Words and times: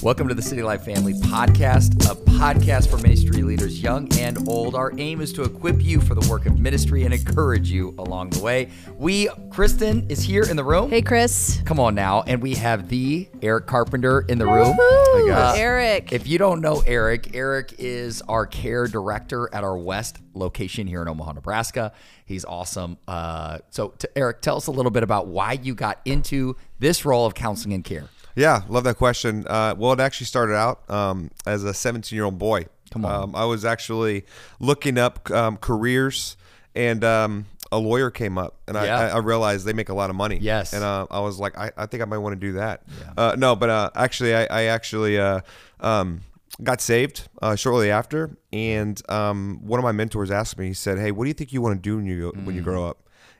Welcome 0.00 0.28
to 0.28 0.34
the 0.34 0.42
Citylight 0.42 0.82
Family 0.82 1.12
Podcast, 1.12 2.08
a 2.08 2.14
podcast 2.14 2.88
for 2.88 2.98
ministry 2.98 3.42
leaders, 3.42 3.82
young 3.82 4.08
and 4.16 4.48
old. 4.48 4.76
Our 4.76 4.92
aim 4.96 5.20
is 5.20 5.32
to 5.32 5.42
equip 5.42 5.82
you 5.82 6.00
for 6.00 6.14
the 6.14 6.26
work 6.30 6.46
of 6.46 6.60
ministry 6.60 7.02
and 7.02 7.12
encourage 7.12 7.68
you 7.68 7.96
along 7.98 8.30
the 8.30 8.38
way. 8.38 8.68
We, 8.96 9.28
Kristen, 9.50 10.06
is 10.08 10.22
here 10.22 10.44
in 10.44 10.54
the 10.54 10.62
room. 10.62 10.88
Hey, 10.88 11.02
Chris. 11.02 11.60
Come 11.64 11.80
on 11.80 11.96
now. 11.96 12.22
And 12.28 12.40
we 12.40 12.54
have 12.54 12.88
the 12.88 13.28
Eric 13.42 13.66
Carpenter 13.66 14.20
in 14.28 14.38
the 14.38 14.46
room. 14.46 14.76
Woo! 14.76 15.32
Uh, 15.32 15.54
Eric. 15.56 16.12
If 16.12 16.28
you 16.28 16.38
don't 16.38 16.60
know 16.60 16.80
Eric, 16.86 17.34
Eric 17.34 17.74
is 17.78 18.22
our 18.22 18.46
care 18.46 18.86
director 18.86 19.52
at 19.52 19.64
our 19.64 19.76
West 19.76 20.18
location 20.32 20.86
here 20.86 21.02
in 21.02 21.08
Omaha, 21.08 21.32
Nebraska. 21.32 21.92
He's 22.24 22.44
awesome. 22.44 22.98
Uh, 23.08 23.58
so, 23.70 23.88
to 23.98 24.08
Eric, 24.16 24.42
tell 24.42 24.58
us 24.58 24.68
a 24.68 24.70
little 24.70 24.92
bit 24.92 25.02
about 25.02 25.26
why 25.26 25.54
you 25.54 25.74
got 25.74 26.00
into 26.04 26.54
this 26.78 27.04
role 27.04 27.26
of 27.26 27.34
counseling 27.34 27.74
and 27.74 27.84
care. 27.84 28.08
Yeah, 28.38 28.62
love 28.68 28.84
that 28.84 28.96
question. 28.96 29.44
Uh, 29.48 29.74
well, 29.76 29.92
it 29.92 30.00
actually 30.00 30.26
started 30.26 30.54
out 30.54 30.88
um, 30.88 31.30
as 31.44 31.64
a 31.64 31.74
17 31.74 32.16
year 32.16 32.24
old 32.24 32.38
boy. 32.38 32.66
Come 32.92 33.04
on. 33.04 33.22
Um, 33.24 33.36
I 33.36 33.44
was 33.44 33.64
actually 33.64 34.24
looking 34.60 34.96
up 34.96 35.28
um, 35.30 35.56
careers, 35.56 36.36
and 36.74 37.02
um, 37.04 37.46
a 37.72 37.78
lawyer 37.78 38.10
came 38.10 38.38
up, 38.38 38.54
and 38.68 38.76
Yeah. 38.76 38.96
I, 38.98 39.08
I 39.08 39.18
realized 39.18 39.66
they 39.66 39.72
make 39.72 39.88
a 39.88 39.94
lot 39.94 40.08
of 40.08 40.16
money. 40.16 40.38
Yes. 40.40 40.72
And 40.72 40.84
uh, 40.84 41.06
I 41.10 41.20
was 41.20 41.38
like, 41.38 41.58
I, 41.58 41.72
I 41.76 41.86
think 41.86 42.02
I 42.02 42.06
might 42.06 42.18
want 42.18 42.34
to 42.34 42.40
do 42.40 42.52
that. 42.52 42.84
Uh, 43.16 43.34
no, 43.36 43.56
but 43.56 43.68
uh, 43.70 43.90
actually, 43.96 44.34
I, 44.34 44.44
I 44.44 44.62
actually 44.66 45.18
uh, 45.18 45.40
um, 45.80 46.20
got 46.62 46.80
saved 46.80 47.28
uh, 47.42 47.56
shortly 47.56 47.90
after, 47.90 48.36
and 48.52 49.02
um, 49.10 49.58
one 49.64 49.80
of 49.80 49.84
my 49.84 49.92
mentors 49.92 50.30
asked 50.30 50.58
me, 50.58 50.68
he 50.68 50.74
said, 50.74 50.96
Hey, 50.98 51.10
what 51.10 51.24
do 51.24 51.28
you 51.28 51.34
think 51.34 51.52
you 51.52 51.60
want 51.60 51.76
to 51.76 51.82
do 51.82 51.96
when 51.96 52.06
you, 52.06 52.32
when 52.36 52.46
Mm. 52.46 52.54
you 52.54 52.62
grow 52.62 52.86
up? 52.86 52.98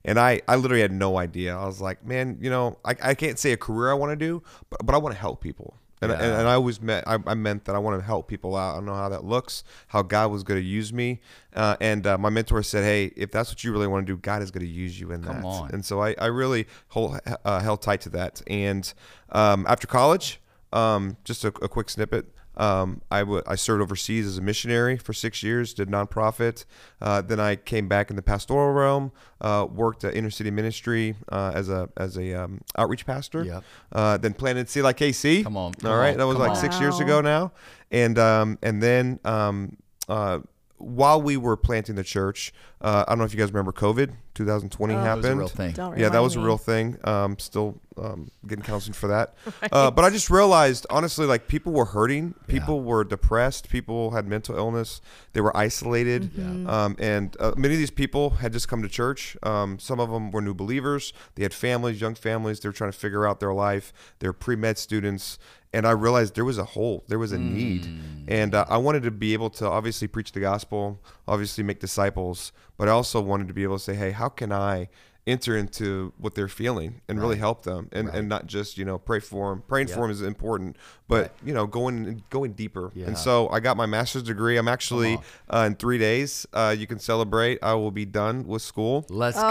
And 0.08 0.18
I, 0.18 0.40
I 0.48 0.56
literally 0.56 0.80
had 0.80 0.92
no 0.92 1.18
idea. 1.18 1.56
I 1.56 1.66
was 1.66 1.80
like, 1.80 2.04
man, 2.04 2.38
you 2.40 2.48
know, 2.48 2.78
I, 2.84 2.94
I 3.02 3.14
can't 3.14 3.38
say 3.38 3.52
a 3.52 3.56
career 3.56 3.90
I 3.90 3.94
want 3.94 4.10
to 4.10 4.16
do, 4.16 4.42
but, 4.70 4.84
but 4.86 4.94
I 4.94 4.98
want 4.98 5.14
to 5.14 5.20
help 5.20 5.40
people. 5.42 5.74
And, 6.00 6.12
and, 6.12 6.22
and 6.22 6.48
I 6.48 6.54
always 6.54 6.80
meant, 6.80 7.06
I, 7.08 7.18
I 7.26 7.34
meant 7.34 7.64
that 7.64 7.74
I 7.74 7.78
want 7.78 8.00
to 8.00 8.06
help 8.06 8.28
people 8.28 8.56
out. 8.56 8.72
I 8.72 8.74
don't 8.76 8.86
know 8.86 8.94
how 8.94 9.08
that 9.08 9.24
looks, 9.24 9.64
how 9.88 10.02
God 10.02 10.30
was 10.30 10.44
going 10.44 10.60
to 10.60 10.66
use 10.66 10.92
me. 10.92 11.20
Uh, 11.54 11.76
and 11.80 12.06
uh, 12.06 12.16
my 12.16 12.30
mentor 12.30 12.62
said, 12.62 12.84
hey, 12.84 13.12
if 13.16 13.32
that's 13.32 13.50
what 13.50 13.64
you 13.64 13.72
really 13.72 13.88
want 13.88 14.06
to 14.06 14.12
do, 14.12 14.16
God 14.16 14.40
is 14.40 14.50
going 14.50 14.64
to 14.64 14.72
use 14.72 14.98
you 14.98 15.10
in 15.10 15.24
Come 15.24 15.42
that. 15.42 15.44
on. 15.44 15.70
And 15.72 15.84
so 15.84 16.00
I, 16.00 16.14
I 16.18 16.26
really 16.26 16.68
hold, 16.88 17.18
uh, 17.44 17.60
held 17.60 17.82
tight 17.82 18.00
to 18.02 18.10
that. 18.10 18.40
And 18.46 18.92
um, 19.32 19.66
after 19.68 19.86
college, 19.86 20.40
um, 20.72 21.16
just 21.24 21.44
a, 21.44 21.48
a 21.48 21.68
quick 21.68 21.90
snippet. 21.90 22.26
Um, 22.58 23.00
I, 23.10 23.20
w- 23.20 23.42
I 23.46 23.54
served 23.54 23.80
overseas 23.80 24.26
as 24.26 24.36
a 24.36 24.42
missionary 24.42 24.96
for 24.98 25.12
six 25.12 25.42
years, 25.42 25.72
did 25.72 25.88
nonprofit. 25.88 26.64
Uh, 27.00 27.22
then 27.22 27.38
I 27.40 27.56
came 27.56 27.88
back 27.88 28.10
in 28.10 28.16
the 28.16 28.22
pastoral 28.22 28.72
realm, 28.72 29.12
uh, 29.40 29.66
worked 29.70 30.04
at 30.04 30.14
inner 30.14 30.30
city 30.30 30.50
ministry 30.50 31.14
uh, 31.30 31.52
as 31.54 31.68
a 31.68 31.88
as 31.96 32.18
a 32.18 32.34
um, 32.34 32.60
outreach 32.76 33.06
pastor. 33.06 33.44
Yep. 33.44 33.64
Uh, 33.92 34.16
then 34.18 34.34
planted 34.34 34.68
Sea 34.68 34.82
Like 34.82 34.98
KC. 34.98 35.44
Come 35.44 35.56
on, 35.56 35.72
come 35.74 35.90
All 35.90 35.96
right, 35.96 36.12
on, 36.12 36.18
that 36.18 36.26
was 36.26 36.36
like 36.38 36.50
on. 36.50 36.56
six 36.56 36.80
years 36.80 36.98
ago 37.00 37.20
now. 37.20 37.52
And 37.90 38.18
um, 38.18 38.58
and 38.62 38.82
then 38.82 39.20
um, 39.24 39.76
uh, 40.08 40.40
while 40.78 41.20
we 41.22 41.36
were 41.36 41.56
planting 41.56 41.94
the 41.94 42.04
church, 42.04 42.52
uh, 42.80 43.04
I 43.06 43.12
don't 43.12 43.18
know 43.18 43.24
if 43.24 43.32
you 43.32 43.38
guys 43.38 43.50
remember 43.52 43.72
COVID, 43.72 44.12
2020 44.38 44.94
Oh. 44.94 44.96
It 44.96 45.00
was 45.00 45.04
a 45.04 45.08
happened. 45.08 45.24
It 45.24 45.28
was 45.28 45.34
a 45.34 45.36
real 45.36 45.48
thing. 45.48 45.72
Don't 45.72 45.92
Yeah, 45.92 45.96
that 45.96 46.04
remind 46.08 46.24
was 46.24 46.36
a 46.36 46.40
real 46.40 46.58
thing. 46.58 46.98
Um, 47.04 47.38
still 47.38 47.80
um, 47.96 48.30
getting 48.46 48.64
counseling 48.64 48.94
for 48.94 49.08
that. 49.08 49.34
Uh, 49.70 49.90
but 49.90 50.04
I 50.04 50.10
just 50.10 50.30
realized, 50.30 50.86
honestly, 50.88 51.26
like 51.26 51.46
people 51.46 51.72
were 51.72 51.84
hurting. 51.84 52.34
People 52.46 52.80
were 52.80 53.04
depressed. 53.04 53.68
People 53.68 54.12
had 54.12 54.26
mental 54.26 54.56
illness. 54.56 55.00
They 55.34 55.40
were 55.40 55.54
isolated. 55.54 56.32
Mm-hmm. 56.32 56.68
Um, 56.68 56.96
and 56.98 57.36
uh, 57.38 57.52
many 57.56 57.74
of 57.74 57.78
these 57.78 57.90
people 57.90 58.30
had 58.30 58.52
just 58.52 58.66
come 58.66 58.82
to 58.82 58.88
church. 58.88 59.36
Um, 59.42 59.78
some 59.78 60.00
of 60.00 60.10
them 60.10 60.30
were 60.30 60.40
new 60.40 60.54
believers. 60.54 61.12
They 61.34 61.42
had 61.42 61.52
families, 61.52 62.00
young 62.00 62.14
families. 62.14 62.60
They 62.60 62.68
were 62.68 62.72
trying 62.72 62.92
to 62.92 62.98
figure 62.98 63.26
out 63.26 63.40
their 63.40 63.52
life. 63.52 63.92
They're 64.20 64.32
pre 64.32 64.56
med 64.56 64.78
students. 64.78 65.38
And 65.72 65.86
I 65.86 65.90
realized 65.90 66.34
there 66.34 66.46
was 66.46 66.56
a 66.56 66.64
hole, 66.64 67.04
there 67.08 67.18
was 67.18 67.32
a 67.32 67.38
need. 67.38 67.86
And 68.26 68.54
uh, 68.54 68.64
I 68.70 68.78
wanted 68.78 69.02
to 69.02 69.10
be 69.10 69.34
able 69.34 69.50
to 69.50 69.66
obviously 69.66 70.08
preach 70.08 70.32
the 70.32 70.40
gospel, 70.40 70.98
obviously 71.26 71.62
make 71.62 71.78
disciples, 71.78 72.52
but 72.78 72.88
I 72.88 72.92
also 72.92 73.20
wanted 73.20 73.48
to 73.48 73.54
be 73.54 73.64
able 73.64 73.76
to 73.76 73.82
say, 73.82 73.94
hey, 73.94 74.12
how 74.12 74.27
can 74.28 74.52
I 74.52 74.88
enter 75.26 75.54
into 75.58 76.10
what 76.16 76.34
they're 76.34 76.48
feeling 76.48 77.02
and 77.06 77.20
really 77.20 77.36
help 77.36 77.62
them 77.62 77.86
and, 77.92 78.08
and 78.08 78.30
not 78.30 78.46
just, 78.46 78.78
you 78.78 78.84
know, 78.86 78.96
pray 78.96 79.20
for 79.20 79.50
them. 79.50 79.62
Praying 79.68 79.88
for 79.88 79.96
them 80.00 80.10
is 80.10 80.22
important, 80.22 80.74
but, 81.06 81.34
you 81.44 81.52
know, 81.52 81.66
going 81.66 82.22
going 82.30 82.52
deeper. 82.54 82.90
Yeah. 82.94 83.08
And 83.08 83.18
so 83.18 83.46
I 83.50 83.60
got 83.60 83.76
my 83.76 83.84
master's 83.84 84.22
degree. 84.22 84.56
I'm 84.56 84.68
actually 84.68 85.18
uh, 85.50 85.64
in 85.66 85.74
three 85.74 85.98
days. 85.98 86.46
Uh, 86.54 86.74
you 86.78 86.86
can 86.86 86.98
celebrate. 86.98 87.58
I 87.62 87.74
will 87.74 87.90
be 87.90 88.06
done 88.06 88.46
with 88.46 88.62
school. 88.62 89.04
Let's 89.10 89.36
Oh, 89.36 89.42
go. 89.42 89.46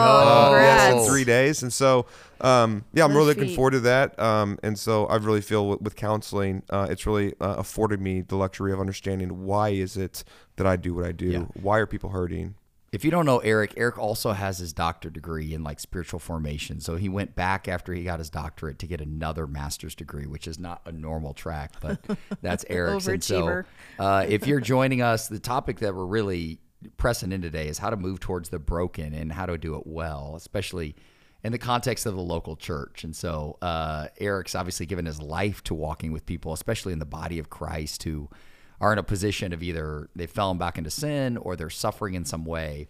Uh, 0.55 0.59
yes, 0.61 0.93
in 1.05 1.11
three 1.13 1.23
days. 1.25 1.61
And 1.61 1.71
so, 1.71 2.07
um, 2.41 2.83
yeah, 2.93 3.03
I'm 3.03 3.11
Lift 3.11 3.15
really 3.17 3.27
looking 3.27 3.43
feet. 3.49 3.55
forward 3.55 3.71
to 3.71 3.79
that. 3.81 4.19
Um, 4.19 4.57
and 4.63 4.79
so 4.79 5.05
I 5.05 5.17
really 5.17 5.41
feel 5.41 5.69
with, 5.69 5.81
with 5.83 5.95
counseling, 5.95 6.63
uh, 6.71 6.87
it's 6.89 7.05
really 7.05 7.35
uh, 7.39 7.53
afforded 7.59 8.01
me 8.01 8.21
the 8.21 8.35
luxury 8.35 8.73
of 8.73 8.79
understanding 8.79 9.45
why 9.45 9.69
is 9.69 9.95
it 9.95 10.23
that 10.55 10.65
I 10.65 10.75
do 10.75 10.95
what 10.95 11.05
I 11.05 11.11
do? 11.11 11.27
Yeah. 11.27 11.39
Why 11.61 11.77
are 11.77 11.85
people 11.85 12.09
hurting? 12.09 12.55
If 12.91 13.03
you 13.03 13.11
don't 13.11 13.25
know 13.25 13.39
Eric, 13.39 13.73
Eric 13.75 13.97
also 13.97 14.31
has 14.31 14.59
his 14.59 14.71
doctor 14.71 15.09
degree 15.09 15.53
in 15.53 15.63
like 15.63 15.79
spiritual 15.79 16.19
formation. 16.19 16.79
So 16.79 16.95
he 16.95 17.09
went 17.09 17.35
back 17.35 17.67
after 17.67 17.93
he 17.93 18.03
got 18.03 18.19
his 18.19 18.29
doctorate 18.29 18.79
to 18.79 18.87
get 18.87 19.01
another 19.01 19.45
master's 19.45 19.93
degree, 19.93 20.25
which 20.25 20.47
is 20.47 20.57
not 20.57 20.81
a 20.85 20.91
normal 20.91 21.33
track, 21.33 21.73
but 21.81 21.99
that's 22.41 22.63
Eric's. 22.69 23.07
And 23.07 23.23
so, 23.23 23.63
uh, 23.99 24.25
if 24.27 24.47
you're 24.47 24.59
joining 24.61 25.01
us, 25.01 25.27
the 25.27 25.39
topic 25.39 25.79
that 25.79 25.93
we're 25.93 26.05
really 26.05 26.59
pressing 26.95 27.33
in 27.33 27.41
today 27.41 27.67
is 27.67 27.77
how 27.77 27.89
to 27.89 27.97
move 27.97 28.21
towards 28.21 28.49
the 28.49 28.59
broken 28.59 29.13
and 29.13 29.33
how 29.33 29.45
to 29.45 29.57
do 29.57 29.75
it 29.75 29.85
well, 29.85 30.35
especially 30.37 30.95
in 31.43 31.51
the 31.51 31.57
context 31.57 32.05
of 32.05 32.15
the 32.15 32.21
local 32.21 32.55
church. 32.55 33.03
And 33.03 33.13
so, 33.13 33.57
uh, 33.61 34.07
Eric's 34.17 34.55
obviously 34.55 34.85
given 34.85 35.05
his 35.05 35.21
life 35.21 35.61
to 35.65 35.73
walking 35.73 36.13
with 36.13 36.25
people, 36.25 36.53
especially 36.53 36.93
in 36.93 36.99
the 36.99 37.05
body 37.05 37.37
of 37.37 37.49
Christ, 37.49 38.03
who 38.03 38.29
are 38.79 38.93
in 38.93 38.99
a 38.99 39.03
position 39.03 39.53
of 39.53 39.63
either 39.63 40.09
they've 40.15 40.29
fallen 40.29 40.57
back 40.57 40.77
into 40.77 40.89
sin 40.91 41.37
or 41.37 41.55
they're 41.55 41.69
suffering 41.69 42.13
in 42.13 42.25
some 42.25 42.45
way 42.45 42.87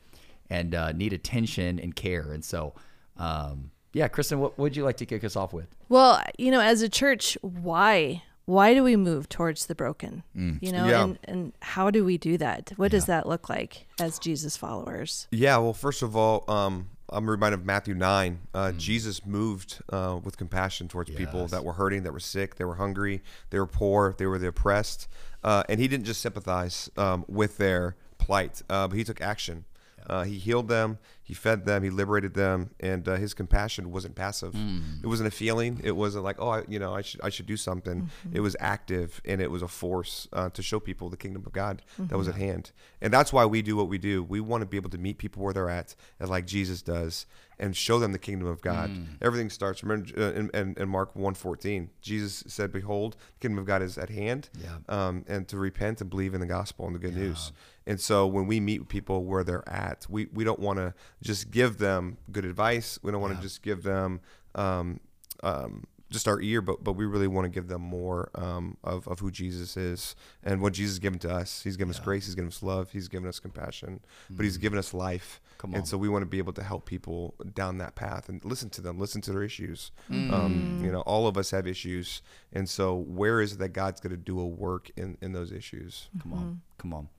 and 0.50 0.76
uh, 0.76 0.92
need 0.92 1.14
attention 1.14 1.80
and 1.80 1.96
care. 1.96 2.32
And 2.32 2.44
so, 2.44 2.74
um, 3.18 3.72
yeah, 3.94 4.08
Kristen, 4.08 4.40
what 4.40 4.58
would 4.58 4.76
you 4.76 4.84
like 4.84 4.98
to 4.98 5.06
kick 5.06 5.24
us 5.24 5.36
off 5.36 5.54
with? 5.54 5.68
Well, 5.90 6.22
you 6.38 6.52
know, 6.52 6.62
as 6.62 6.82
a 6.82 6.90
church, 6.90 7.38
why? 7.42 8.24
Why 8.46 8.74
do 8.74 8.82
we 8.84 8.96
move 8.96 9.28
towards 9.28 9.66
the 9.66 9.76
broken? 9.76 10.24
You 10.34 10.72
know, 10.72 10.88
Yeah. 10.88 11.04
and, 11.04 11.20
and 11.26 11.54
how 11.62 11.92
do 11.92 12.06
we 12.06 12.18
do 12.18 12.38
that? 12.38 12.72
What 12.78 12.92
does 12.92 13.06
that 13.06 13.28
look 13.28 13.50
like 13.50 13.88
as 14.00 14.20
Jesus 14.20 14.56
followers? 14.56 15.28
Yeah, 15.32 15.58
well, 15.58 15.74
first 15.74 16.02
of 16.02 16.16
all, 16.16 16.46
um, 16.50 16.88
I'm 17.10 17.30
reminded 17.30 17.60
of 17.62 17.66
Matthew 17.66 17.94
9. 17.94 18.40
Uh, 18.54 18.72
Jesus 18.74 19.26
moved 19.26 19.82
uh, 19.90 20.20
with 20.24 20.38
compassion 20.38 20.88
towards 20.88 21.10
people 21.10 21.48
that 21.48 21.66
were 21.66 21.74
hurting, 21.74 22.04
that 22.04 22.14
were 22.14 22.22
sick, 22.22 22.56
they 22.56 22.64
were 22.66 22.76
hungry, 22.76 23.22
they 23.50 23.60
were 23.60 23.68
poor, 23.68 24.16
they 24.18 24.26
were 24.26 24.40
the 24.40 24.48
oppressed. 24.48 25.10
Uh, 25.44 25.64
and 25.70 25.80
he 25.80 25.88
didn't 25.88 26.06
just 26.06 26.22
sympathize 26.22 26.90
um, 26.98 27.26
with 27.28 27.58
their 27.58 27.96
plight, 28.18 28.62
uh, 28.70 28.88
but 28.88 28.98
he 28.98 29.04
took 29.04 29.22
action. 29.22 29.66
Uh, 30.10 30.24
he 30.24 30.38
healed 30.38 30.70
them, 30.70 30.98
he 31.22 31.34
fed 31.34 31.66
them, 31.66 31.84
he 31.84 31.90
liberated 31.90 32.34
them, 32.34 32.70
and 32.80 33.10
uh, 33.10 33.16
his 33.18 33.34
compassion 33.34 33.92
wasn't 33.92 34.16
passive. 34.16 34.56
It 35.04 35.08
wasn't 35.08 35.28
a 35.28 35.32
feeling. 35.32 35.82
It 35.84 35.92
wasn't 35.98 36.24
like, 36.24 36.38
oh, 36.40 36.48
I, 36.48 36.64
you 36.70 36.80
know, 36.80 36.96
I 36.96 37.02
should 37.02 37.20
I 37.22 37.30
should 37.30 37.46
do 37.46 37.58
something. 37.58 38.10
It 38.32 38.40
was 38.40 38.56
active 38.62 39.22
and 39.26 39.42
it 39.42 39.52
was 39.52 39.62
a 39.62 39.68
force 39.68 40.30
uh, 40.32 40.50
to 40.52 40.62
show 40.64 40.80
people 40.80 41.10
the 41.10 41.18
kingdom 41.18 41.44
of 41.46 41.52
God 41.52 41.82
that 41.98 42.18
was 42.18 42.30
at 42.30 42.36
hand. 42.36 42.72
And 43.02 43.12
that's 43.12 43.34
why 43.34 43.46
we 43.46 43.62
do 43.62 43.76
what 43.76 43.90
we 43.90 43.98
do. 43.98 44.24
We 44.24 44.40
want 44.40 44.62
to 44.62 44.66
be 44.66 44.78
able 44.78 44.92
to 44.92 44.98
meet 44.98 45.18
people 45.18 45.44
where 45.44 45.54
they're 45.54 45.70
at, 45.70 45.94
and 46.22 46.30
like 46.30 46.46
Jesus 46.48 46.82
does, 46.82 47.26
and 47.60 47.76
show 47.76 47.98
them 48.00 48.12
the 48.12 48.20
kingdom 48.20 48.48
of 48.48 48.62
God. 48.62 48.92
Everything 49.22 49.50
starts. 49.50 49.84
Remember 49.84 50.08
uh, 50.18 50.32
in, 50.34 50.50
in, 50.54 50.76
in 50.78 50.90
Mark 50.90 51.14
1.14, 51.16 51.90
Jesus 52.02 52.44
said, 52.48 52.72
"Behold, 52.72 53.16
the 53.40 53.40
kingdom 53.48 53.60
of 53.60 53.66
God 53.66 53.82
is 53.82 53.98
at 53.98 54.10
hand." 54.10 54.50
Yeah. 54.62 54.78
um, 54.90 55.26
and 55.28 55.48
to 55.48 55.58
repent 55.58 56.02
and 56.02 56.10
believe 56.10 56.34
in 56.34 56.40
the 56.40 56.46
gospel 56.48 56.86
and 56.86 56.94
the 56.96 57.00
good 57.00 57.16
news. 57.16 57.52
And 57.88 58.00
so 58.00 58.28
when 58.28 58.48
we 58.48 58.60
meet 58.60 58.90
people 58.90 59.24
where 59.24 59.44
they're 59.44 59.68
at, 59.68 60.06
we, 60.10 60.28
we 60.34 60.44
don't 60.44 60.60
want 60.60 60.78
to 60.78 60.94
just 61.24 61.52
give 61.52 61.78
them 61.78 62.18
good 62.32 62.44
advice. 62.46 63.00
We 63.02 63.12
don't 63.12 63.22
want 63.22 63.36
to 63.38 63.42
just 63.42 63.62
give 63.62 63.84
them 63.84 64.20
um, 64.56 65.00
um, 65.42 65.86
just 66.10 66.28
our 66.28 66.40
ear, 66.42 66.62
but 66.62 66.84
but 66.84 66.94
we 66.94 67.06
really 67.06 67.28
want 67.28 67.46
to 67.46 67.50
give 67.50 67.68
them 67.68 67.82
more 67.82 68.30
um, 68.36 68.78
of, 68.84 69.08
of 69.08 69.20
who 69.20 69.32
Jesus 69.32 69.76
is 69.76 70.16
and 70.44 70.62
what 70.62 70.74
Jesus 70.74 70.94
has 70.94 71.00
given 71.00 71.20
to 71.20 71.34
us. 71.34 71.64
He's 71.64 71.78
given 71.78 71.94
us 71.94 72.00
grace. 72.00 72.26
He's 72.26 72.36
given 72.36 72.48
us 72.48 72.64
love. 72.64 72.92
He's 72.92 73.08
given 73.08 73.28
us 73.28 73.40
compassion, 73.40 74.00
but 74.30 74.44
He's 74.44 74.58
given 74.58 74.80
us 74.80 74.94
life. 74.94 75.42
Come 75.58 75.74
and 75.74 75.88
so 75.88 75.98
we 75.98 76.08
want 76.08 76.22
to 76.22 76.28
be 76.28 76.38
able 76.38 76.54
to 76.54 76.64
help 76.64 76.86
people 76.86 77.34
down 77.54 77.80
that 77.80 77.96
path 77.96 78.30
and 78.30 78.44
listen 78.46 78.70
to 78.72 78.82
them, 78.82 79.00
listen 79.00 79.22
to 79.22 79.32
their 79.32 79.44
issues. 79.44 79.92
Um, 80.10 80.82
you 80.84 80.92
know, 80.92 81.02
all 81.02 81.28
of 81.28 81.38
us 81.38 81.52
have 81.52 81.68
issues, 81.68 82.22
and 82.54 82.70
so 82.70 82.96
where 82.96 83.42
is 83.42 83.54
it 83.54 83.60
that 83.60 83.70
God's 83.70 84.00
going 84.00 84.12
to 84.12 84.18
do 84.18 84.40
a 84.40 84.46
work 84.46 84.92
in 84.96 85.18
in 85.22 85.34
those 85.34 85.52
issues? 85.52 86.10
Come 86.22 86.34
on, 86.34 86.62
come 86.78 86.94
on. 86.94 87.10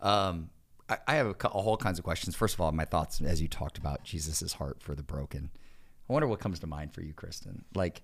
Um, 0.00 0.50
I, 0.88 0.98
I 1.06 1.14
have 1.16 1.26
a, 1.26 1.48
a 1.48 1.62
whole 1.62 1.76
kinds 1.76 1.98
of 1.98 2.04
questions. 2.04 2.34
First 2.34 2.54
of 2.54 2.60
all, 2.60 2.72
my 2.72 2.84
thoughts 2.84 3.20
as 3.20 3.42
you 3.42 3.48
talked 3.48 3.76
about 3.76 4.02
Jesus's 4.02 4.54
heart 4.54 4.82
for 4.82 4.94
the 4.94 5.02
broken. 5.02 5.50
I 6.08 6.12
wonder 6.12 6.26
what 6.26 6.40
comes 6.40 6.58
to 6.60 6.66
mind 6.66 6.92
for 6.92 7.02
you, 7.02 7.12
Kristen. 7.12 7.64
Like, 7.72 8.02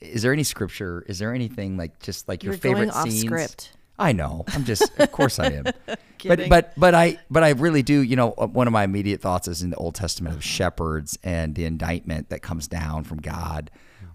is 0.00 0.22
there 0.22 0.32
any 0.32 0.44
scripture? 0.44 1.04
Is 1.06 1.18
there 1.18 1.34
anything 1.34 1.76
like 1.76 1.98
just 2.00 2.28
like 2.28 2.42
your 2.42 2.54
You're 2.54 2.74
going 2.74 2.90
favorite 2.90 3.10
scenes? 3.10 3.20
script. 3.20 3.72
I 3.98 4.12
know. 4.12 4.44
I'm 4.48 4.64
just, 4.64 4.98
of 4.98 5.12
course 5.12 5.38
I 5.38 5.46
am. 5.48 5.64
but 6.24 6.48
but 6.48 6.72
but 6.76 6.94
I 6.94 7.18
but 7.30 7.44
I 7.44 7.50
really 7.50 7.82
do. 7.82 8.00
You 8.00 8.16
know, 8.16 8.32
uh, 8.38 8.46
one 8.46 8.66
of 8.66 8.72
my 8.72 8.84
immediate 8.84 9.20
thoughts 9.20 9.46
is 9.46 9.62
in 9.62 9.70
the 9.70 9.76
Old 9.76 9.94
Testament 9.94 10.36
of 10.36 10.42
shepherds 10.42 11.18
and 11.22 11.54
the 11.54 11.66
indictment 11.66 12.30
that 12.30 12.40
comes 12.40 12.66
down 12.66 13.04
from 13.04 13.18
God 13.18 13.70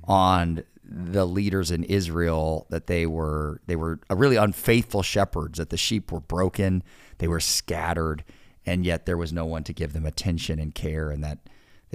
on 0.05 0.63
the 0.83 1.25
leaders 1.25 1.71
in 1.71 1.83
Israel 1.83 2.67
that 2.69 2.87
they 2.87 3.05
were 3.05 3.61
they 3.67 3.75
were 3.75 3.99
really 4.09 4.35
unfaithful 4.35 5.03
shepherds 5.03 5.57
that 5.59 5.69
the 5.69 5.77
sheep 5.77 6.11
were 6.11 6.19
broken, 6.19 6.83
they 7.19 7.27
were 7.27 7.39
scattered, 7.39 8.23
and 8.65 8.85
yet 8.85 9.05
there 9.05 9.17
was 9.17 9.31
no 9.31 9.45
one 9.45 9.63
to 9.63 9.73
give 9.73 9.93
them 9.93 10.05
attention 10.05 10.59
and 10.59 10.73
care 10.73 11.11
and 11.11 11.23
that 11.23 11.39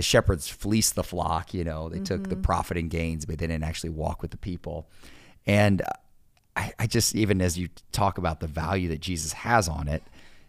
the 0.01 0.05
shepherds 0.05 0.49
fleeced 0.49 0.95
the 0.95 1.05
flock, 1.05 1.53
you 1.53 1.63
know, 1.63 1.91
they 1.91 1.99
took 1.99 2.31
the 2.31 2.37
profit 2.37 2.79
and 2.79 2.89
gains, 2.89 3.27
but 3.27 3.37
they 3.37 3.47
didn't 3.47 3.65
actually 3.65 3.91
walk 3.91 4.23
with 4.23 4.31
the 4.31 4.39
people. 4.39 4.89
And 5.47 5.83
I, 6.57 6.73
I 6.79 6.87
just 6.87 7.15
even 7.15 7.43
as 7.43 7.59
you 7.59 7.69
talk 7.93 8.17
about 8.17 8.41
the 8.41 8.47
value 8.47 8.89
that 8.89 9.01
Jesus 9.01 9.35
has 9.35 9.69
on 9.69 9.89
it, 9.89 10.03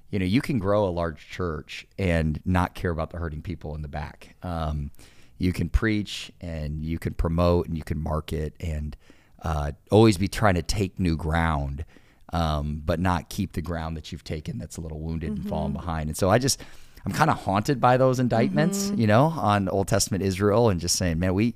you 0.10 0.20
know, 0.20 0.26
you 0.26 0.40
can 0.42 0.58
grow 0.58 0.88
a 0.88 0.90
large 0.90 1.28
church 1.30 1.86
and 2.00 2.40
not 2.46 2.76
care 2.76 2.92
about 2.92 3.10
the 3.10 3.18
hurting 3.18 3.42
people 3.42 3.76
in 3.76 3.82
the 3.82 3.90
back. 3.90 4.38
Um, 4.42 4.90
you 5.38 5.52
can 5.52 5.68
preach 5.68 6.32
and 6.40 6.82
you 6.82 6.98
can 6.98 7.14
promote 7.14 7.68
and 7.68 7.76
you 7.76 7.84
can 7.84 8.00
market 8.00 8.54
and 8.62 8.96
uh, 9.42 9.74
always 9.90 10.18
be 10.18 10.30
trying 10.30 10.56
to 10.56 10.62
take 10.62 10.98
new 10.98 11.18
ground, 11.18 11.84
um, 12.32 12.82
but 12.86 13.02
not 13.02 13.28
keep 13.28 13.52
the 13.52 13.62
ground 13.62 13.98
that 13.98 14.14
you've 14.14 14.24
taken 14.24 14.60
that's 14.60 14.78
a 14.78 14.82
little 14.82 15.02
wounded 15.02 15.32
and 15.32 15.50
fallen 15.50 15.74
behind. 15.74 16.08
And 16.08 16.16
so 16.16 16.30
I 16.30 16.38
just, 16.38 16.62
I'm 17.06 17.12
kind 17.12 17.30
of 17.30 17.38
haunted 17.38 17.80
by 17.80 17.98
those 17.98 18.20
indictments, 18.20 18.86
mm-hmm. 18.86 19.02
you 19.02 19.08
know, 19.08 19.26
on 19.26 19.70
Old 19.70 19.88
Testament 19.88 20.24
Israel 20.24 20.70
and 20.70 20.80
just 20.80 20.96
saying, 20.96 21.20
man, 21.20 21.34
we, 21.34 21.56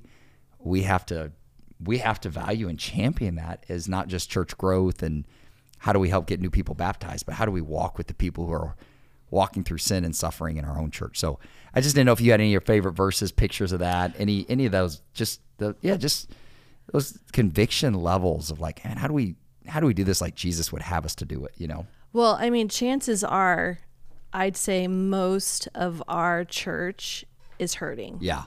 we 0.58 0.82
have 0.82 1.06
to, 1.06 1.32
we 1.82 1.98
have 1.98 2.20
to 2.22 2.28
value 2.28 2.68
and 2.68 2.78
champion 2.78 3.36
that 3.36 3.64
as 3.68 3.88
not 3.88 4.08
just 4.08 4.30
church 4.30 4.56
growth 4.58 5.02
and 5.02 5.24
how 5.78 5.92
do 5.92 5.98
we 5.98 6.08
help 6.08 6.26
get 6.26 6.40
new 6.40 6.50
people 6.50 6.74
baptized, 6.74 7.26
but 7.26 7.34
how 7.34 7.44
do 7.44 7.52
we 7.52 7.60
walk 7.60 7.98
with 7.98 8.08
the 8.08 8.14
people 8.14 8.46
who 8.46 8.52
are 8.52 8.76
walking 9.30 9.64
through 9.64 9.78
sin 9.78 10.04
and 10.04 10.14
suffering 10.14 10.56
in 10.56 10.64
our 10.64 10.78
own 10.78 10.90
church. 10.90 11.18
So 11.18 11.38
I 11.74 11.80
just 11.80 11.94
didn't 11.94 12.06
know 12.06 12.12
if 12.12 12.20
you 12.20 12.30
had 12.30 12.40
any 12.40 12.50
of 12.50 12.52
your 12.52 12.60
favorite 12.60 12.92
verses, 12.92 13.32
pictures 13.32 13.72
of 13.72 13.80
that, 13.80 14.14
any 14.18 14.46
any 14.48 14.66
of 14.66 14.72
those, 14.72 15.02
just 15.14 15.40
the 15.58 15.76
yeah, 15.80 15.96
just 15.96 16.30
those 16.92 17.18
conviction 17.32 17.94
levels 17.94 18.50
of 18.50 18.60
like, 18.60 18.84
man, 18.84 18.96
how 18.96 19.08
do 19.08 19.14
we 19.14 19.36
how 19.66 19.80
do 19.80 19.86
we 19.86 19.94
do 19.94 20.04
this 20.04 20.20
like 20.20 20.34
Jesus 20.34 20.72
would 20.72 20.82
have 20.82 21.04
us 21.04 21.14
to 21.16 21.24
do 21.24 21.44
it, 21.44 21.54
you 21.58 21.66
know? 21.66 21.86
Well, 22.12 22.38
I 22.40 22.50
mean, 22.50 22.68
chances 22.68 23.24
are, 23.24 23.80
I'd 24.32 24.56
say 24.56 24.86
most 24.88 25.68
of 25.74 26.02
our 26.08 26.44
church 26.44 27.24
is 27.58 27.74
hurting. 27.74 28.18
Yeah. 28.20 28.44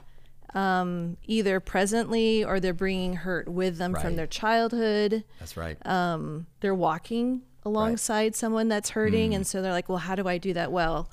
Um, 0.54 1.16
either 1.26 1.60
presently 1.60 2.42
or 2.44 2.58
they're 2.60 2.72
bringing 2.74 3.14
hurt 3.14 3.48
with 3.48 3.78
them 3.78 3.92
Right. 3.94 4.02
from 4.02 4.16
their 4.16 4.26
childhood. 4.26 5.24
That's 5.38 5.56
right. 5.56 5.76
Um, 5.86 6.46
they're 6.60 6.74
walking 6.74 7.42
alongside 7.64 8.34
someone 8.34 8.68
that's 8.68 8.90
hurting, 8.90 9.34
and 9.34 9.46
so 9.46 9.62
they're 9.62 9.70
like, 9.72 9.88
"Well, 9.88 9.98
how 9.98 10.14
do 10.16 10.26
I 10.26 10.38
do 10.38 10.52
that 10.54 10.72
well?" 10.72 11.08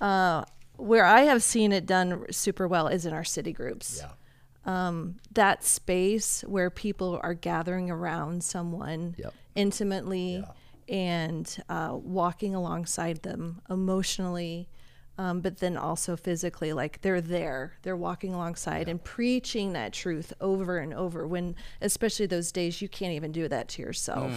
Uh, 0.00 0.44
where 0.76 1.04
I 1.06 1.22
have 1.22 1.42
seen 1.42 1.72
it 1.72 1.86
done 1.86 2.26
super 2.32 2.66
well 2.68 2.88
is 2.88 3.06
in 3.06 3.12
our 3.14 3.24
city 3.24 3.52
groups. 3.52 4.00
yeah. 4.02 4.10
That 5.32 5.62
space 5.64 6.42
where 6.46 6.68
people 6.70 7.20
are 7.22 7.34
gathering 7.34 7.90
around 7.90 8.42
someone 8.44 9.14
Yep. 9.18 9.34
intimately 9.54 10.44
and 10.88 11.62
uh, 11.68 11.90
walking 11.92 12.54
alongside 12.54 13.22
them 13.22 13.60
emotionally, 13.70 14.68
um, 15.16 15.40
but 15.40 15.58
then 15.58 15.76
also 15.76 16.16
physically. 16.16 16.72
Like 16.72 17.00
they're 17.02 17.20
there, 17.20 17.74
they're 17.82 17.96
walking 17.96 18.34
alongside 18.34 18.88
and 18.88 19.02
preaching 19.02 19.72
that 19.74 19.92
truth 19.92 20.32
over 20.40 20.78
and 20.78 20.92
over. 20.92 21.26
When, 21.26 21.56
especially 21.80 22.26
those 22.26 22.52
days, 22.52 22.82
you 22.82 22.88
can't 22.88 23.12
even 23.12 23.32
do 23.32 23.48
that 23.48 23.68
to 23.68 23.82
yourself. 23.82 24.32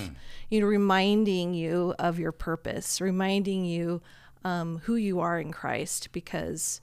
You 0.50 0.62
know, 0.62 0.68
reminding 0.68 1.54
you 1.54 1.96
of 2.00 2.20
your 2.20 2.32
purpose, 2.32 3.02
reminding 3.02 3.66
you 3.66 4.02
um, 4.44 4.80
who 4.84 4.96
you 4.96 5.20
are 5.20 5.40
in 5.40 5.52
Christ, 5.52 6.10
because 6.12 6.80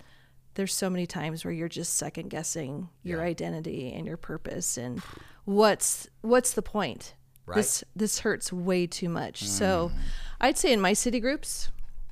there's 0.55 0.75
so 0.75 0.91
many 0.91 1.07
times 1.07 1.45
where 1.45 1.53
you're 1.53 1.69
just 1.69 1.97
second 1.97 2.29
guessing 2.29 2.89
your 3.03 3.23
identity 3.23 3.93
and 3.93 4.07
your 4.07 4.17
purpose 4.17 4.77
and 4.77 5.03
what's 5.45 6.09
what's 6.21 6.53
the 6.53 6.63
point 6.63 7.15
Right. 7.47 7.57
this 7.57 7.85
this 7.95 8.21
hurts 8.21 8.53
way 8.53 8.87
too 8.87 9.09
much 9.09 9.45
so 9.45 9.93
i'd 10.41 10.57
say 10.57 10.73
in 10.73 10.81
my 10.81 10.93
city 10.95 11.21
groups 11.21 11.71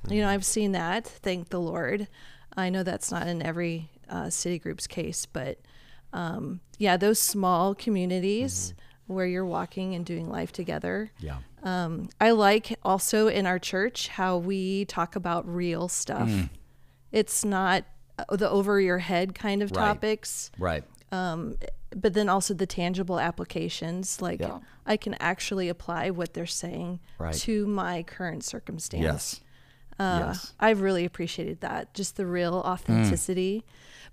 you 0.09 0.21
know 0.21 0.29
i've 0.29 0.45
seen 0.45 0.73
that 0.73 1.05
thank 1.07 1.49
the 1.49 1.59
lord 1.59 2.07
i 2.55 2.69
know 2.69 2.83
that's 2.83 3.11
not 3.11 3.27
in 3.27 3.41
every 3.41 3.89
uh, 4.09 4.29
city 4.29 4.59
group's 4.59 4.85
case 4.85 5.25
but 5.25 5.59
um, 6.13 6.59
yeah 6.77 6.97
those 6.97 7.17
small 7.19 7.73
communities 7.73 8.73
where 9.07 9.25
you're 9.25 9.45
walking 9.45 9.95
and 9.95 10.05
doing 10.05 10.29
life 10.29 10.51
together 10.51 11.11
Yeah. 11.19 11.37
um, 11.63 12.09
I 12.21 12.31
like 12.31 12.77
also 12.83 13.27
in 13.27 13.45
our 13.47 13.59
church 13.59 14.07
how 14.09 14.37
we 14.37 14.85
talk 14.85 15.15
about 15.15 15.45
real 15.47 15.87
stuff. 15.89 16.29
Mm. 16.29 16.49
It's 17.11 17.43
not 17.43 17.83
uh, 18.17 18.35
the 18.35 18.49
over 18.49 18.79
your 18.79 18.99
head 18.99 19.35
kind 19.35 19.61
of 19.61 19.71
Right. 19.71 19.77
topics, 19.87 20.51
Right. 20.57 20.83
But 21.95 22.13
then 22.13 22.27
also 22.29 22.53
the 22.53 22.65
tangible 22.65 23.19
applications. 23.19 24.21
Like 24.21 24.39
Yeah. 24.39 24.59
I 24.85 24.97
can 24.97 25.13
actually 25.15 25.69
apply 25.69 26.09
what 26.09 26.33
they're 26.33 26.45
saying 26.45 26.99
Right. 27.19 27.35
to 27.35 27.67
my 27.67 28.03
current 28.03 28.43
circumstance. 28.43 29.03
Yes. 29.03 29.41
Uh, 29.99 30.23
yes. 30.27 30.53
I've 30.59 30.81
really 30.81 31.05
appreciated 31.05 31.61
that, 31.61 31.93
just 31.93 32.15
the 32.15 32.25
real 32.25 32.63
Mm. 32.63 32.65
authenticity. 32.65 33.63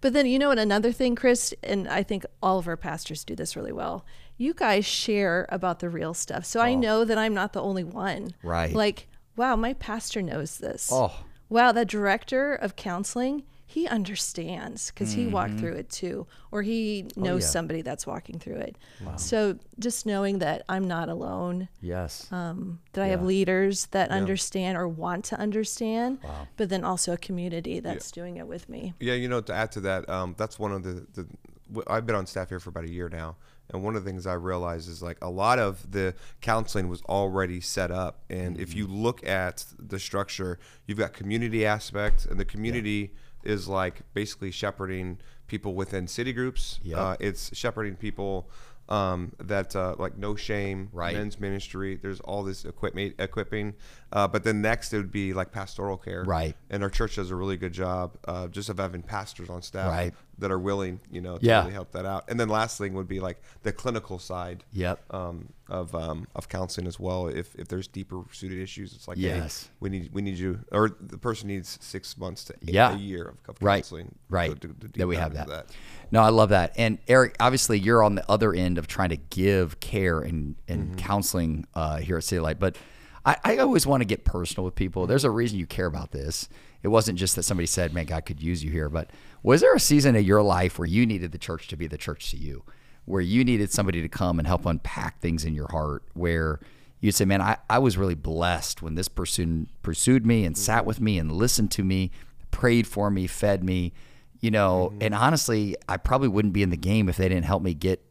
But 0.02 0.12
then, 0.12 0.26
you 0.26 0.38
know 0.38 0.48
what, 0.48 0.58
another 0.58 0.92
thing, 0.92 1.14
Chris, 1.14 1.54
and 1.62 1.88
I 1.88 2.02
think 2.02 2.24
all 2.42 2.58
of 2.58 2.68
our 2.68 2.76
pastors 2.76 3.24
do 3.24 3.34
this 3.34 3.56
really 3.56 3.72
well. 3.72 4.04
You 4.36 4.52
guys 4.54 4.84
share 4.86 5.46
about 5.50 5.80
the 5.80 5.88
real 5.88 6.12
stuff. 6.14 6.44
So 6.44 6.60
I 6.60 6.74
know 6.74 7.04
that 7.04 7.18
I'm 7.18 7.34
not 7.34 7.52
the 7.54 7.62
only 7.62 7.84
one. 7.84 8.34
Oh. 8.44 8.48
Right. 8.48 8.74
Like, 8.74 9.08
wow, 9.36 9.56
my 9.56 9.72
pastor 9.74 10.20
knows 10.22 10.58
this. 10.58 10.90
Oh. 10.92 11.12
Wow, 11.48 11.72
the 11.72 11.84
director 11.84 12.54
of 12.54 12.76
counseling, 12.76 13.44
he 13.70 13.86
understands 13.86 14.90
because 14.90 15.12
he 15.12 15.26
walked 15.28 15.58
through 15.60 15.74
it 15.74 15.88
too, 15.88 16.26
or 16.50 16.62
he 16.62 17.02
knows 17.02 17.10
Mm-hmm. 17.16 17.26
Oh, 17.26 17.34
yeah. 17.36 17.46
somebody 17.46 17.82
that's 17.82 18.04
walking 18.06 18.38
through 18.40 18.56
it. 18.56 18.76
Wow. 19.04 19.14
So 19.16 19.58
just 19.78 20.06
knowing 20.06 20.40
that 20.40 20.64
I'm 20.68 20.88
not 20.88 21.08
alone 21.08 21.68
Yes. 21.80 22.26
Um, 22.32 22.80
that 22.94 23.04
I 23.04 23.08
have 23.08 23.22
leaders 23.22 23.86
that 23.92 24.10
understand 24.10 24.76
or 24.76 24.88
want 24.88 25.24
to 25.26 25.38
understand, 25.38 26.18
wow. 26.24 26.48
but 26.56 26.68
then 26.68 26.82
also 26.84 27.12
a 27.12 27.16
community 27.16 27.78
that's 27.80 28.10
doing 28.10 28.38
it 28.38 28.46
with 28.48 28.68
me. 28.68 28.92
Yeah, 28.98 29.14
you 29.14 29.28
know, 29.28 29.40
to 29.40 29.54
add 29.54 29.70
to 29.72 29.80
that, 29.82 30.08
um, 30.08 30.34
that's 30.36 30.58
one 30.58 30.72
of 30.72 30.82
the, 30.82 31.06
the 31.14 31.26
w- 31.68 31.84
I've 31.86 32.06
been 32.06 32.16
on 32.16 32.26
staff 32.26 32.48
here 32.48 32.58
for 32.58 32.70
about 32.70 32.84
a 32.84 32.90
year 32.90 33.08
now, 33.08 33.36
and 33.72 33.84
one 33.84 33.94
of 33.94 34.02
the 34.04 34.10
things 34.10 34.26
I 34.26 34.32
realized 34.34 34.88
is 34.88 35.00
like 35.00 35.18
a 35.22 35.30
lot 35.30 35.60
of 35.60 35.92
the 35.92 36.14
counseling 36.40 36.88
was 36.88 37.02
already 37.02 37.60
set 37.60 37.92
up, 37.92 38.24
and 38.28 38.58
if 38.58 38.74
you 38.74 38.88
look 38.88 39.24
at 39.24 39.64
the 39.78 40.00
structure, 40.00 40.58
you've 40.86 40.98
got 40.98 41.12
community 41.12 41.64
aspect, 41.64 42.26
and 42.26 42.40
the 42.40 42.44
community 42.44 43.12
is 43.44 43.68
like 43.68 44.02
basically 44.14 44.50
shepherding 44.50 45.18
people 45.46 45.74
within 45.74 46.06
city 46.06 46.32
groups. 46.32 46.78
Yep. 46.82 46.98
Uh, 46.98 47.16
it's 47.20 47.56
shepherding 47.56 47.96
people 47.96 48.48
um, 48.88 49.32
that 49.38 49.74
uh, 49.76 49.94
like 49.98 50.18
no 50.18 50.34
shame, 50.36 50.88
Right. 50.92 51.14
men's 51.16 51.38
ministry. 51.38 51.96
There's 51.96 52.20
all 52.20 52.42
this 52.42 52.64
equipment 52.64 53.14
equipping, 53.18 53.74
uh, 54.12 54.26
but 54.28 54.42
then 54.44 54.60
next 54.60 54.92
it 54.92 54.96
would 54.98 55.12
be 55.12 55.32
like 55.32 55.52
pastoral 55.52 55.96
care, 55.96 56.24
Right. 56.24 56.56
and 56.70 56.82
our 56.82 56.90
church 56.90 57.16
does 57.16 57.30
a 57.30 57.36
really 57.36 57.56
good 57.56 57.72
job 57.72 58.16
uh, 58.26 58.48
just 58.48 58.68
of 58.68 58.78
having 58.78 59.02
pastors 59.02 59.48
on 59.50 59.62
staff 59.62 59.90
Right. 59.90 60.14
that 60.38 60.50
are 60.50 60.58
willing, 60.58 61.00
you 61.10 61.20
know, 61.20 61.38
to 61.38 61.44
Yeah. 61.46 61.60
really 61.62 61.72
help 61.74 61.92
that 61.92 62.04
out. 62.06 62.24
And 62.28 62.38
then 62.40 62.48
last 62.48 62.78
thing 62.78 62.94
would 62.94 63.08
be 63.08 63.20
like 63.20 63.40
the 63.62 63.72
clinical 63.72 64.18
side 64.18 64.64
Yep. 64.72 65.00
um, 65.14 65.52
of 65.68 65.94
um, 65.94 66.26
of 66.34 66.48
counseling 66.48 66.86
as 66.88 66.98
well. 66.98 67.28
If 67.28 67.54
if 67.56 67.68
there's 67.68 67.86
deeper 67.86 68.22
suited 68.32 68.58
issues, 68.58 68.92
it's 68.94 69.06
like 69.06 69.16
hey, 69.18 69.24
Yes. 69.24 69.68
we 69.80 69.88
need 69.90 70.10
we 70.12 70.22
need 70.22 70.38
you, 70.38 70.60
or 70.72 70.90
the 71.00 71.18
person 71.18 71.46
needs 71.48 71.78
six 71.80 72.16
months 72.18 72.44
to 72.46 72.54
Yeah. 72.62 72.94
a 72.94 72.96
year 72.96 73.24
of, 73.28 73.36
of 73.48 73.56
Right. 73.62 73.76
counseling. 73.84 74.14
Right. 74.28 74.50
to- 74.60 74.68
to- 74.68 74.88
to 74.88 74.98
that 74.98 75.06
we 75.06 75.16
have 75.16 75.32
into 75.34 75.48
that. 75.50 75.66
No, 76.10 76.22
I 76.22 76.30
love 76.30 76.48
that. 76.48 76.72
And 76.76 76.98
Eric, 77.06 77.36
obviously, 77.38 77.78
you're 77.78 78.02
on 78.02 78.16
the 78.16 78.28
other 78.28 78.52
end 78.52 78.78
of 78.78 78.88
trying 78.88 79.10
to 79.10 79.16
give 79.16 79.78
care 79.78 80.20
and, 80.20 80.56
and 80.66 80.88
Mm-hmm. 80.88 80.94
counseling 80.96 81.66
uh, 81.74 81.98
here 81.98 82.16
at 82.16 82.24
City 82.24 82.40
Light. 82.40 82.58
But 82.58 82.76
I, 83.24 83.36
I 83.44 83.56
always 83.58 83.86
want 83.86 84.00
to 84.00 84.06
get 84.06 84.24
personal 84.24 84.64
with 84.64 84.74
people. 84.74 85.06
There's 85.06 85.24
a 85.24 85.30
reason 85.30 85.58
you 85.58 85.66
care 85.66 85.86
about 85.86 86.12
this. 86.12 86.48
It 86.82 86.88
wasn't 86.88 87.18
just 87.18 87.36
that 87.36 87.42
somebody 87.42 87.66
said, 87.66 87.92
man, 87.92 88.06
God 88.06 88.24
could 88.24 88.42
use 88.42 88.64
you 88.64 88.70
here. 88.70 88.88
But 88.88 89.10
was 89.42 89.60
there 89.60 89.74
a 89.74 89.80
season 89.80 90.16
of 90.16 90.22
your 90.22 90.42
life 90.42 90.78
where 90.78 90.88
you 90.88 91.04
needed 91.04 91.32
the 91.32 91.38
church 91.38 91.68
to 91.68 91.76
be 91.76 91.86
the 91.86 91.98
church 91.98 92.30
to 92.30 92.36
you, 92.36 92.64
where 93.04 93.20
you 93.20 93.44
needed 93.44 93.70
somebody 93.70 94.00
to 94.00 94.08
come 94.08 94.38
and 94.38 94.48
help 94.48 94.64
unpack 94.64 95.20
things 95.20 95.44
in 95.44 95.54
your 95.54 95.68
heart, 95.70 96.04
where 96.14 96.60
you'd 97.00 97.14
say, 97.14 97.26
man, 97.26 97.42
I, 97.42 97.58
I 97.68 97.78
was 97.78 97.98
really 97.98 98.14
blessed 98.14 98.80
when 98.80 98.94
this 98.94 99.08
person 99.08 99.68
pursued 99.82 100.24
me 100.24 100.44
and 100.44 100.56
sat 100.56 100.86
with 100.86 101.00
me 101.00 101.18
and 101.18 101.30
listened 101.30 101.70
to 101.72 101.84
me, 101.84 102.10
prayed 102.50 102.86
for 102.86 103.10
me, 103.10 103.26
fed 103.26 103.62
me 103.62 103.92
you 104.40 104.50
know 104.50 104.90
mm-hmm. 104.90 105.02
and 105.02 105.14
honestly 105.14 105.76
i 105.88 105.96
probably 105.96 106.28
wouldn't 106.28 106.54
be 106.54 106.62
in 106.62 106.70
the 106.70 106.76
game 106.76 107.08
if 107.08 107.16
they 107.16 107.28
didn't 107.28 107.44
help 107.44 107.62
me 107.62 107.74
get 107.74 108.04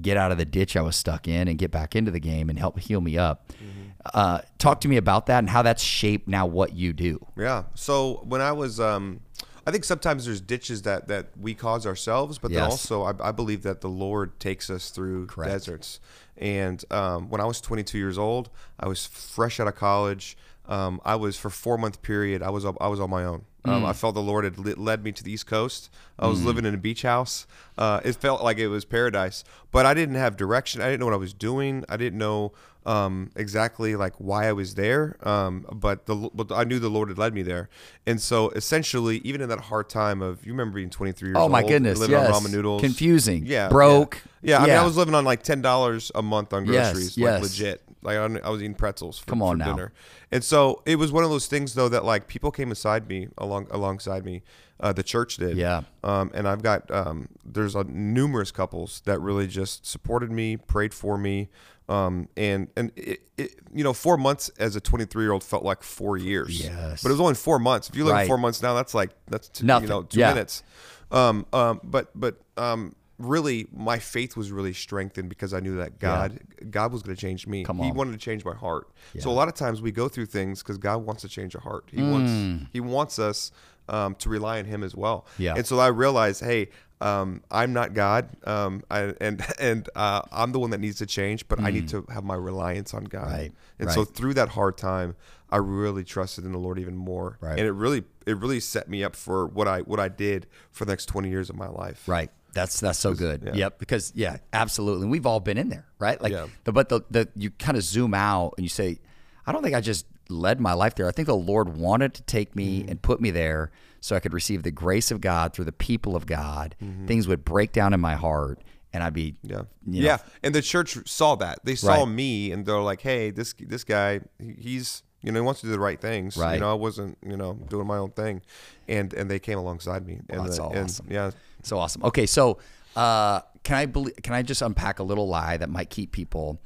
get 0.00 0.16
out 0.16 0.30
of 0.30 0.38
the 0.38 0.44
ditch 0.44 0.76
i 0.76 0.80
was 0.80 0.94
stuck 0.94 1.26
in 1.26 1.48
and 1.48 1.58
get 1.58 1.70
back 1.70 1.96
into 1.96 2.10
the 2.10 2.20
game 2.20 2.48
and 2.48 2.58
help 2.58 2.78
heal 2.78 3.00
me 3.00 3.18
up 3.18 3.48
mm-hmm. 3.52 3.89
Uh, 4.14 4.40
talk 4.58 4.80
to 4.80 4.88
me 4.88 4.96
about 4.96 5.26
that 5.26 5.38
and 5.40 5.50
how 5.50 5.62
that's 5.62 5.82
shaped 5.82 6.26
now 6.28 6.46
what 6.46 6.72
you 6.72 6.92
do 6.92 7.24
Yeah. 7.36 7.64
So 7.74 8.22
when 8.24 8.40
I 8.40 8.52
was, 8.52 8.80
um, 8.80 9.20
I 9.66 9.70
think 9.70 9.84
sometimes 9.84 10.24
there's 10.24 10.40
ditches 10.40 10.82
that 10.82 11.08
that 11.08 11.28
we 11.38 11.54
cause 11.54 11.86
ourselves, 11.86 12.38
but 12.38 12.50
then 12.50 12.62
also 12.62 13.02
I, 13.02 13.28
I 13.28 13.32
believe 13.32 13.62
that 13.62 13.80
the 13.80 13.88
Lord 13.88 14.40
takes 14.40 14.70
us 14.70 14.90
through 14.90 15.26
Correct. 15.26 15.50
deserts. 15.50 16.00
And 16.36 16.82
um, 16.90 17.28
when 17.28 17.40
I 17.40 17.44
was 17.44 17.60
22 17.60 17.98
years 17.98 18.16
old, 18.16 18.48
I 18.78 18.88
was 18.88 19.06
fresh 19.06 19.60
out 19.60 19.68
of 19.68 19.76
college. 19.76 20.36
Um, 20.66 21.00
I 21.04 21.16
was 21.16 21.36
for 21.36 21.50
four 21.50 21.76
month 21.76 22.00
period. 22.00 22.42
I 22.42 22.50
was 22.50 22.64
I 22.64 22.88
was 22.88 23.00
on 23.00 23.10
my 23.10 23.24
own. 23.24 23.44
Um, 23.64 23.84
I 23.84 23.92
felt 23.92 24.14
the 24.14 24.22
Lord 24.22 24.44
had 24.44 24.78
led 24.78 25.04
me 25.04 25.12
to 25.12 25.22
the 25.22 25.32
East 25.32 25.46
Coast. 25.46 25.90
I 26.20 26.26
was 26.28 26.44
living 26.44 26.64
in 26.66 26.74
a 26.74 26.78
beach 26.78 27.02
house. 27.02 27.46
Uh, 27.78 28.00
it 28.04 28.12
felt 28.14 28.42
like 28.44 28.58
it 28.58 28.68
was 28.68 28.84
paradise, 28.84 29.42
but 29.72 29.86
I 29.86 29.94
didn't 29.94 30.16
have 30.16 30.36
direction. 30.36 30.82
I 30.82 30.84
didn't 30.86 31.00
know 31.00 31.06
what 31.06 31.14
I 31.14 31.18
was 31.18 31.32
doing. 31.32 31.84
I 31.88 31.96
didn't 31.96 32.18
know 32.18 32.52
um, 32.86 33.30
exactly 33.36 33.96
like 33.96 34.14
why 34.18 34.46
I 34.46 34.52
was 34.52 34.74
there. 34.74 35.16
Um, 35.26 35.66
but 35.72 36.06
the 36.06 36.14
but 36.34 36.52
I 36.52 36.64
knew 36.64 36.78
the 36.78 36.88
Lord 36.90 37.08
had 37.08 37.18
led 37.18 37.34
me 37.34 37.42
there, 37.42 37.68
and 38.06 38.20
so 38.20 38.50
essentially, 38.50 39.18
even 39.24 39.40
in 39.40 39.48
that 39.48 39.60
hard 39.60 39.88
time 39.88 40.20
of 40.22 40.44
you 40.44 40.52
remember 40.52 40.76
being 40.76 40.90
23 40.90 41.28
years 41.30 41.36
Oh 41.38 41.42
old, 41.42 41.52
my 41.52 41.62
goodness, 41.62 41.98
living 41.98 42.16
yes. 42.16 42.34
on 42.34 42.42
ramen 42.42 42.52
noodles, 42.52 42.80
Confusing. 42.82 43.44
yeah, 43.46 43.68
Broke. 43.68 44.22
Yeah, 44.42 44.58
yeah. 44.58 44.62
I 44.62 44.66
mean, 44.66 44.76
I 44.76 44.84
was 44.84 44.96
living 44.96 45.14
on 45.14 45.24
like 45.24 45.42
ten 45.42 45.62
dollars 45.62 46.12
a 46.14 46.22
month 46.22 46.52
on 46.52 46.64
groceries, 46.64 47.16
yes. 47.16 47.32
like 47.34 47.42
legit. 47.42 47.82
Like 48.02 48.16
I 48.16 48.48
was 48.48 48.62
eating 48.62 48.74
pretzels 48.74 49.18
for, 49.18 49.26
Come 49.26 49.42
on 49.42 49.54
for 49.54 49.58
now. 49.58 49.72
dinner, 49.72 49.92
and 50.32 50.42
so 50.42 50.82
it 50.86 50.96
was 50.96 51.12
one 51.12 51.22
of 51.24 51.28
those 51.30 51.46
things 51.48 51.74
though 51.74 51.90
that 51.90 52.04
like 52.04 52.28
people 52.28 52.50
came 52.50 52.70
beside 52.70 53.08
me 53.08 53.28
along 53.38 53.68
alongside 53.70 54.24
me. 54.24 54.42
Uh, 54.80 54.92
the 54.92 55.02
church 55.02 55.36
did, 55.36 55.56
Yeah. 55.56 55.82
Um, 56.02 56.30
and 56.34 56.48
I've 56.48 56.62
got 56.62 56.90
um, 56.90 57.28
there's 57.44 57.76
uh, 57.76 57.84
numerous 57.86 58.50
couples 58.50 59.02
that 59.04 59.20
really 59.20 59.46
just 59.46 59.84
supported 59.86 60.30
me, 60.30 60.56
prayed 60.56 60.94
for 60.94 61.18
me, 61.18 61.50
um, 61.88 62.28
and 62.36 62.68
and 62.76 62.90
it, 62.96 63.20
it, 63.36 63.56
you 63.74 63.84
know, 63.84 63.92
four 63.92 64.16
months 64.16 64.48
as 64.58 64.76
a 64.76 64.80
23 64.80 65.22
year 65.24 65.32
old 65.32 65.44
felt 65.44 65.64
like 65.64 65.82
four 65.82 66.16
years. 66.16 66.62
Yes. 66.62 67.02
but 67.02 67.10
it 67.10 67.12
was 67.12 67.20
only 67.20 67.34
four 67.34 67.58
months. 67.58 67.88
If 67.90 67.96
you 67.96 68.04
look 68.04 68.14
Right. 68.14 68.22
at 68.22 68.26
four 68.26 68.38
months 68.38 68.62
now, 68.62 68.74
that's 68.74 68.94
like 68.94 69.10
that's 69.28 69.48
two, 69.50 69.66
Nothing. 69.66 69.88
you 69.88 69.94
know 69.94 70.02
two 70.04 70.20
Yeah. 70.20 70.32
minutes. 70.32 70.62
Um, 71.10 71.44
um, 71.52 71.80
but 71.84 72.10
but 72.14 72.40
um, 72.56 72.94
really, 73.18 73.66
my 73.72 73.98
faith 73.98 74.36
was 74.36 74.50
really 74.50 74.72
strengthened 74.72 75.28
because 75.28 75.52
I 75.52 75.60
knew 75.60 75.76
that 75.76 75.98
God 75.98 76.38
God 76.70 76.92
was 76.92 77.02
going 77.02 77.14
to 77.16 77.20
change 77.20 77.46
me. 77.46 77.64
Come 77.64 77.78
He 77.80 77.90
wanted 77.92 78.12
to 78.12 78.18
change 78.18 78.44
my 78.44 78.54
heart. 78.54 78.88
So 79.18 79.28
a 79.30 79.32
lot 79.32 79.48
of 79.48 79.54
times 79.54 79.82
we 79.82 79.90
go 79.92 80.08
through 80.08 80.26
things 80.26 80.62
because 80.62 80.78
God 80.78 80.98
wants 81.04 81.20
to 81.22 81.28
change 81.28 81.54
our 81.56 81.60
heart. 81.62 81.84
He 81.92 82.02
wants 82.02 82.30
Mm. 82.32 82.68
He 82.72 82.80
wants 82.80 83.18
us 83.18 83.50
um, 83.88 84.14
to 84.16 84.28
rely 84.28 84.58
on 84.58 84.64
Him 84.64 84.82
as 84.82 84.94
well. 84.94 85.26
Yeah. 85.38 85.54
And 85.56 85.66
so 85.66 85.78
I 85.78 85.88
realized, 85.88 86.42
hey. 86.44 86.68
Um, 87.02 87.42
I'm 87.50 87.72
not 87.72 87.94
God, 87.94 88.28
um, 88.44 88.82
I, 88.90 89.14
and 89.22 89.42
and 89.58 89.88
uh, 89.96 90.20
I'm 90.30 90.52
the 90.52 90.58
one 90.58 90.68
that 90.68 90.80
needs 90.80 90.98
to 90.98 91.06
change, 91.06 91.48
but 91.48 91.58
I 91.58 91.70
need 91.70 91.88
to 91.88 92.04
have 92.12 92.24
my 92.24 92.34
reliance 92.34 92.92
on 92.92 93.04
God. 93.04 93.26
Mm. 93.28 93.32
Right, 93.32 93.52
And 93.78 93.90
so 93.90 94.04
through 94.04 94.34
that 94.34 94.50
hard 94.50 94.76
time, 94.76 95.16
I 95.48 95.56
really 95.56 96.04
trusted 96.04 96.44
in 96.44 96.52
the 96.52 96.58
Lord 96.58 96.78
even 96.78 96.98
more, 96.98 97.38
Right. 97.40 97.58
and 97.58 97.66
it 97.66 97.72
really 97.72 98.04
it 98.26 98.36
really 98.36 98.60
set 98.60 98.86
me 98.90 99.02
up 99.02 99.16
for 99.16 99.46
what 99.46 99.66
I 99.66 99.80
what 99.80 99.98
I 99.98 100.08
did 100.08 100.46
for 100.72 100.84
the 100.84 100.92
next 100.92 101.06
20 101.06 101.30
years 101.30 101.48
of 101.48 101.56
my 101.56 101.68
life. 101.68 102.06
Right. 102.06 102.30
That's 102.52 102.78
that's 102.80 102.98
so 102.98 103.14
good. 103.14 103.44
yeah. 103.46 103.54
Yep. 103.54 103.78
Because 103.78 104.12
yeah, 104.14 104.36
absolutely. 104.52 105.04
And 105.04 105.10
we've 105.10 105.24
all 105.24 105.40
been 105.40 105.56
in 105.56 105.70
there, 105.70 105.86
right? 105.98 106.20
Like 106.20 106.32
Yeah. 106.32 106.48
the 106.64 106.72
but 106.72 106.90
the, 106.90 107.00
the 107.10 107.28
you 107.34 107.48
kind 107.52 107.78
of 107.78 107.82
zoom 107.82 108.12
out 108.12 108.52
and 108.58 108.62
you 108.64 108.68
say, 108.68 108.98
I 109.46 109.52
don't 109.52 109.62
think 109.62 109.74
I 109.74 109.80
just 109.80 110.04
led 110.30 110.60
my 110.60 110.72
life 110.72 110.94
there. 110.94 111.08
I 111.08 111.12
think 111.12 111.26
the 111.26 111.34
Lord 111.36 111.76
wanted 111.76 112.14
to 112.14 112.22
take 112.22 112.54
me 112.56 112.80
Mm-hmm. 112.80 112.90
and 112.90 113.02
put 113.02 113.20
me 113.20 113.30
there 113.30 113.70
so 114.00 114.16
I 114.16 114.20
could 114.20 114.32
receive 114.32 114.62
the 114.62 114.70
grace 114.70 115.10
of 115.10 115.20
God 115.20 115.52
through 115.52 115.66
the 115.66 115.72
people 115.72 116.16
of 116.16 116.26
God. 116.26 116.74
Mm-hmm. 116.82 117.06
Things 117.06 117.28
would 117.28 117.44
break 117.44 117.72
down 117.72 117.92
in 117.92 118.00
my 118.00 118.14
heart 118.14 118.60
and 118.92 119.02
I'd 119.04 119.12
be 119.14 119.36
Yeah. 119.42 119.62
you 119.86 120.00
know, 120.02 120.06
yeah. 120.06 120.18
And 120.42 120.54
the 120.54 120.62
church 120.62 120.96
saw 121.08 121.34
that. 121.36 121.60
They 121.64 121.74
saw 121.74 122.02
Right. 122.04 122.08
me 122.08 122.50
and 122.52 122.64
they're 122.66 122.80
like, 122.80 123.00
"Hey, 123.02 123.30
this 123.30 123.54
this 123.58 123.84
guy, 123.84 124.20
he's 124.58 125.02
you 125.22 125.30
know, 125.32 125.40
he 125.40 125.44
wants 125.44 125.60
to 125.60 125.66
do 125.66 125.72
the 125.72 125.78
right 125.78 126.00
things. 126.00 126.36
Right. 126.36 126.54
You 126.54 126.60
know, 126.60 126.70
I 126.70 126.74
wasn't, 126.74 127.18
you 127.24 127.36
know, 127.36 127.52
doing 127.68 127.86
my 127.86 127.98
own 127.98 128.10
thing." 128.10 128.40
And 128.88 129.12
and 129.14 129.30
they 129.30 129.38
came 129.38 129.58
alongside 129.58 130.06
me. 130.06 130.20
And 130.28 130.44
that's 130.44 130.56
the- 130.56 130.62
all 130.62 130.72
and, 130.72 130.84
awesome. 130.86 131.06
Yeah. 131.10 131.30
So 131.62 131.78
awesome. 131.78 132.02
Okay, 132.04 132.24
so 132.26 132.58
uh, 132.96 133.40
can 133.62 133.76
I 133.76 133.86
believe? 133.86 134.16
can 134.22 134.34
I 134.34 134.42
just 134.42 134.62
unpack 134.62 134.98
a 134.98 135.02
little 135.04 135.28
lie 135.28 135.56
that 135.58 135.68
might 135.68 135.90
keep 135.90 136.10
people 136.10 136.58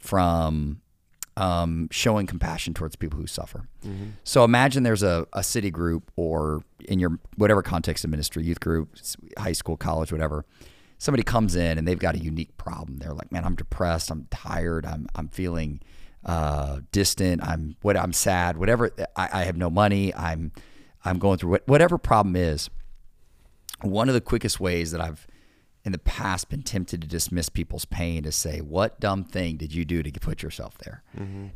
from 0.00 0.80
um, 1.36 1.88
showing 1.90 2.26
compassion 2.26 2.74
towards 2.74 2.96
people 2.96 3.18
who 3.18 3.26
suffer? 3.26 3.68
So 4.24 4.44
imagine 4.44 4.82
there's 4.82 5.02
a, 5.02 5.26
a 5.32 5.42
city 5.42 5.70
group 5.70 6.10
or 6.16 6.62
in 6.80 6.98
your 6.98 7.18
whatever 7.36 7.62
context 7.62 8.04
of 8.04 8.10
ministry, 8.10 8.44
youth 8.44 8.60
group, 8.60 8.96
high 9.38 9.52
school, 9.52 9.76
college, 9.76 10.12
whatever. 10.12 10.44
Somebody 10.98 11.22
comes 11.22 11.56
in 11.56 11.78
and 11.78 11.88
they've 11.88 11.98
got 11.98 12.14
a 12.14 12.18
unique 12.18 12.56
problem. 12.58 12.98
They're 12.98 13.14
like, 13.14 13.32
"Man, 13.32 13.44
I'm 13.44 13.54
depressed. 13.56 14.10
I'm 14.10 14.26
tired. 14.30 14.84
I'm 14.84 15.06
I'm 15.14 15.28
feeling 15.28 15.80
uh, 16.26 16.80
distant. 16.92 17.42
I'm 17.42 17.76
what 17.80 17.96
I'm 17.96 18.12
sad. 18.12 18.58
Whatever. 18.58 18.90
I, 19.16 19.28
I 19.32 19.44
have 19.44 19.56
no 19.56 19.70
money. 19.70 20.14
I'm 20.14 20.52
I'm 21.04 21.18
going 21.18 21.38
through 21.38 21.50
what, 21.50 21.68
whatever 21.68 21.96
problem 21.96 22.36
is." 22.36 22.68
one 23.82 24.08
of 24.08 24.14
the 24.14 24.20
quickest 24.20 24.60
ways 24.60 24.90
that 24.90 25.00
I've 25.00 25.26
in 25.90 25.92
the 25.92 25.98
past 25.98 26.48
been 26.48 26.62
tempted 26.62 27.02
to 27.02 27.08
dismiss 27.08 27.48
people's 27.48 27.84
pain 27.84 28.22
to 28.22 28.30
say, 28.30 28.60
"What 28.60 29.00
dumb 29.00 29.24
thing 29.24 29.56
did 29.56 29.74
you 29.74 29.84
do 29.84 30.04
to 30.04 30.20
put 30.20 30.40
yourself 30.40 30.78
there?" 30.78 31.02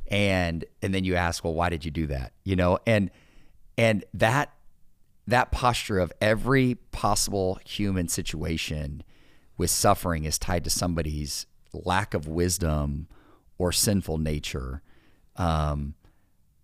And 0.09 0.65
and 0.83 0.93
then 0.93 1.05
you 1.05 1.15
ask, 1.15 1.45
"Well, 1.45 1.55
why 1.55 1.69
did 1.69 1.85
you 1.85 1.93
do 1.93 2.09
that?" 2.09 2.33
You 2.43 2.57
know, 2.57 2.81
and 2.85 3.13
and 3.79 4.05
that 4.13 4.53
that 5.29 5.53
posture 5.53 6.01
of 6.01 6.13
every 6.21 6.75
possible 6.91 7.61
human 7.65 8.09
situation 8.09 9.05
with 9.57 9.71
suffering 9.71 10.25
is 10.25 10.37
tied 10.37 10.65
to 10.65 10.71
somebody's 10.71 11.47
lack 11.73 12.13
of 12.13 12.27
wisdom 12.27 13.07
or 13.57 13.71
sinful 13.71 14.19
nature. 14.19 14.83
Um, 15.37 15.95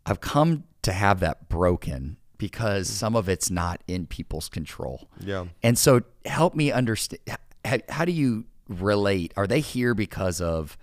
I've 0.04 0.20
come 0.20 0.64
to 0.82 0.92
have 0.92 1.20
that 1.20 1.48
broken 1.48 2.16
because 2.36 2.88
some 2.88 3.14
of 3.14 3.28
it's 3.28 3.48
not 3.48 3.82
in 3.86 4.06
people's 4.06 4.48
control. 4.48 5.08
Yeah. 5.20 5.44
And 5.62 5.78
so 5.78 6.02
help 6.24 6.54
me 6.56 6.72
understand 6.72 7.20
how, 7.64 7.78
how 7.88 8.04
do 8.04 8.12
you 8.12 8.44
relate? 8.68 9.32
Are 9.36 9.46
they 9.46 9.60
here 9.60 9.94
because 9.94 10.40
of 10.40 10.78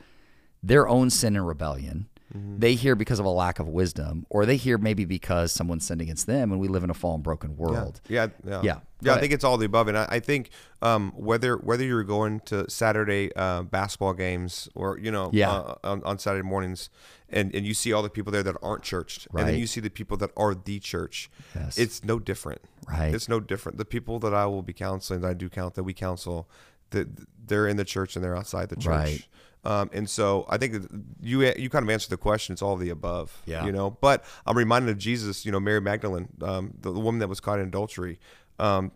their 0.61 0.87
own 0.87 1.09
sin 1.09 1.35
and 1.35 1.47
rebellion? 1.47 2.07
Mm-hmm. 2.35 2.59
They 2.59 2.75
here 2.75 2.95
because 2.95 3.19
of 3.19 3.25
a 3.25 3.29
lack 3.29 3.59
of 3.59 3.67
wisdom, 3.67 4.25
or 4.29 4.45
they 4.45 4.57
here 4.57 4.77
maybe 4.77 5.05
because 5.05 5.51
someone 5.51 5.79
sinned 5.79 6.01
against 6.01 6.27
them, 6.27 6.51
and 6.51 6.59
we 6.59 6.67
live 6.67 6.83
in 6.83 6.89
a 6.89 6.93
fallen, 6.93 7.21
broken 7.21 7.55
world. 7.55 8.01
Yeah, 8.09 8.27
yeah, 8.45 8.61
Yeah. 8.63 8.73
Go 8.73 8.81
yeah. 9.01 9.13
I 9.15 9.19
think 9.19 9.33
it's 9.33 9.43
all 9.43 9.57
the 9.57 9.65
above, 9.65 9.87
and 9.87 9.97
I, 9.97 10.07
I 10.09 10.19
think 10.19 10.49
um, 10.81 11.11
whether 11.15 11.57
whether 11.57 11.83
you're 11.83 12.03
going 12.03 12.39
to 12.41 12.69
Saturday 12.69 13.31
uh, 13.35 13.63
basketball 13.63 14.13
games 14.13 14.67
or 14.75 14.97
you 14.97 15.11
know 15.11 15.29
Yeah. 15.33 15.51
uh, 15.51 15.75
on, 15.83 16.03
on 16.03 16.19
Saturday 16.19 16.43
mornings, 16.47 16.89
and, 17.29 17.53
and 17.55 17.65
you 17.65 17.73
see 17.73 17.93
all 17.93 18.01
the 18.03 18.09
people 18.09 18.31
there 18.31 18.43
that 18.43 18.55
aren't 18.61 18.83
churched, 18.83 19.27
and 19.35 19.47
then 19.47 19.57
you 19.59 19.67
see 19.67 19.79
the 19.81 19.89
people 19.89 20.17
that 20.17 20.31
are 20.35 20.55
the 20.55 20.79
church. 20.79 21.29
Yes. 21.55 21.77
It's 21.77 22.03
no 22.03 22.19
different. 22.19 22.61
Right. 22.89 23.13
It's 23.13 23.27
no 23.29 23.39
different. 23.39 23.77
The 23.77 23.85
people 23.85 24.19
that 24.19 24.33
I 24.33 24.45
will 24.45 24.61
be 24.63 24.73
counseling, 24.73 25.21
that 25.21 25.27
I 25.29 25.33
do 25.33 25.49
count, 25.49 25.75
that 25.75 25.83
we 25.83 25.93
counsel, 25.93 26.49
that 26.91 27.07
they're 27.47 27.67
in 27.67 27.77
the 27.77 27.85
church 27.85 28.15
and 28.15 28.23
they're 28.23 28.35
outside 28.37 28.69
the 28.69 28.75
church. 28.77 28.85
Right. 28.87 29.27
Um, 29.65 29.89
and 29.91 30.09
so 30.09 30.45
I 30.47 30.57
think 30.57 30.75
you 31.21 31.41
you 31.57 31.69
kind 31.69 31.83
of 31.83 31.89
answered 31.89 32.11
the 32.11 32.17
question. 32.17 32.53
It's 32.53 32.61
all 32.61 32.77
the 32.77 32.89
above. 32.89 33.41
Yeah. 33.45 33.65
You 33.65 33.73
know, 33.73 33.89
but 33.99 34.23
I'm 34.45 34.57
reminded 34.57 34.89
of 34.91 34.97
Jesus. 34.97 35.45
You 35.45 35.51
know, 35.51 35.59
Mary 35.59 35.81
Magdalene, 35.81 36.29
um, 36.41 36.73
the, 36.79 36.93
the 36.93 36.99
woman 36.99 37.19
that 37.19 37.27
was 37.27 37.39
caught 37.41 37.59
in 37.59 37.67
adultery. 37.67 38.19
Um, 38.59 38.91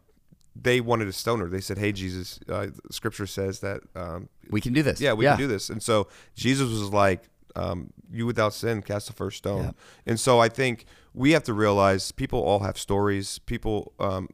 they 0.55 0.81
wanted 0.81 1.05
to 1.05 1.13
stone 1.13 1.39
her. 1.39 1.47
They 1.47 1.61
said, 1.61 1.77
"Hey, 1.77 1.91
Jesus, 1.91 2.39
uh, 2.49 2.67
Scripture 2.91 3.25
says 3.27 3.59
that 3.61 3.81
um, 3.95 4.27
We 4.49 4.59
can 4.61 4.73
do 4.73 4.83
this. 4.83 4.99
yeah, 4.99 5.13
we 5.13 5.25
can 5.25 5.37
do 5.37 5.47
this. 5.47 5.69
And 5.69 5.81
so 5.81 6.07
Jesus 6.35 6.69
was 6.69 6.89
like, 6.91 7.23
um, 7.55 7.91
"You 8.11 8.25
without 8.25 8.53
sin, 8.53 8.81
cast 8.81 9.07
the 9.07 9.13
first 9.13 9.37
stone." 9.37 9.63
Yeah. 9.63 9.71
And 10.05 10.19
so 10.19 10.39
I 10.39 10.49
think 10.49 10.85
we 11.13 11.31
have 11.31 11.43
to 11.43 11.53
realize 11.53 12.11
people 12.11 12.39
all 12.41 12.59
have 12.59 12.77
stories. 12.77 13.39
People 13.39 13.93
um, 13.99 14.27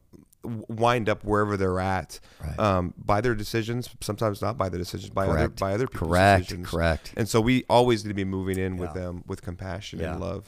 wind 0.44 1.08
up 1.10 1.24
wherever 1.24 1.56
they're 1.58 1.80
at 1.80 2.20
Right. 2.44 2.58
um, 2.60 2.94
by 2.98 3.22
their 3.22 3.36
decisions. 3.36 3.90
Sometimes 4.02 4.42
not 4.42 4.58
by 4.58 4.70
their 4.70 4.80
decisions, 4.80 5.10
by 5.12 5.26
other 5.26 5.34
Correct. 5.36 5.60
by 5.60 5.74
other 5.74 5.88
people's 5.88 6.10
Correct. 6.10 6.44
decisions. 6.46 6.68
Correct. 6.70 7.14
And 7.18 7.28
so 7.30 7.42
we 7.42 7.64
always 7.70 8.04
need 8.04 8.10
to 8.10 8.16
be 8.16 8.26
moving 8.26 8.58
in 8.58 8.78
with 8.78 8.94
them 8.94 9.24
with 9.28 9.42
compassion 9.44 10.00
Yeah. 10.00 10.14
and 10.14 10.22
love. 10.22 10.46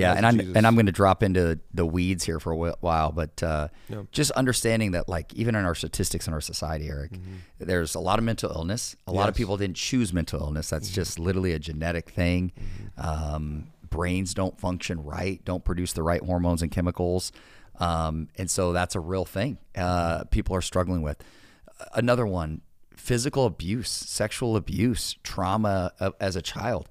Yeah, 0.00 0.14
and 0.14 0.24
I'm 0.26 0.38
Jesus. 0.38 0.56
and 0.56 0.66
I'm 0.66 0.74
going 0.74 0.86
to 0.86 0.92
drop 0.92 1.22
into 1.22 1.58
the 1.74 1.84
weeds 1.84 2.24
here 2.24 2.38
for 2.40 2.52
a 2.52 2.56
while, 2.80 3.12
but 3.12 3.42
uh, 3.42 3.68
Yeah. 3.88 4.02
just 4.12 4.30
understanding 4.32 4.92
that, 4.92 5.08
like, 5.08 5.32
even 5.34 5.54
in 5.54 5.64
our 5.64 5.74
statistics 5.74 6.26
in 6.26 6.32
our 6.32 6.40
society, 6.40 6.88
Eric, 6.88 7.12
there's 7.58 7.94
a 7.94 8.00
lot 8.00 8.18
of 8.18 8.24
mental 8.24 8.50
illness. 8.50 8.94
A 9.06 9.12
lot 9.12 9.14
of 9.14 9.16
Mm-hmm. 9.18 9.18
Yes. 9.18 9.26
Mm-hmm. 9.28 9.36
people 9.36 9.56
didn't 9.56 9.76
choose 9.76 10.12
mental 10.12 10.40
illness. 10.40 10.70
That's 10.70 10.90
just 10.90 11.18
literally 11.18 11.52
a 11.52 11.58
genetic 11.58 12.10
thing. 12.10 12.52
Um, 12.96 13.68
brains 13.90 14.34
don't 14.34 14.58
function 14.60 15.02
right, 15.04 15.44
don't 15.44 15.64
produce 15.64 15.92
the 15.94 16.02
right 16.02 16.22
hormones 16.22 16.62
and 16.62 16.70
chemicals, 16.70 17.32
um, 17.80 18.28
and 18.36 18.50
so 18.50 18.72
that's 18.72 18.94
a 18.94 19.00
real 19.00 19.24
thing. 19.24 19.58
Uh, 19.76 20.24
people 20.24 20.54
are 20.56 20.60
struggling 20.62 21.02
with. 21.02 21.22
Another 21.94 22.26
one: 22.26 22.60
physical 22.94 23.46
abuse, 23.46 23.88
sexual 23.90 24.56
abuse, 24.56 25.16
trauma 25.22 25.92
uh, 26.00 26.10
as 26.20 26.36
a 26.36 26.42
child. 26.42 26.88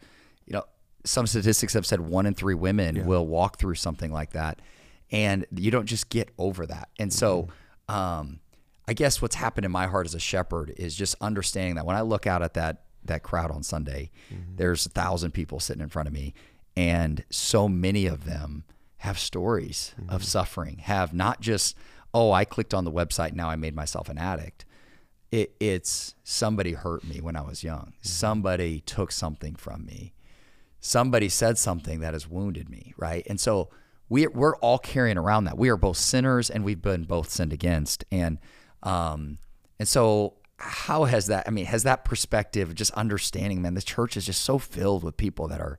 Some 1.08 1.28
statistics 1.28 1.74
have 1.74 1.86
said 1.86 2.02
one 2.02 2.26
in 2.26 2.34
three 2.34 2.56
women 2.56 3.06
will 3.06 3.26
walk 3.26 3.58
through 3.58 3.76
something 3.76 4.12
like 4.12 4.32
that, 4.32 4.62
and 5.12 5.46
you 5.56 5.72
don't 5.72 5.86
just 5.86 6.10
get 6.10 6.30
over 6.38 6.66
that. 6.66 6.90
And 7.00 7.12
so, 7.12 7.44
mm-hmm. 7.90 7.96
um, 7.96 8.40
I 8.88 8.94
guess 8.94 9.22
what's 9.22 9.36
happened 9.36 9.66
in 9.66 9.72
my 9.72 9.88
heart 9.88 10.06
as 10.06 10.16
a 10.16 10.20
shepherd 10.20 10.74
is 10.78 10.96
just 10.96 11.16
understanding 11.22 11.76
that 11.76 11.86
when 11.86 11.96
I 11.96 12.02
look 12.02 12.28
out 12.28 12.42
at 12.42 12.54
that 12.56 12.84
that 13.06 13.24
crowd 13.24 13.52
on 13.52 13.64
Sunday, 13.64 14.12
mm-hmm. 14.32 14.56
there's 14.56 14.86
a 14.86 14.90
thousand 14.90 15.32
people 15.32 15.60
sitting 15.60 15.82
in 15.82 15.90
front 15.90 16.08
of 16.08 16.14
me, 16.14 16.34
and 16.76 17.24
so 17.30 17.68
many 17.68 18.06
of 18.06 18.26
them 18.26 18.64
have 18.98 19.18
stories 19.18 19.94
mm-hmm. 20.00 20.10
of 20.10 20.24
suffering. 20.24 20.80
Have 20.80 21.14
not 21.14 21.42
just 21.42 21.76
oh, 22.14 22.32
I 22.32 22.46
clicked 22.46 22.74
on 22.74 22.86
the 22.86 22.92
website 22.92 23.34
now 23.34 23.50
I 23.50 23.56
made 23.56 23.76
myself 23.76 24.10
an 24.10 24.18
addict 24.18 24.66
it, 25.32 25.56
it's 25.60 26.16
somebody 26.24 26.74
hurt 26.74 27.04
me 27.04 27.20
when 27.22 27.36
I 27.36 27.42
was 27.42 27.64
young. 27.64 27.94
Somebody 28.02 28.82
took 28.82 29.12
something 29.12 29.56
from 29.56 29.86
me. 29.86 30.14
Somebody 30.80 31.30
said 31.30 31.58
something 31.58 32.00
that 32.02 32.14
has 32.14 32.28
wounded 32.28 32.70
me, 32.70 32.94
right? 32.98 33.26
And 33.28 33.40
so 33.40 33.70
we 34.10 34.28
we're 34.28 34.56
all 34.58 34.78
carrying 34.78 35.18
around 35.18 35.46
that. 35.46 35.58
We 35.58 35.70
are 35.70 35.78
both 35.78 35.98
sinners 35.98 36.50
and 36.50 36.64
we've 36.64 36.82
been 36.82 37.04
both 37.04 37.30
sinned 37.30 37.54
against. 37.54 38.06
And 38.12 38.38
um 38.84 39.40
and 39.80 39.88
so 39.88 40.36
how 40.60 41.06
has 41.06 41.28
that 41.28 41.48
I 41.48 41.52
mean, 41.52 41.66
has 41.66 41.84
that 41.84 42.06
perspective 42.06 42.74
just 42.76 42.92
understanding, 42.92 43.62
man, 43.62 43.74
the 43.74 43.82
church 43.82 44.18
is 44.18 44.26
just 44.26 44.44
so 44.44 44.58
filled 44.58 45.04
with 45.04 45.18
people 45.18 45.48
that 45.50 45.60
are 45.60 45.78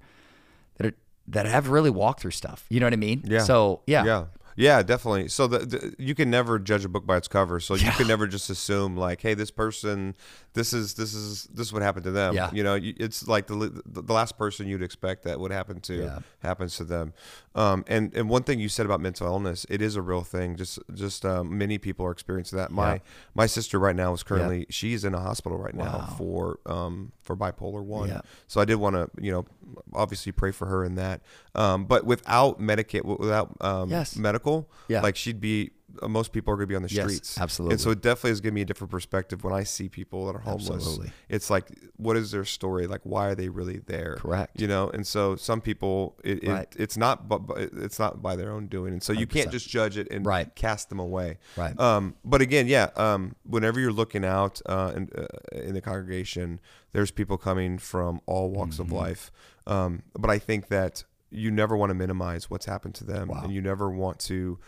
that 0.77 0.87
are 0.87 0.95
that 1.29 1.47
have 1.47 1.69
really 1.69 1.91
walked 1.91 2.21
through 2.21 2.31
stuff. 2.33 2.65
You 2.69 2.81
know 2.81 2.87
what 2.87 2.93
I 2.93 2.97
mean? 2.97 3.23
Yeah. 3.25 3.41
So 3.41 3.83
yeah. 3.87 4.05
Yeah. 4.05 4.25
Yeah, 4.61 4.83
definitely. 4.83 5.29
So 5.29 5.47
the, 5.47 5.59
the, 5.61 5.95
you 6.01 6.17
can 6.17 6.31
never 6.31 6.59
judge 6.59 6.85
a 6.85 6.89
book 6.89 7.07
by 7.07 7.17
its 7.17 7.29
cover. 7.29 7.61
So 7.61 7.77
you 7.77 7.91
can 7.93 8.09
never 8.09 8.27
just 8.27 8.51
assume 8.51 8.97
like, 8.97 9.21
hey, 9.23 9.35
this 9.35 9.53
person, 9.53 10.17
this 10.55 10.73
is 10.73 10.95
this 10.95 11.15
is 11.15 11.45
this 11.45 11.69
is 11.69 11.73
what 11.73 11.83
happened 11.83 12.03
to 12.07 12.11
them. 12.11 12.35
Yeah. 12.35 12.51
You 12.53 12.65
know, 12.65 12.77
it's 12.83 13.29
like 13.29 13.47
the 13.47 13.83
the 13.87 14.13
last 14.13 14.37
person 14.37 14.67
you'd 14.67 14.83
expect 14.83 15.23
that 15.23 15.39
would 15.39 15.53
happen 15.53 15.81
to 15.83 15.95
Yeah. 15.95 16.19
happens 16.41 16.77
to 16.79 16.85
them. 16.85 17.13
Um, 17.55 17.85
and 17.87 18.13
and 18.17 18.29
one 18.29 18.43
thing 18.43 18.59
you 18.59 18.69
said 18.69 18.85
about 18.85 19.01
mental 19.01 19.29
illness, 19.29 19.65
it 19.71 19.81
is 19.81 19.95
a 19.95 20.03
real 20.03 20.23
thing. 20.23 20.57
Just 20.57 20.81
just 20.93 21.25
um, 21.25 21.57
many 21.57 21.79
people 21.79 22.05
are 22.05 22.11
experiencing 22.11 22.57
that. 22.59 22.73
My 22.73 22.95
Yeah. 22.95 22.99
my 23.37 23.47
sister 23.47 23.79
right 23.79 23.95
now 23.97 24.13
is 24.13 24.25
currently 24.25 24.67
she's 24.71 25.05
in 25.05 25.15
a 25.15 25.21
hospital 25.21 25.57
right 25.59 25.75
now 25.75 25.99
Wow. 25.99 26.15
for 26.19 26.59
um 26.67 27.13
for 27.29 27.37
bipolar 27.37 27.85
one. 27.85 28.09
Yeah. 28.09 28.23
So 28.47 28.61
I 28.61 28.65
did 28.65 28.77
want 28.77 28.97
to 28.97 29.09
you 29.23 29.31
know 29.31 29.45
obviously 29.93 30.33
pray 30.33 30.51
for 30.51 30.67
her 30.67 30.83
in 30.83 30.95
that. 30.97 31.21
Um, 31.55 31.85
but 31.85 32.05
without 32.07 32.59
medicate 32.59 33.05
without 33.05 33.55
um 33.61 33.91
Yes. 33.91 34.17
medical, 34.17 34.69
Yeah. 34.89 35.03
like 35.03 35.15
she'd 35.15 35.41
be. 35.41 35.71
Uh, 36.03 36.07
most 36.09 36.33
people 36.33 36.53
are 36.53 36.57
going 36.57 36.65
to 36.65 36.69
be 36.69 36.77
on 36.77 36.83
the 36.83 36.89
Yes, 36.91 37.05
streets, 37.05 37.41
absolutely. 37.41 37.73
And 37.75 37.81
so 37.81 37.91
it 37.91 38.03
definitely 38.03 38.31
has 38.31 38.41
given 38.43 38.55
me 38.55 38.61
a 38.61 38.65
different 38.67 38.91
perspective 38.91 39.43
when 39.43 39.55
I 39.55 39.63
see 39.65 39.89
people 39.89 40.27
that 40.27 40.37
are 40.37 40.41
homeless. 40.41 40.69
Absolutely. 40.77 41.13
It's 41.31 41.49
like, 41.49 41.67
what 41.97 42.17
is 42.17 42.31
their 42.31 42.45
story? 42.45 42.87
Like, 42.87 43.01
why 43.05 43.29
are 43.29 43.35
they 43.35 43.49
really 43.49 43.79
there? 43.79 44.17
Correct. 44.19 44.61
You 44.61 44.69
know, 44.69 44.91
and 44.91 45.07
so 45.07 45.35
some 45.37 45.61
people, 45.63 46.19
it, 46.23 46.45
it 46.45 46.77
it's 46.79 46.97
not, 46.99 47.27
but 47.29 47.41
it's 47.57 47.99
not 47.99 48.21
by 48.21 48.37
their 48.37 48.51
own 48.53 48.67
doing, 48.67 48.93
and 48.93 49.03
so 49.03 49.13
you 49.15 49.27
can't 49.27 49.51
just 49.51 49.69
judge 49.69 49.97
it 49.97 50.09
and 50.11 50.27
Right. 50.27 50.55
cast 50.55 50.89
them 50.91 50.99
away. 50.99 51.39
Right. 51.57 51.79
Um, 51.81 52.15
but 52.25 52.43
again, 52.43 52.67
yeah. 52.67 52.91
Um, 52.97 53.35
whenever 53.45 53.81
you're 53.81 53.93
looking 53.93 54.25
out 54.25 54.61
uh, 54.67 54.93
in, 54.95 55.09
uh, 55.17 55.27
in 55.59 55.73
the 55.75 55.81
congregation, 55.81 56.61
there's 56.93 57.11
people 57.11 57.39
coming 57.39 57.79
from 57.79 58.21
all 58.27 58.51
walks 58.51 58.77
Mm-hmm. 58.77 58.83
of 58.83 58.93
life. 58.93 59.31
Um, 59.67 60.03
but 60.19 60.31
I 60.31 60.39
think 60.39 60.69
that 60.69 61.05
you 61.31 61.51
never 61.51 61.77
want 61.77 61.91
to 61.91 61.95
minimize 61.95 62.49
what's 62.51 62.67
happened 62.67 62.95
to 62.97 63.05
them, 63.05 63.29
Wow. 63.29 63.41
and 63.45 63.53
you 63.53 63.61
never 63.63 63.91
want 63.91 64.19
to 64.21 64.59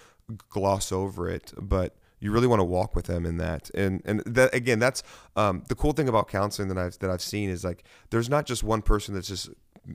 gloss 0.48 0.92
over 0.92 1.28
it. 1.28 1.52
But 1.60 1.94
you 2.20 2.30
really 2.30 2.46
want 2.46 2.60
to 2.60 2.64
walk 2.64 2.94
with 2.94 3.06
them 3.06 3.24
in 3.24 3.38
that, 3.38 3.70
and 3.74 4.02
and 4.04 4.20
that 4.20 4.54
again, 4.54 4.78
that's 4.78 5.02
um, 5.36 5.64
the 5.68 5.74
cool 5.74 5.92
thing 5.92 6.08
about 6.08 6.28
counseling 6.28 6.68
that 6.68 6.78
I've 6.78 6.98
that 6.98 7.10
I've 7.10 7.22
seen 7.22 7.48
is 7.48 7.64
like 7.64 7.84
there's 8.10 8.28
not 8.28 8.46
just 8.46 8.62
one 8.62 8.82
person 8.82 9.14
that's 9.14 9.28
just 9.28 9.48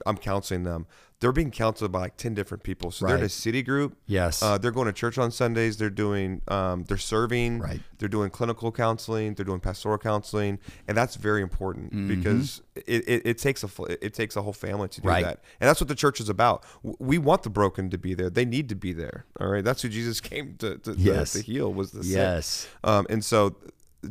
I'm 0.06 0.18
counseling 0.18 0.64
them. 0.64 0.88
They're 1.22 1.32
being 1.32 1.50
counseled 1.50 1.94
by 1.94 2.00
like 2.02 2.18
ten 2.18 2.34
different 2.34 2.64
people. 2.64 2.92
So 2.92 3.06
they're 3.06 3.16
in 3.16 3.22
a 3.22 3.24
Right. 3.24 3.32
city 3.32 3.64
group. 3.64 3.96
Yes. 4.06 4.44
Uh, 4.44 4.58
they're 4.58 4.72
going 4.72 4.88
to 4.88 4.94
church 4.94 5.18
on 5.18 5.32
Sundays. 5.32 5.78
They're 5.78 5.90
doing, 5.90 6.42
um, 6.50 6.84
they're 6.84 6.98
serving. 6.98 7.60
Right. 7.60 7.80
They're 7.98 8.10
doing 8.10 8.30
clinical 8.30 8.70
counseling. 8.72 9.34
They're 9.34 9.46
doing 9.46 9.62
pastoral 9.62 9.98
counseling, 9.98 10.60
and 10.90 10.98
that's 10.98 11.16
very 11.16 11.42
important 11.42 11.94
Mm-hmm. 11.94 12.08
because 12.10 12.62
it, 12.76 13.08
it, 13.08 13.22
it 13.26 13.38
takes 13.38 13.64
a 13.64 13.70
fl- 13.70 13.86
it 13.86 14.14
takes 14.14 14.36
a 14.36 14.42
whole 14.42 14.52
family 14.54 14.90
to 14.90 15.02
do 15.02 15.08
Right. 15.08 15.24
that, 15.24 15.40
and 15.62 15.68
that's 15.70 15.80
what 15.80 15.88
the 15.88 15.96
church 15.96 16.20
is 16.20 16.28
about. 16.28 16.64
W- 16.84 16.98
We 17.00 17.18
want 17.18 17.44
the 17.44 17.50
broken 17.50 17.90
to 17.92 17.98
be 17.98 18.14
there. 18.14 18.30
They 18.30 18.46
need 18.46 18.68
to 18.70 18.76
be 18.76 18.92
there. 18.92 19.26
All 19.40 19.48
right, 19.48 19.64
that's 19.64 19.82
who 19.84 19.90
Jesus 19.90 20.20
came 20.32 20.56
to 20.58 20.78
to, 20.80 20.94
to- 20.96 21.00
Yes. 21.00 21.32
to 21.32 21.42
heal 21.42 21.74
was 21.74 21.92
the 21.92 22.04
sick. 22.04 22.14
Yes. 22.18 22.68
Um, 22.84 23.08
and 23.10 23.24
so 23.24 23.56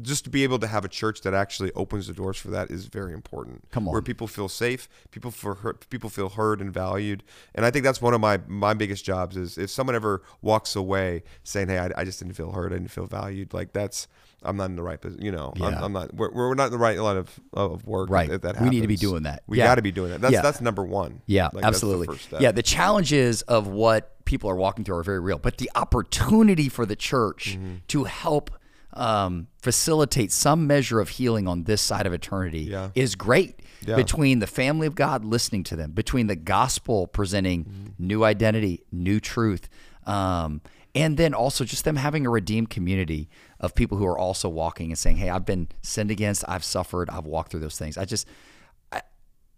just 0.03 0.25
to 0.25 0.31
be 0.31 0.43
able 0.45 0.59
to 0.59 0.67
have 0.67 0.85
a 0.85 0.89
church 0.89 1.21
that 1.23 1.35
actually 1.35 1.73
opens 1.73 2.07
the 2.07 2.13
doors 2.13 2.37
for 2.37 2.49
that 2.49 2.71
is 2.71 2.87
very 2.87 3.13
important. 3.13 3.65
Come 3.71 3.87
on, 3.89 3.93
Where 3.93 4.03
people 4.03 4.27
feel 4.27 4.49
safe, 4.49 4.89
people 5.11 5.31
feel 5.31 5.55
heard, 5.55 5.89
people 5.91 6.11
feel 6.11 6.29
heard 6.31 6.61
and 6.61 6.73
valued. 6.73 7.23
And 7.55 7.65
I 7.67 7.71
think 7.71 7.85
that's 7.85 8.01
one 8.03 8.15
of 8.15 8.21
my 8.21 8.41
my 8.47 8.75
biggest 8.75 9.05
jobs 9.05 9.37
is 9.37 9.59
if 9.59 9.71
someone 9.71 9.95
ever 9.97 10.23
walks 10.43 10.77
away 10.77 11.23
saying, 11.43 11.69
"Hey, 11.69 11.79
I, 11.79 11.91
I 11.97 12.05
just 12.05 12.19
didn't 12.19 12.35
feel 12.35 12.53
heard, 12.53 12.73
I 12.73 12.77
didn't 12.77 12.91
feel 12.91 13.07
valued," 13.07 13.53
like 13.55 13.73
that's 13.73 14.09
I'm 14.47 14.59
not 14.59 14.67
in 14.67 14.77
the 14.77 14.83
right 14.83 15.01
position. 15.01 15.25
You 15.25 15.33
know, 15.33 15.55
I'm, 15.61 15.75
I'm 15.75 15.93
not. 15.93 16.13
We're, 16.15 16.31
we're 16.31 16.55
not 16.55 16.67
in 16.67 16.73
the 16.73 16.79
right 16.79 16.99
line 16.99 17.17
of 17.17 17.31
of 17.55 17.87
work. 17.87 18.11
Right. 18.11 18.29
That 18.43 18.61
We 18.61 18.69
need 18.69 18.83
to 18.83 18.87
be 18.89 18.97
doing 18.97 19.23
that. 19.23 19.43
We 19.47 19.57
Yeah. 19.59 19.65
got 19.69 19.77
to 19.77 19.83
be 19.83 19.91
doing 19.93 20.11
that. 20.11 20.21
That's 20.21 20.33
Yeah. 20.35 20.43
that's 20.43 20.61
number 20.61 20.85
one. 20.85 21.23
Yeah, 21.27 21.45
Like, 21.53 21.63
the 21.63 21.67
absolutely. 21.67 22.19
step. 22.19 22.41
Yeah, 22.43 22.53
the 22.53 22.63
challenges 22.63 23.41
of 23.43 23.67
what 23.67 24.11
people 24.27 24.51
are 24.51 24.57
walking 24.57 24.85
through 24.85 24.97
are 24.97 25.03
very 25.03 25.21
real, 25.21 25.39
but 25.39 25.57
the 25.59 25.71
opportunity 25.75 26.69
for 26.69 26.85
the 26.87 26.97
church 26.97 27.57
Mm-hmm. 27.57 27.75
to 27.89 28.05
help 28.05 28.51
um, 28.95 29.49
facilitate 29.61 30.33
some 30.33 30.67
measure 30.67 31.01
of 31.01 31.09
healing 31.11 31.47
on 31.49 31.65
this 31.65 31.83
side 31.83 32.07
of 32.07 32.13
eternity 32.13 32.61
Yeah. 32.71 32.91
is 32.95 33.15
great. 33.15 33.61
Yeah. 33.87 33.97
Between 33.97 34.39
the 34.39 34.47
family 34.47 34.87
of 34.87 34.95
God 34.95 35.25
listening 35.25 35.63
to 35.65 35.77
them, 35.77 35.91
between 35.93 36.27
the 36.29 36.37
gospel 36.37 37.07
presenting 37.07 37.65
Mm-hmm. 37.65 38.07
new 38.07 38.25
identity, 38.25 38.83
new 38.93 39.21
truth, 39.21 39.69
um, 40.07 40.61
and 40.95 41.17
then 41.17 41.35
also 41.35 41.65
just 41.65 41.85
them 41.85 41.97
having 41.97 42.25
a 42.25 42.31
redeemed 42.31 42.71
community 42.71 43.29
of 43.61 43.75
people 43.75 43.99
who 43.99 44.07
are 44.07 44.17
also 44.19 44.49
walking 44.49 44.91
and 44.91 44.99
saying, 44.99 45.17
"Hey, 45.17 45.29
I've 45.29 45.45
been 45.45 45.69
sinned 45.83 46.11
against, 46.11 46.45
I've 46.47 46.63
suffered, 46.65 47.11
I've 47.11 47.27
walked 47.27 47.51
through 47.51 47.61
those 47.61 47.77
things." 47.79 47.99
I 47.99 48.05
just 48.05 48.27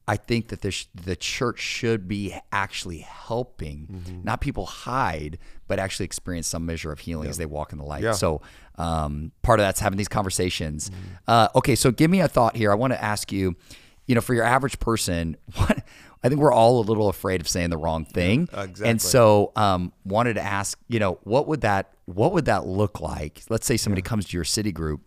I 0.08 0.16
think 0.16 0.48
that 0.48 0.60
this, 0.60 0.86
the 0.94 1.16
church 1.16 1.58
should 1.58 2.06
be 2.06 2.34
actually 2.52 2.98
helping, 2.98 3.88
Mm-hmm. 3.90 4.22
not 4.24 4.40
people 4.40 4.66
hide, 4.66 5.38
but 5.68 5.78
actually 5.78 6.04
experience 6.04 6.46
some 6.46 6.64
measure 6.64 6.92
of 6.92 7.00
healing 7.00 7.28
as 7.28 7.38
they 7.38 7.46
walk 7.46 7.72
in 7.72 7.78
the 7.78 7.84
light. 7.84 8.02
Yeah. 8.04 8.12
So 8.12 8.40
um, 8.78 9.32
part 9.42 9.58
of 9.58 9.64
that's 9.66 9.80
having 9.80 9.96
these 9.96 10.08
conversations. 10.08 10.90
Mm-hmm. 10.90 11.00
Uh, 11.26 11.48
okay, 11.56 11.74
so 11.74 11.90
give 11.90 12.10
me 12.10 12.20
a 12.20 12.28
thought 12.28 12.56
here. 12.56 12.70
I 12.70 12.74
want 12.76 12.92
to 12.92 13.02
ask 13.02 13.32
you, 13.32 13.56
you 14.06 14.14
know, 14.14 14.20
for 14.20 14.34
your 14.34 14.44
average 14.44 14.78
person, 14.78 15.36
what 15.56 15.82
I 16.22 16.28
think 16.28 16.40
we're 16.40 16.52
all 16.52 16.80
a 16.80 16.82
little 16.82 17.08
afraid 17.08 17.40
of 17.40 17.48
saying 17.48 17.70
the 17.70 17.76
wrong 17.76 18.04
thing, 18.04 18.42
exactly. 18.52 18.88
and 18.88 19.00
so 19.02 19.52
um, 19.56 19.92
wanted 20.04 20.34
to 20.34 20.42
ask, 20.42 20.78
you 20.88 20.98
know, 20.98 21.18
what 21.24 21.46
would 21.48 21.60
that 21.62 21.92
what 22.06 22.32
would 22.32 22.44
that 22.46 22.66
look 22.66 23.00
like? 23.00 23.42
Let's 23.48 23.66
say 23.66 23.76
somebody 23.76 24.02
comes 24.02 24.26
to 24.26 24.36
your 24.36 24.44
city 24.44 24.70
group 24.72 25.00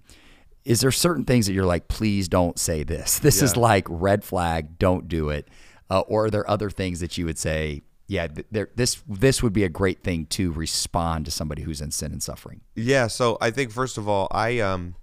is 0.66 0.82
there 0.82 0.92
certain 0.92 1.26
things 1.26 1.48
that 1.48 1.54
you're 1.54 1.66
like, 1.66 1.88
please 1.88 2.28
don't 2.28 2.60
say 2.60 2.84
this? 2.84 3.20
This 3.20 3.42
is 3.42 3.56
like 3.58 3.86
red 3.90 4.24
flag, 4.24 4.78
don't 4.78 5.08
do 5.08 5.30
it. 5.30 5.48
Uh, 5.90 6.02
or 6.02 6.26
are 6.26 6.30
there 6.30 6.50
other 6.50 6.70
things 6.70 7.00
that 7.00 7.18
you 7.18 7.26
would 7.26 7.38
say, 7.38 7.82
yeah, 8.08 8.28
th- 8.28 8.48
there, 8.52 8.70
this 8.76 9.02
this 9.08 9.42
would 9.42 9.54
be 9.54 9.64
a 9.64 9.70
great 9.70 10.04
thing 10.04 10.26
to 10.28 10.52
respond 10.52 11.26
to 11.26 11.32
somebody 11.32 11.64
who's 11.64 11.82
in 11.82 11.92
sin 11.92 12.12
and 12.12 12.22
suffering? 12.22 12.62
Yeah, 12.76 13.08
so 13.08 13.38
I 13.42 13.52
think 13.52 13.72
first 13.72 13.98
of 13.98 14.08
all, 14.08 14.28
I 14.32 14.60
um, 14.60 14.96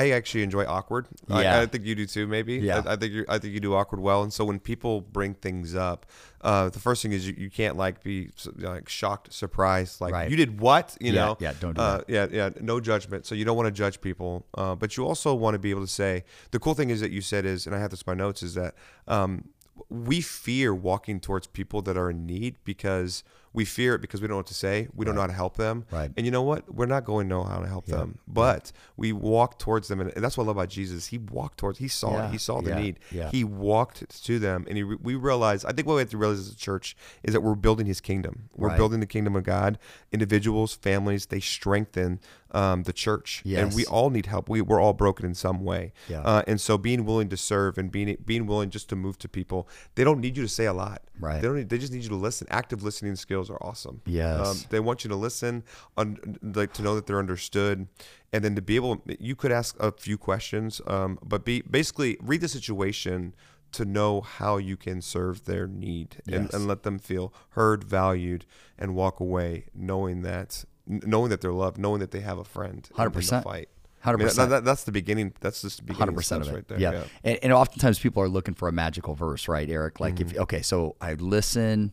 I 0.00 0.10
actually 0.10 0.42
enjoy 0.48 0.64
awkward. 0.66 1.04
I- 1.30 1.42
Yeah. 1.42 1.60
I, 1.60 1.66
think 1.66 1.84
you 1.86 1.94
do 1.94 2.06
too. 2.06 2.26
Maybe. 2.26 2.54
Yeah. 2.56 2.82
I, 2.86 2.92
I 2.92 2.96
think 2.96 3.12
you 3.12 3.24
I 3.28 3.38
think 3.38 3.54
you 3.54 3.60
do 3.60 3.74
awkward 3.74 4.00
well. 4.00 4.22
And 4.22 4.32
so 4.32 4.44
when 4.44 4.58
people 4.60 5.00
bring 5.00 5.32
things 5.34 5.74
up, 5.74 6.06
uh, 6.42 6.68
the 6.76 6.78
first 6.86 7.02
thing 7.02 7.12
is 7.12 7.26
you, 7.28 7.34
you 7.44 7.50
can't 7.50 7.76
like 7.76 8.02
be 8.02 8.30
like 8.58 8.88
shocked, 8.88 9.32
surprised, 9.32 10.00
like 10.00 10.12
Right. 10.12 10.30
you 10.30 10.36
did 10.36 10.60
what? 10.60 10.96
You 11.00 11.12
Yeah, 11.12 11.24
know? 11.24 11.36
yeah, 11.40 11.52
don't 11.60 11.74
do 11.76 11.82
uh, 11.82 12.00
Yeah, 12.08 12.26
yeah. 12.30 12.50
No 12.60 12.80
judgment. 12.80 13.26
So 13.26 13.34
you 13.34 13.44
don't 13.46 13.56
want 13.56 13.66
to 13.68 13.76
judge 13.84 14.00
people, 14.00 14.44
uh, 14.54 14.74
but 14.74 14.96
you 14.96 15.06
also 15.06 15.34
want 15.34 15.54
to 15.54 15.58
be 15.58 15.70
able 15.70 15.82
to 15.90 15.94
say 16.02 16.24
the 16.52 16.58
cool 16.58 16.74
thing 16.74 16.90
is 16.90 17.00
that 17.00 17.10
you 17.10 17.20
said 17.20 17.44
is, 17.46 17.66
and 17.66 17.74
I 17.74 17.78
have 17.80 17.90
this 17.90 18.02
in 18.02 18.10
my 18.10 18.14
notes 18.24 18.42
is 18.42 18.54
that 18.54 18.74
um, 19.08 19.48
we 19.88 20.20
fear 20.20 20.74
walking 20.74 21.20
towards 21.20 21.46
people 21.46 21.82
that 21.82 21.96
are 21.96 22.10
in 22.10 22.26
need 22.26 22.56
because 22.64 23.22
we 23.56 23.64
fear 23.64 23.94
it 23.96 24.00
because 24.00 24.20
we 24.22 24.28
don't 24.28 24.34
know 24.34 24.38
what 24.38 24.46
to 24.46 24.54
say. 24.54 24.86
We 24.94 25.04
don't 25.04 25.14
know 25.16 25.22
how 25.22 25.26
to 25.26 25.32
help 25.32 25.56
them. 25.56 25.86
Right. 25.90 26.10
And 26.16 26.24
you 26.26 26.30
know 26.30 26.42
what? 26.42 26.72
We're 26.72 26.86
not 26.86 27.04
going 27.04 27.26
to 27.26 27.28
know 27.34 27.42
how 27.42 27.58
to 27.58 27.66
help 27.66 27.86
them, 27.86 28.18
but 28.28 28.70
we 28.96 29.12
walk 29.12 29.58
towards 29.58 29.88
them, 29.88 30.00
and 30.00 30.12
that's 30.14 30.36
what 30.36 30.44
I 30.44 30.46
love 30.48 30.56
about 30.58 30.68
Jesus. 30.68 31.06
He 31.08 31.18
walked 31.18 31.58
towards. 31.58 31.78
He 31.78 31.88
saw 31.88 32.12
Yeah, 32.12 32.28
it. 32.28 32.32
He 32.32 32.38
saw 32.38 32.60
the 32.60 32.70
yeah, 32.70 32.80
need. 32.80 32.98
yeah. 33.10 33.30
He 33.30 33.42
walked 33.42 34.22
to 34.26 34.38
them, 34.38 34.66
and 34.68 34.76
he, 34.76 34.84
we 34.84 35.14
realize. 35.16 35.64
I 35.64 35.72
think 35.72 35.88
what 35.88 35.94
we 35.94 36.00
have 36.02 36.10
to 36.10 36.18
realize 36.18 36.38
as 36.38 36.50
a 36.52 36.56
church 36.56 36.96
is 37.24 37.32
that 37.32 37.40
we're 37.40 37.54
building 37.56 37.86
His 37.86 38.00
kingdom. 38.00 38.48
We're 38.54 38.68
Right. 38.68 38.76
building 38.76 39.00
the 39.00 39.06
kingdom 39.06 39.34
of 39.34 39.42
God. 39.44 39.78
Individuals, 40.12 40.74
families, 40.74 41.26
they 41.26 41.40
strengthen 41.40 42.20
um, 42.52 42.84
the 42.84 42.92
church, 42.92 43.42
and 43.44 43.74
we 43.74 43.84
all 43.86 44.10
need 44.10 44.26
help. 44.26 44.48
We 44.48 44.60
we're 44.60 44.80
all 44.80 44.92
broken 44.92 45.26
in 45.26 45.34
some 45.34 45.64
way. 45.64 45.92
Yeah. 46.08 46.20
Uh, 46.20 46.42
and 46.46 46.60
so 46.60 46.78
being 46.78 47.04
willing 47.04 47.28
to 47.30 47.36
serve 47.36 47.76
and 47.78 47.90
being 47.90 48.16
being 48.24 48.46
willing 48.46 48.70
just 48.70 48.88
to 48.90 48.96
move 48.96 49.18
to 49.18 49.28
people, 49.28 49.68
they 49.94 50.04
don't 50.04 50.20
need 50.20 50.36
you 50.36 50.42
to 50.42 50.48
say 50.48 50.66
a 50.66 50.72
lot. 50.72 51.02
Right. 51.18 51.40
They 51.40 51.48
don't. 51.48 51.56
Need, 51.56 51.68
they 51.68 51.78
just 51.78 51.92
need 51.92 52.02
you 52.02 52.08
to 52.10 52.16
listen. 52.16 52.46
Active 52.50 52.82
listening 52.82 53.16
skills 53.16 53.50
are 53.50 53.58
awesome. 53.62 54.00
Yes. 54.06 54.46
Um, 54.46 54.56
they 54.70 54.80
want 54.80 55.04
you 55.04 55.08
to 55.10 55.16
listen, 55.16 55.64
un, 55.96 56.38
like 56.42 56.72
to 56.74 56.82
know 56.82 56.94
that 56.94 57.06
they're 57.06 57.18
understood, 57.18 57.88
and 58.32 58.44
then 58.44 58.54
to 58.54 58.62
be 58.62 58.76
able. 58.76 59.02
You 59.18 59.34
could 59.36 59.52
ask 59.52 59.76
a 59.80 59.92
few 59.92 60.16
questions, 60.18 60.80
um, 60.86 61.18
but 61.24 61.44
be 61.44 61.62
basically 61.62 62.16
read 62.22 62.40
the 62.40 62.48
situation 62.48 63.34
to 63.72 63.84
know 63.84 64.20
how 64.20 64.56
you 64.56 64.76
can 64.76 65.02
serve 65.02 65.44
their 65.44 65.66
need 65.66 66.16
and, 66.26 66.44
Yes. 66.44 66.54
and 66.54 66.66
let 66.66 66.82
them 66.84 66.98
feel 66.98 67.34
heard, 67.50 67.82
valued, 67.84 68.46
and 68.78 68.94
walk 68.94 69.18
away 69.20 69.66
knowing 69.74 70.22
that 70.22 70.64
knowing 70.86 71.30
that 71.30 71.40
they're 71.40 71.52
loved, 71.52 71.78
knowing 71.78 72.00
that 72.00 72.10
they 72.10 72.20
have 72.20 72.38
a 72.38 72.44
friend. 72.44 72.88
the 72.96 73.02
100%. 73.02 73.42
fight. 73.42 73.68
I 74.04 74.12
mean, 74.12 74.20
100%. 74.28 74.36
that- 74.36 74.48
that- 74.50 74.64
that's 74.64 74.84
the 74.84 74.92
beginning. 74.92 75.32
That's 75.40 75.62
just 75.62 75.78
the 75.78 75.82
beginning. 75.82 75.98
Hundred 76.00 76.14
percent 76.16 76.42
of 76.42 76.48
it, 76.48 76.54
right 76.54 76.68
there. 76.68 76.78
yeah. 76.78 76.92
yeah. 76.92 77.04
And, 77.24 77.38
and 77.44 77.52
oftentimes 77.52 77.98
people 77.98 78.22
are 78.22 78.28
looking 78.28 78.54
for 78.54 78.68
a 78.68 78.72
magical 78.72 79.14
verse, 79.14 79.48
right, 79.48 79.68
Eric? 79.68 79.98
Like 80.00 80.16
Mm-hmm. 80.16 80.36
if 80.36 80.38
okay, 80.42 80.62
so 80.62 80.94
I 81.00 81.14
listen, 81.14 81.92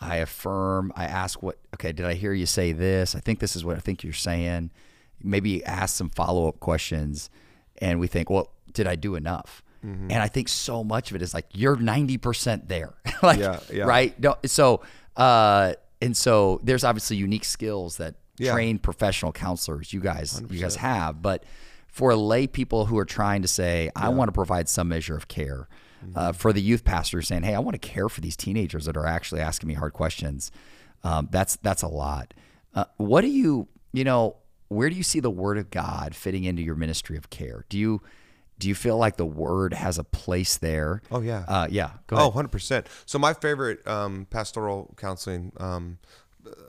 I 0.00 0.16
affirm, 0.16 0.92
I 0.94 1.06
ask 1.06 1.42
what. 1.42 1.58
Okay, 1.74 1.92
did 1.92 2.04
I 2.04 2.12
hear 2.14 2.34
you 2.34 2.44
say 2.46 2.72
this? 2.72 3.14
I 3.14 3.20
think 3.20 3.38
this 3.38 3.56
is 3.56 3.64
what 3.64 3.76
I 3.76 3.80
think 3.80 4.04
you're 4.04 4.12
saying. 4.12 4.70
maybe 5.22 5.64
ask 5.64 5.96
some 5.96 6.10
follow 6.10 6.46
up 6.46 6.60
questions, 6.60 7.30
and 7.78 7.98
we 7.98 8.06
think, 8.06 8.28
well, 8.28 8.50
did 8.74 8.86
I 8.86 8.96
do 8.96 9.14
enough? 9.14 9.62
Mm-hmm. 9.84 10.10
And 10.10 10.22
I 10.22 10.28
think 10.28 10.48
so 10.50 10.84
much 10.84 11.10
of 11.10 11.16
it 11.16 11.22
is 11.22 11.32
like 11.32 11.46
you're 11.54 11.76
ninety 11.76 12.18
percent 12.18 12.68
there, 12.68 12.92
like 13.22 13.38
Yeah, 13.38 13.60
yeah. 13.72 13.84
right. 13.84 14.18
No, 14.20 14.36
so 14.44 14.82
uh, 15.16 15.72
and 16.02 16.14
so 16.14 16.60
there's 16.62 16.84
obviously 16.84 17.16
unique 17.16 17.44
skills 17.44 17.96
that 17.96 18.16
Yeah. 18.38 18.52
trained 18.52 18.82
professional 18.82 19.32
counselors 19.32 19.92
you 19.92 20.00
guys 20.00 20.42
you 20.50 20.60
guys 20.60 20.76
have, 20.76 21.22
but 21.22 21.44
for 21.88 22.14
lay 22.14 22.46
people 22.46 22.86
who 22.86 22.98
are 22.98 23.06
trying 23.06 23.42
to 23.42 23.48
say, 23.48 23.90
I 23.96 24.10
want 24.10 24.28
to 24.28 24.32
provide 24.32 24.68
some 24.68 24.88
measure 24.88 25.16
of 25.16 25.28
care. 25.28 25.68
Mm-hmm. 26.04 26.18
Uh, 26.18 26.32
for 26.32 26.52
the 26.52 26.60
youth 26.60 26.84
pastor 26.84 27.22
saying, 27.22 27.42
"Hey, 27.42 27.54
I 27.54 27.58
want 27.58 27.72
to 27.72 27.78
care 27.78 28.10
for 28.10 28.20
these 28.20 28.36
teenagers 28.36 28.84
that 28.84 28.98
are 28.98 29.06
actually 29.06 29.40
asking 29.40 29.68
me 29.68 29.74
hard 29.74 29.94
questions," 29.94 30.50
um, 31.02 31.28
that's 31.30 31.56
that's 31.56 31.82
a 31.82 31.88
lot. 31.88 32.34
Uh, 32.74 32.84
what 32.98 33.22
do 33.22 33.28
you, 33.28 33.66
you 33.94 34.04
know, 34.04 34.36
where 34.68 34.90
do 34.90 34.94
you 34.94 35.02
see 35.02 35.20
the 35.20 35.30
Word 35.30 35.56
of 35.56 35.70
God 35.70 36.14
fitting 36.14 36.44
into 36.44 36.60
your 36.60 36.74
ministry 36.74 37.16
of 37.16 37.30
care? 37.30 37.64
Do 37.70 37.78
you 37.78 38.02
do 38.58 38.68
you 38.68 38.74
feel 38.74 38.96
like 38.96 39.16
the 39.16 39.26
Word 39.26 39.74
has 39.74 39.98
a 39.98 40.04
place 40.04 40.56
there? 40.56 41.02
Oh, 41.10 41.20
yeah. 41.20 41.44
uh, 41.46 41.68
yeah. 41.70 41.90
Go 42.06 42.16
Oh, 42.16 42.30
100%. 42.30 42.86
So 43.04 43.18
my 43.18 43.34
favorite 43.34 43.86
um, 43.86 44.26
pastoral 44.30 44.94
counseling 44.96 45.52
um, 45.58 45.98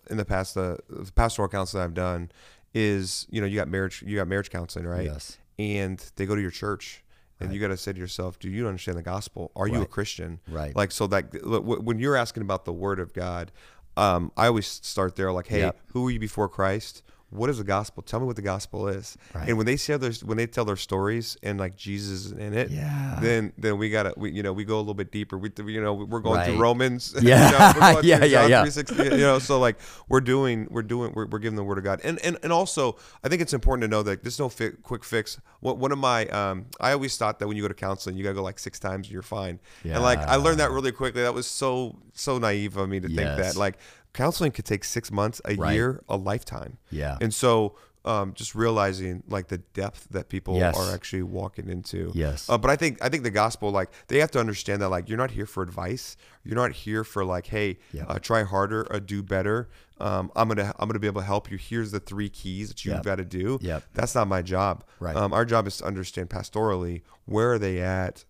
in 0.09 0.17
the 0.17 0.25
past, 0.25 0.55
the, 0.55 0.77
the 0.89 1.11
pastoral 1.11 1.47
counseling 1.47 1.83
I've 1.83 1.93
done 1.93 2.31
is, 2.73 3.25
you 3.29 3.41
know, 3.41 3.47
you 3.47 3.55
got 3.55 3.67
marriage, 3.67 4.03
you 4.05 4.17
got 4.17 4.27
marriage 4.27 4.49
counseling, 4.49 4.85
right? 4.85 5.05
Yes. 5.05 5.37
And 5.59 5.99
they 6.15 6.25
go 6.25 6.35
to 6.35 6.41
your 6.41 6.51
church 6.51 7.03
and 7.39 7.53
you 7.53 7.59
got 7.59 7.67
to 7.67 7.77
say 7.77 7.93
to 7.93 7.99
yourself, 7.99 8.39
do 8.39 8.49
you 8.49 8.67
understand 8.67 8.97
the 8.97 9.03
gospel? 9.03 9.51
Are 9.55 9.67
you 9.67 9.81
a 9.81 9.85
Christian? 9.85 10.39
Right. 10.47 10.75
Like, 10.75 10.91
so 10.91 11.07
wh- 11.07 11.83
when 11.83 11.99
you're 11.99 12.15
asking 12.15 12.41
about 12.41 12.65
the 12.65 12.73
word 12.73 12.99
of 12.99 13.13
God, 13.13 13.51
um, 13.95 14.31
I 14.37 14.47
always 14.47 14.67
start 14.67 15.15
there 15.15 15.31
like, 15.31 15.47
hey, 15.47 15.59
Yep. 15.59 15.79
who 15.93 16.03
were 16.03 16.11
you 16.11 16.19
before 16.19 16.49
Christ? 16.49 17.01
What 17.29 17.49
is 17.49 17.57
the 17.57 17.65
gospel? 17.65 18.01
Tell 18.03 18.21
me 18.21 18.25
what 18.25 18.37
the 18.37 18.41
gospel 18.41 18.87
is. 18.87 19.17
Right. 19.35 19.49
And 19.49 19.57
when 19.57 19.65
they 19.65 19.75
share 19.75 19.97
their, 19.97 20.13
when 20.23 20.37
they 20.37 20.47
tell 20.47 20.63
their 20.63 20.77
stories 20.77 21.35
and 21.43 21.59
like 21.59 21.75
Jesus 21.75 22.27
is 22.27 22.31
in 22.31 22.53
it, 22.53 22.69
Yeah. 22.71 23.19
then 23.21 23.51
then 23.57 23.77
we 23.77 23.89
gotta 23.89 24.13
we 24.15 24.31
you 24.31 24.41
know 24.43 24.53
we 24.53 24.63
go 24.63 24.77
a 24.77 24.79
little 24.79 24.93
bit 24.93 25.11
deeper. 25.11 25.37
We 25.37 25.51
you 25.57 25.81
know 25.81 25.93
we're 25.93 26.21
going 26.21 26.37
Right. 26.37 26.45
through 26.51 26.57
Romans. 26.59 27.13
Yeah. 27.21 27.73
you 27.73 27.79
know, 27.81 27.99
Yeah, 28.01 28.23
yeah, 28.23 28.47
yeah. 28.47 28.63
3:16, 28.65 29.11
You 29.11 29.17
know, 29.17 29.39
so 29.39 29.59
like 29.59 29.77
we're 30.07 30.21
doing 30.21 30.67
we're 30.71 30.83
doing 30.83 31.11
we're, 31.13 31.25
we're 31.27 31.39
giving 31.39 31.57
the 31.57 31.65
word 31.65 31.77
of 31.77 31.83
God, 31.83 31.99
and 32.05 32.17
and 32.23 32.37
and 32.43 32.53
also 32.53 32.95
I 33.23 33.27
think 33.27 33.41
it's 33.41 33.53
important 33.53 33.81
to 33.81 33.87
know 33.89 34.03
that 34.03 34.23
there's 34.23 34.39
no 34.39 34.47
fi- 34.47 34.71
quick 34.81 35.03
fix. 35.03 35.37
What 35.59 35.77
one 35.79 35.91
of 35.91 35.97
my 35.97 36.27
um 36.27 36.67
I 36.79 36.93
always 36.93 37.17
thought 37.17 37.39
that 37.39 37.47
when 37.49 37.57
you 37.57 37.63
go 37.63 37.67
to 37.67 37.73
counseling 37.73 38.15
you 38.15 38.23
gotta 38.23 38.35
go 38.35 38.43
like 38.43 38.57
six 38.57 38.79
times 38.79 39.07
and 39.07 39.11
you're 39.13 39.21
fine. 39.21 39.59
Yeah. 39.83 39.95
And 39.95 40.03
like 40.03 40.19
I 40.19 40.37
learned 40.37 40.61
that 40.61 40.71
really 40.71 40.93
quickly. 40.93 41.23
That 41.23 41.33
was 41.33 41.45
so 41.45 41.97
so 42.13 42.37
naive 42.37 42.77
of 42.77 42.87
me 42.87 43.01
to 43.01 43.07
think 43.07 43.17
that 43.19 43.57
like 43.57 43.77
counseling 44.17 44.51
could 44.51 44.65
take 44.65 44.83
six 44.83 45.11
months, 45.11 45.39
a 45.45 45.55
Right. 45.55 45.73
year, 45.75 46.01
a 46.09 46.17
lifetime. 46.17 46.77
Yeah. 46.91 47.17
And 47.21 47.33
so. 47.33 47.75
Um, 48.05 48.31
just 48.35 48.55
realizing 48.55 49.21
like 49.27 49.49
the 49.49 49.57
depth 49.57 50.07
that 50.11 50.29
people 50.29 50.55
Yes. 50.55 50.77
are 50.77 50.93
actually 50.93 51.23
walking 51.23 51.67
into. 51.67 52.09
Yes. 52.15 52.49
Uh, 52.49 52.57
but 52.57 52.71
I 52.71 52.77
think 52.77 53.03
I 53.03 53.09
think 53.09 53.23
the 53.23 53.31
gospel, 53.31 53.69
like 53.69 53.89
they 54.07 54.19
have 54.19 54.31
to 54.31 54.39
understand 54.39 54.81
that, 54.81 54.87
like 54.87 55.09
you're 55.09 55.17
not 55.17 55.31
here 55.31 55.45
for 55.45 55.61
advice. 55.61 56.15
You're 56.45 56.55
not 56.55 56.71
here 56.71 57.03
for 57.03 57.25
like, 57.25 57.47
hey, 57.47 57.79
Yeah. 57.91 58.05
uh, 58.07 58.17
try 58.19 58.43
harder 58.43 58.87
or 58.89 59.01
do 59.01 59.21
better. 59.21 59.67
Um, 59.99 60.31
I'm 60.37 60.47
gonna 60.47 60.73
I'm 60.79 60.87
gonna 60.87 60.99
be 60.99 61.07
able 61.07 61.19
to 61.19 61.27
help 61.27 61.51
you. 61.51 61.57
Here's 61.57 61.91
the 61.91 61.99
three 61.99 62.29
keys 62.29 62.69
that 62.69 62.85
you've 62.85 62.95
Yep. 62.95 63.03
got 63.03 63.15
to 63.15 63.25
do. 63.25 63.59
Yep. 63.61 63.83
That's 63.93 64.15
not 64.15 64.29
my 64.29 64.41
job. 64.41 64.85
Right. 65.01 65.13
Um, 65.17 65.33
our 65.33 65.43
job 65.43 65.67
is 65.67 65.75
to 65.79 65.83
understand 65.85 66.29
pastorally 66.29 67.01
where 67.25 67.53
are 67.53 67.59
they 67.59 67.81
at 67.81 68.23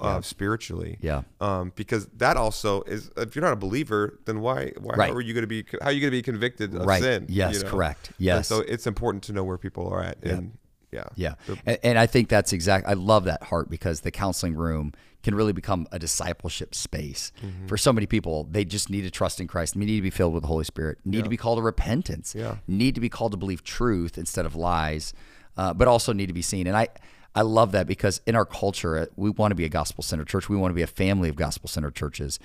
uh, 0.00 0.20
spiritually. 0.20 0.98
Yeah. 1.00 1.22
Um, 1.40 1.72
because 1.76 2.06
that 2.16 2.36
also 2.36 2.82
is 2.82 3.10
if 3.16 3.34
you're 3.36 3.44
not 3.44 3.52
a 3.52 3.56
believer, 3.56 4.18
then 4.24 4.40
why 4.40 4.72
why 4.78 4.94
Right. 4.94 5.10
how 5.10 5.16
are 5.16 5.20
you 5.20 5.34
gonna 5.34 5.46
be 5.46 5.64
how 5.80 5.88
are 5.88 5.92
you 5.92 6.00
gonna 6.00 6.10
be 6.10 6.22
convicted 6.22 6.74
of 6.74 6.86
Right. 6.86 7.02
sin? 7.02 7.26
Yes, 7.28 7.62
correct. 7.62 8.12
Yes. 8.18 8.36
And 8.36 8.46
so 8.46 8.58
it's 8.60 8.86
important 8.86 9.24
to 9.24 9.32
know 9.32 9.44
where 9.44 9.58
people 9.58 9.88
are 9.88 10.02
at. 10.02 10.22
And 10.22 10.58
yeah. 10.90 11.04
Yeah. 11.16 11.34
And, 11.66 11.78
and 11.82 11.98
I 11.98 12.06
think 12.06 12.28
that's 12.28 12.52
exact. 12.52 12.86
I 12.88 12.94
love 12.94 13.24
that 13.24 13.42
heart 13.44 13.68
because 13.68 14.00
the 14.00 14.10
counseling 14.10 14.54
room 14.54 14.92
can 15.22 15.34
really 15.34 15.52
become 15.52 15.86
a 15.92 15.98
discipleship 15.98 16.74
space 16.74 17.32
Mm-hmm. 17.44 17.66
for 17.66 17.76
so 17.76 17.92
many 17.92 18.06
people. 18.06 18.44
They 18.50 18.64
just 18.64 18.88
need 18.88 19.02
to 19.02 19.10
trust 19.10 19.40
in 19.40 19.48
Christ. 19.48 19.74
They 19.74 19.84
need 19.84 19.96
to 19.96 20.02
be 20.02 20.10
filled 20.10 20.32
with 20.32 20.44
the 20.44 20.48
Holy 20.48 20.64
Spirit. 20.64 20.98
Need 21.04 21.24
to 21.24 21.30
be 21.30 21.36
called 21.36 21.58
to 21.58 21.62
repentance. 21.62 22.34
Yeah. 22.34 22.56
Need 22.66 22.94
to 22.94 23.00
be 23.00 23.08
called 23.08 23.32
to 23.32 23.36
believe 23.36 23.62
truth 23.64 24.16
instead 24.16 24.46
of 24.46 24.54
lies, 24.54 25.12
uh, 25.56 25.74
but 25.74 25.88
also 25.88 26.12
need 26.14 26.26
to 26.28 26.32
be 26.32 26.40
seen. 26.42 26.66
And 26.68 26.76
I, 26.76 26.88
I 27.34 27.42
love 27.42 27.72
that 27.72 27.86
because 27.86 28.20
in 28.26 28.34
our 28.34 28.44
culture, 28.44 28.98
uh, 28.98 29.06
we 29.16 29.30
want 29.30 29.52
to 29.52 29.56
be 29.56 29.64
a 29.64 29.68
gospel 29.68 30.02
centered 30.02 30.28
church. 30.28 30.48
We 30.48 30.56
want 30.56 30.70
to 30.70 30.76
be 30.76 30.82
a 30.82 30.88
family 30.88 31.28
of 31.28 31.36
gospel 31.36 31.68
centered 31.68 31.94
churches. 31.94 32.38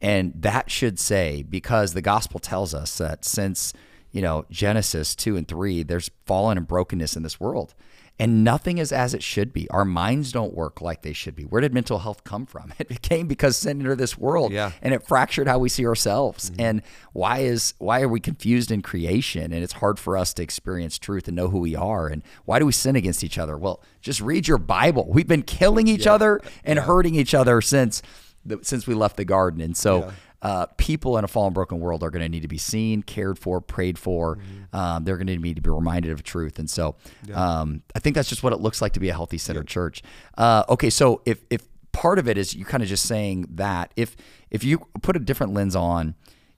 And 0.00 0.32
that 0.34 0.70
should 0.70 0.98
say, 0.98 1.42
because 1.42 1.92
the 1.92 2.02
gospel 2.02 2.40
tells 2.40 2.74
us 2.74 2.98
that 2.98 3.24
since, 3.24 3.72
you 4.12 4.22
know, 4.22 4.46
Genesis 4.50 5.14
2 5.14 5.36
and 5.36 5.46
3, 5.46 5.82
there's 5.82 6.10
fallen 6.24 6.56
and 6.56 6.66
brokenness 6.66 7.16
in 7.16 7.22
this 7.22 7.38
world. 7.38 7.74
And 8.20 8.44
nothing 8.44 8.78
is 8.78 8.92
as 8.92 9.14
it 9.14 9.22
should 9.22 9.52
be. 9.52 9.68
Our 9.70 9.84
minds 9.84 10.30
don't 10.30 10.54
work 10.54 10.80
like 10.80 11.02
they 11.02 11.12
should 11.12 11.34
be. 11.34 11.44
Where 11.44 11.60
did 11.60 11.72
mental 11.74 12.00
health 12.00 12.22
come 12.24 12.46
from? 12.46 12.72
It 12.78 13.02
came 13.02 13.26
because 13.28 13.56
sin 13.56 13.80
entered 13.80 13.98
this 13.98 14.18
world, 14.18 14.52
Yeah. 14.52 14.72
and 14.82 14.92
it 14.92 15.06
fractured 15.06 15.46
how 15.48 15.58
we 15.58 15.68
see 15.68 15.86
ourselves. 15.86 16.50
Mm-hmm. 16.50 16.60
And 16.60 16.82
why 17.12 17.38
is 17.38 17.74
why 17.78 18.02
are 18.02 18.08
we 18.08 18.20
confused 18.20 18.70
in 18.70 18.82
creation? 18.82 19.52
And 19.52 19.62
it's 19.64 19.74
hard 19.74 19.98
for 19.98 20.16
us 20.16 20.34
to 20.34 20.42
experience 20.42 20.98
truth 20.98 21.28
and 21.28 21.36
know 21.36 21.48
who 21.48 21.58
we 21.60 21.74
are. 21.74 22.08
And 22.08 22.22
why 22.44 22.58
do 22.58 22.66
we 22.66 22.72
sin 22.72 22.96
against 22.96 23.24
each 23.24 23.38
other? 23.38 23.56
Well, 23.56 23.82
just 24.00 24.20
read 24.20 24.46
your 24.48 24.58
Bible. 24.58 25.06
We've 25.08 25.26
been 25.28 25.42
killing 25.42 25.88
each 25.88 26.06
other 26.06 26.40
and 26.64 26.78
hurting 26.80 27.14
each 27.14 27.34
other 27.34 27.60
since 27.60 28.02
the, 28.44 28.58
since 28.62 28.86
we 28.86 28.94
left 28.94 29.16
the 29.16 29.24
garden. 29.24 29.60
And 29.60 29.76
so 29.76 30.12
uh, 30.42 30.66
people 30.78 31.18
in 31.18 31.24
a 31.24 31.28
fallen, 31.28 31.52
broken 31.52 31.80
world 31.80 32.02
are 32.02 32.10
going 32.10 32.22
to 32.22 32.28
need 32.28 32.42
to 32.42 32.48
be 32.48 32.58
seen, 32.58 33.02
cared 33.02 33.38
for, 33.38 33.60
prayed 33.60 33.98
for. 33.98 34.38
Um, 34.72 35.04
they're 35.04 35.16
going 35.16 35.26
to 35.26 35.36
need 35.36 35.56
to 35.56 35.62
be 35.62 35.70
reminded 35.70 36.12
of 36.12 36.22
truth. 36.22 36.58
And 36.58 36.68
so 36.68 36.96
um, 37.34 37.82
I 37.94 37.98
think 37.98 38.16
that's 38.16 38.28
just 38.28 38.42
what 38.42 38.52
it 38.52 38.60
looks 38.60 38.80
like 38.80 38.92
to 38.94 39.00
be 39.00 39.08
a 39.10 39.12
healthy 39.12 39.38
centered 39.38 39.66
church. 39.66 40.02
Uh, 40.38 40.64
okay, 40.68 40.90
so 40.90 41.20
if 41.26 41.44
if 41.50 41.68
part 41.92 42.18
of 42.18 42.28
it 42.28 42.38
is 42.38 42.54
you 42.54 42.64
kind 42.64 42.82
of 42.82 42.88
just 42.88 43.04
saying 43.06 43.46
that 43.50 43.92
if 43.96 44.16
if 44.50 44.64
you 44.64 44.86
put 45.02 45.16
a 45.16 45.18
different 45.18 45.52
lens 45.52 45.76
on, 45.76 46.14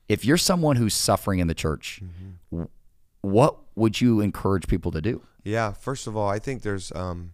if 0.08 0.24
you're 0.24 0.36
someone 0.36 0.76
who's 0.76 0.94
suffering 0.94 1.40
in 1.40 1.48
the 1.48 1.54
church, 1.54 2.00
w- 2.50 2.68
what 3.22 3.56
would 3.74 4.00
you 4.00 4.20
encourage 4.20 4.68
people 4.68 4.92
to 4.92 5.00
do? 5.00 5.22
Yeah. 5.42 5.72
First 5.72 6.06
of 6.06 6.16
all, 6.16 6.28
I 6.28 6.38
think 6.38 6.62
there's 6.62 6.92
um, 6.94 7.32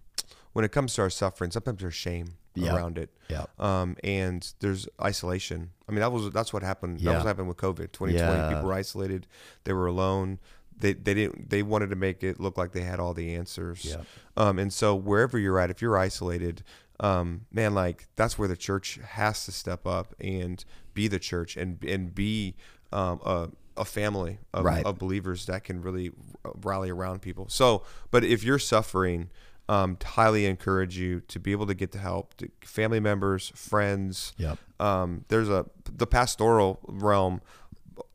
when 0.55 0.65
it 0.65 0.73
comes 0.73 0.95
to 0.95 1.03
our 1.03 1.11
suffering, 1.11 1.51
sometimes 1.51 1.81
there's 1.83 1.95
shame 1.95 2.38
Yeah. 2.61 2.77
around 2.77 2.99
it. 2.99 3.11
Yeah. 3.29 3.45
Um, 3.59 3.97
and 4.05 4.51
there's 4.61 4.89
isolation. 5.03 5.71
I 5.89 5.93
mean, 5.93 6.01
that 6.01 6.13
was 6.13 6.31
that's 6.33 6.53
what 6.53 6.63
happened. 6.63 7.01
That 7.01 7.15
was 7.15 7.25
what 7.25 7.27
happened 7.29 7.49
with 7.49 7.57
COVID. 7.59 7.93
2020, 7.93 8.15
Yeah. 8.15 8.49
people 8.49 8.65
were 8.65 8.75
isolated. 8.75 9.27
They 9.65 9.73
were 9.73 9.87
alone. 9.87 10.39
They, 10.81 10.93
they 10.93 11.15
didn't 11.15 11.51
they 11.51 11.63
wanted 11.63 11.91
to 11.91 11.97
make 11.97 12.23
it 12.23 12.39
look 12.39 12.57
like 12.57 12.73
they 12.73 12.83
had 12.83 13.01
all 13.01 13.13
the 13.15 13.35
answers. 13.35 13.85
Yeah. 13.85 14.03
Um, 14.37 14.59
and 14.59 14.73
so 14.73 14.95
wherever 14.95 15.37
you're 15.39 15.59
at, 15.59 15.71
if 15.71 15.83
you're 15.83 15.99
isolated, 15.99 16.63
um, 17.01 17.47
man, 17.53 17.75
like 17.75 18.07
that's 18.17 18.39
where 18.39 18.47
the 18.49 18.57
church 18.57 18.99
has 19.05 19.45
to 19.47 19.53
step 19.53 19.87
up 19.87 20.15
and 20.21 20.65
be 20.95 21.09
the 21.09 21.19
church 21.19 21.57
and 21.57 21.83
and 21.85 22.15
be 22.15 22.55
um, 22.93 23.21
a, 23.25 23.49
a 23.77 23.85
family 23.85 24.39
of, 24.55 24.65
Right. 24.65 24.85
of 24.87 24.99
believers 24.99 25.47
that 25.47 25.65
can 25.65 25.83
really 25.83 26.13
rally 26.63 26.91
around 26.91 27.23
people. 27.23 27.49
So, 27.49 27.83
but 28.11 28.25
if 28.25 28.43
you're 28.45 28.59
suffering, 28.59 29.31
um, 29.69 29.97
highly 30.05 30.47
encourage 30.47 30.97
you 30.99 31.21
to 31.29 31.39
be 31.39 31.53
able 31.53 31.67
to 31.67 31.75
get 31.75 31.93
the 31.93 31.99
help, 31.99 32.35
to 32.39 32.49
family 32.63 33.01
members, 33.01 33.53
friends. 33.55 34.33
Yep. 34.39 34.59
Um, 34.81 35.25
there's 35.29 35.49
a 35.49 35.67
the 35.85 36.07
pastoral 36.07 36.81
realm. 36.89 37.41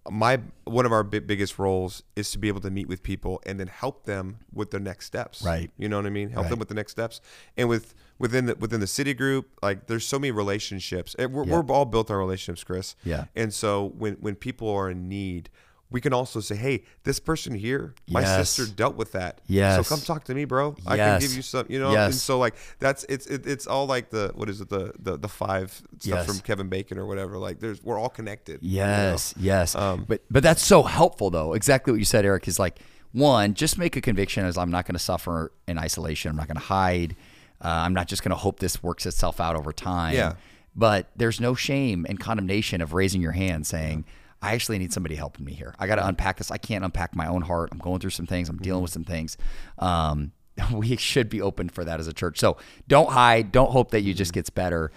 My 0.09 0.41
one 0.65 0.85
of 0.85 0.91
our 0.91 1.03
bi- 1.03 1.19
biggest 1.19 1.57
roles 1.59 2.03
is 2.15 2.29
to 2.31 2.37
be 2.37 2.47
able 2.49 2.59
to 2.61 2.69
meet 2.69 2.87
with 2.89 3.03
people 3.03 3.41
and 3.45 3.57
then 3.59 3.67
help 3.67 4.03
them 4.03 4.39
with 4.51 4.71
their 4.71 4.79
next 4.81 5.05
steps. 5.05 5.41
Right. 5.41 5.71
You 5.77 5.87
know 5.87 5.95
what 5.97 6.05
I 6.05 6.09
mean? 6.09 6.29
Help 6.29 6.43
Right. 6.45 6.49
them 6.49 6.59
with 6.59 6.67
the 6.67 6.73
next 6.75 6.91
steps. 6.91 7.21
And 7.55 7.69
with 7.69 7.93
within 8.19 8.45
the 8.47 8.55
within 8.55 8.79
the 8.81 8.87
city 8.87 9.13
group, 9.13 9.47
like 9.61 9.87
there's 9.87 10.05
so 10.05 10.19
many 10.19 10.31
relationships. 10.31 11.15
We're, 11.17 11.45
Yeah. 11.45 11.59
we're 11.59 11.73
all 11.73 11.85
built 11.85 12.11
on 12.11 12.17
relationships, 12.17 12.63
Chris. 12.65 12.95
Yeah. 13.05 13.25
And 13.35 13.53
so 13.53 13.93
when 13.97 14.15
when 14.15 14.35
people 14.35 14.69
are 14.69 14.89
in 14.89 15.07
need, 15.07 15.49
we 15.93 16.01
can 16.01 16.11
also 16.11 16.41
say, 16.41 16.55
"Hey, 16.55 16.83
this 17.05 17.19
person 17.19 17.53
here, 17.55 17.93
my 18.09 18.19
Yes. 18.21 18.49
sister 18.49 18.69
dealt 18.73 18.95
with 18.97 19.13
that. 19.13 19.39
Yes. 19.47 19.87
So 19.87 19.95
come 19.95 20.03
talk 20.03 20.25
to 20.25 20.33
me, 20.33 20.43
bro. 20.43 20.75
I 20.85 20.97
can 20.97 21.21
give 21.21 21.33
you 21.33 21.41
some, 21.41 21.65
you 21.69 21.79
know." 21.79 21.91
Yes. 21.93 22.11
And 22.11 22.15
so 22.19 22.37
like 22.39 22.55
that's 22.79 23.05
it's 23.07 23.25
it, 23.27 23.45
it's 23.47 23.67
all 23.67 23.85
like 23.85 24.09
the 24.09 24.31
what 24.35 24.49
is 24.49 24.59
it 24.59 24.67
the 24.69 24.91
the, 24.99 25.17
the 25.17 25.29
five 25.29 25.71
stuff 25.71 25.85
Yes. 26.03 26.25
from 26.25 26.39
Kevin 26.39 26.67
Bacon 26.67 26.97
or 26.97 27.05
whatever. 27.05 27.37
Like 27.37 27.59
there's 27.61 27.81
we're 27.81 27.97
all 27.99 28.09
connected. 28.09 28.59
you 28.61 28.79
know? 28.79 28.85
Yes, 28.85 29.33
yes. 29.39 29.75
Um, 29.75 30.03
but 30.07 30.21
but 30.29 30.43
that's 30.43 30.65
so 30.65 30.83
helpful 30.83 31.29
though. 31.29 31.53
Exactly 31.53 31.93
what 31.93 31.99
you 31.99 32.05
said, 32.05 32.25
Eric, 32.25 32.47
is 32.49 32.59
like 32.59 32.79
one, 33.13 33.53
just 33.53 33.77
make 33.77 33.95
a 33.95 34.01
conviction 34.01 34.43
as 34.45 34.57
I'm 34.57 34.71
not 34.71 34.85
going 34.87 34.95
to 34.95 34.99
suffer 35.03 35.51
in 35.67 35.77
isolation. 35.77 36.31
I'm 36.31 36.35
not 36.35 36.47
going 36.47 36.57
to 36.57 36.63
hide. 36.63 37.15
Uh, 37.63 37.67
I'm 37.67 37.93
not 37.93 38.07
just 38.07 38.23
going 38.23 38.31
to 38.31 38.35
hope 38.35 38.59
this 38.59 38.81
works 38.81 39.05
itself 39.05 39.39
out 39.39 39.55
over 39.55 39.71
time. 39.71 40.15
Yeah. 40.15 40.33
But 40.75 41.11
there's 41.15 41.39
no 41.39 41.53
shame 41.53 42.05
and 42.09 42.19
condemnation 42.19 42.81
of 42.81 42.93
raising 42.93 43.21
your 43.21 43.33
hand 43.33 43.67
saying, 43.67 44.05
I 44.43 44.53
actually 44.53 44.77
need 44.77 44.93
somebody 44.93 45.15
helping 45.15 45.45
me 45.45 45.53
here. 45.53 45.73
I 45.79 45.87
got 45.87 45.95
to 45.95 46.05
unpack 46.07 46.37
this. 46.37 46.51
I 46.51 46.57
can't 46.57 46.83
unpack 46.83 47.15
my 47.15 47.27
own 47.27 47.41
heart. 47.41 47.69
I'm 47.71 47.79
going 47.79 47.99
through 47.99 48.11
some 48.11 48.27
things. 48.27 48.49
I'm 48.49 48.57
dealing 48.57 48.81
with 48.83 48.91
some 48.91 49.03
things. 49.05 49.37
Um, 49.79 50.33
we 50.73 50.95
should 50.97 51.29
be 51.29 51.41
open 51.41 51.69
for 51.69 51.83
that 51.83 51.99
as 51.99 52.07
a 52.07 52.13
church. 52.13 52.39
So 52.39 52.57
don't 52.87 53.09
hide. 53.11 53.51
Don't 53.51 53.71
hope 53.71 53.91
that 53.91 54.01
you 54.01 54.13
just 54.13 54.33
gets 54.33 54.49
better. 54.51 54.91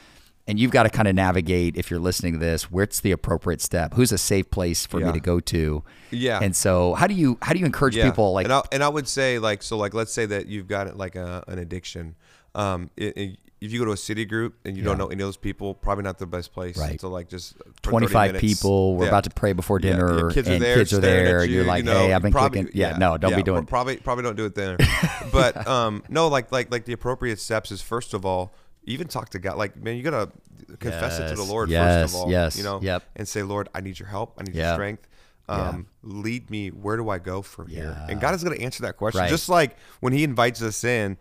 and 0.49 0.61
you've 0.61 0.71
got 0.71 0.85
to 0.85 0.91
kind 0.91 1.09
of 1.09 1.15
navigate 1.17 1.77
if 1.77 1.91
you're 1.91 1.99
listening 1.99 2.33
to 2.35 2.39
this 2.39 2.71
where's 2.71 3.01
the 3.01 3.11
appropriate 3.11 3.61
step 3.61 3.95
who's 3.95 4.13
a 4.13 4.19
safe 4.19 4.49
place 4.49 4.87
for 4.87 5.01
me 5.01 5.11
to 5.13 5.19
go 5.19 5.41
to 5.41 5.83
Yeah. 6.13 6.39
and 6.41 6.55
so 6.55 6.95
how 6.95 7.09
do 7.09 7.15
you 7.15 7.37
how 7.43 7.53
do 7.53 7.59
you 7.59 7.67
encourage 7.67 7.97
people 7.97 8.33
like 8.33 8.45
and 8.45 8.53
I, 8.53 8.63
and 8.71 8.83
I 8.85 8.89
would 8.89 9.09
say 9.09 9.41
like 9.41 9.61
so 9.65 9.77
like 9.77 9.93
let's 9.93 10.13
say 10.13 10.25
that 10.27 10.47
you've 10.47 10.69
got 10.69 10.97
like 10.97 11.17
a, 11.17 11.43
an 11.49 11.59
addiction 11.59 12.15
um 12.55 12.91
it, 12.97 13.17
it- 13.17 13.39
if 13.61 13.73
you 13.73 13.79
go 13.79 13.85
to 13.87 13.93
a 13.93 13.97
city 13.97 14.25
group 14.27 14.55
and 14.67 14.77
you 14.77 14.83
don't 14.83 14.99
know 14.99 15.07
any 15.07 15.23
of 15.23 15.27
those 15.29 15.37
people 15.39 15.73
probably 15.75 16.05
not 16.05 16.19
the 16.19 16.27
best 16.27 16.53
place 16.53 16.77
Right. 16.77 17.01
to 17.01 17.09
like 17.09 17.29
just 17.29 17.55
25 17.83 18.37
people 18.37 18.97
we're 18.97 19.05
Yeah. 19.05 19.09
about 19.09 19.25
to 19.25 19.31
pray 19.31 19.53
before 19.55 19.81
Yeah, 19.81 19.93
dinner 19.93 20.19
your 20.19 20.31
kids 20.31 20.47
and 20.49 20.57
are 20.57 20.59
there 20.67 20.77
kids 20.77 20.93
are 20.93 20.99
there 21.01 21.45
you, 21.45 21.55
you're 21.55 21.63
you 21.63 21.69
like 21.69 21.85
know, 21.85 21.95
hey 21.99 22.13
i've 22.13 22.21
been 22.23 22.33
probably- 22.33 22.65
clicking 22.65 22.79
yeah, 22.79 22.99
no 22.99 23.17
don't 23.17 23.31
yeah, 23.31 23.37
be 23.39 23.43
doing 23.43 23.65
probably 23.65 23.97
probably 23.97 24.25
don't 24.25 24.37
do 24.37 24.45
it 24.45 24.55
there 24.55 24.77
but 25.33 25.67
um 25.67 26.03
no 26.09 26.29
like 26.29 26.53
like 26.53 26.71
like 26.71 26.85
the 26.85 26.93
appropriate 26.93 27.41
steps 27.41 27.71
is 27.73 27.81
first 27.81 28.13
of 28.15 28.27
all 28.27 28.53
even 28.85 29.09
talk 29.09 29.31
to 29.31 29.39
God 29.39 29.57
like 29.57 29.75
man 29.77 29.97
you 29.97 30.03
gotta 30.03 30.31
confess 30.79 31.19
it 31.19 31.29
to 31.31 31.35
the 31.35 31.43
Lord 31.43 31.71
yes, 31.71 32.03
first 32.05 32.15
of 32.15 32.21
all 32.21 32.31
yes, 32.31 32.57
you 32.59 32.63
know 32.65 32.79
yep. 32.83 33.03
and 33.17 33.27
say 33.27 33.43
Lord 33.43 33.69
I 33.75 33.81
need 33.81 33.99
your 33.99 34.09
help 34.09 34.35
I 34.39 34.43
need 34.43 34.55
Yeah. 34.55 34.67
your 34.69 34.75
strength 34.75 35.09
Yeah. 35.49 35.55
um, 35.71 35.87
lead 36.03 36.51
me 36.51 36.69
where 36.69 36.97
do 36.97 37.09
I 37.09 37.19
go 37.19 37.41
from 37.43 37.69
here 37.69 37.97
and 38.09 38.21
God 38.21 38.35
is 38.35 38.45
going 38.45 38.57
to 38.57 38.63
answer 38.63 38.83
that 38.83 38.97
question 38.97 39.21
Right. 39.23 39.31
just 39.31 39.49
like 39.49 39.77
when 40.01 40.13
he 40.13 40.25
invites 40.25 40.61
us 40.63 40.85
in 40.85 41.17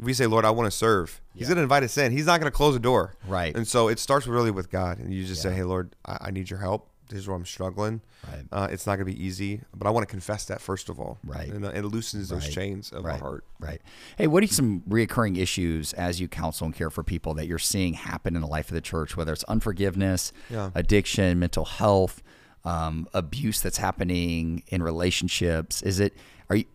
if 0.00 0.04
we 0.04 0.12
say 0.14 0.26
Lord 0.26 0.44
I 0.44 0.50
want 0.50 0.66
to 0.66 0.76
serve 0.76 1.20
he's 1.34 1.46
going 1.46 1.56
to 1.56 1.62
invite 1.62 1.84
us 1.84 1.96
in 1.96 2.10
he's 2.12 2.26
not 2.26 2.40
going 2.40 2.50
to 2.50 2.56
close 2.56 2.74
the 2.74 2.80
door 2.80 3.14
Right. 3.26 3.54
and 3.56 3.68
so 3.68 3.86
it 3.88 3.98
starts 4.00 4.26
really 4.26 4.50
with 4.50 4.70
God 4.70 4.98
and 4.98 5.14
you 5.14 5.24
just 5.24 5.42
say 5.42 5.52
hey 5.54 5.62
Lord 5.62 5.94
I, 6.04 6.16
I 6.22 6.30
need 6.32 6.50
your 6.50 6.58
help 6.58 6.88
this 7.08 7.18
is 7.20 7.26
where 7.28 7.36
I'm 7.36 7.44
struggling 7.46 8.00
Right. 8.26 8.44
uh, 8.52 8.68
it's 8.70 8.86
not 8.86 8.96
going 8.96 9.06
to 9.06 9.12
be 9.12 9.24
easy 9.24 9.60
but 9.74 9.86
I 9.86 9.90
want 9.90 10.06
to 10.08 10.10
confess 10.10 10.44
that 10.46 10.60
first 10.60 10.88
of 10.88 10.98
all 11.00 11.18
Right. 11.24 11.48
and 11.50 11.64
uh, 11.64 11.68
it 11.70 11.84
loosens 11.84 12.28
those 12.30 12.44
Right. 12.44 12.52
chains 12.52 12.92
of 12.92 13.04
right, 13.04 13.12
our 13.14 13.18
heart 13.18 13.44
Right. 13.60 13.80
Hey, 14.16 14.26
what 14.26 14.42
are 14.42 14.46
some 14.46 14.82
reoccurring 14.88 15.36
issues 15.36 15.92
as 15.92 16.20
you 16.20 16.28
counsel 16.28 16.64
and 16.66 16.74
care 16.74 16.90
for 16.90 17.02
people 17.04 17.34
that 17.34 17.46
you're 17.46 17.58
seeing 17.58 17.94
happen 17.94 18.34
in 18.36 18.40
the 18.42 18.46
life 18.48 18.68
of 18.68 18.74
the 18.74 18.80
church, 18.80 19.16
whether 19.16 19.32
it's 19.32 19.44
unforgiveness, 19.44 20.32
Yeah. 20.48 20.70
addiction, 20.74 21.38
mental 21.38 21.64
health, 21.66 22.22
um, 22.64 23.06
abuse 23.14 23.60
that's 23.60 23.76
happening 23.78 24.62
in 24.68 24.82
relationships? 24.82 25.82
Is 25.82 25.98
it 26.00 26.14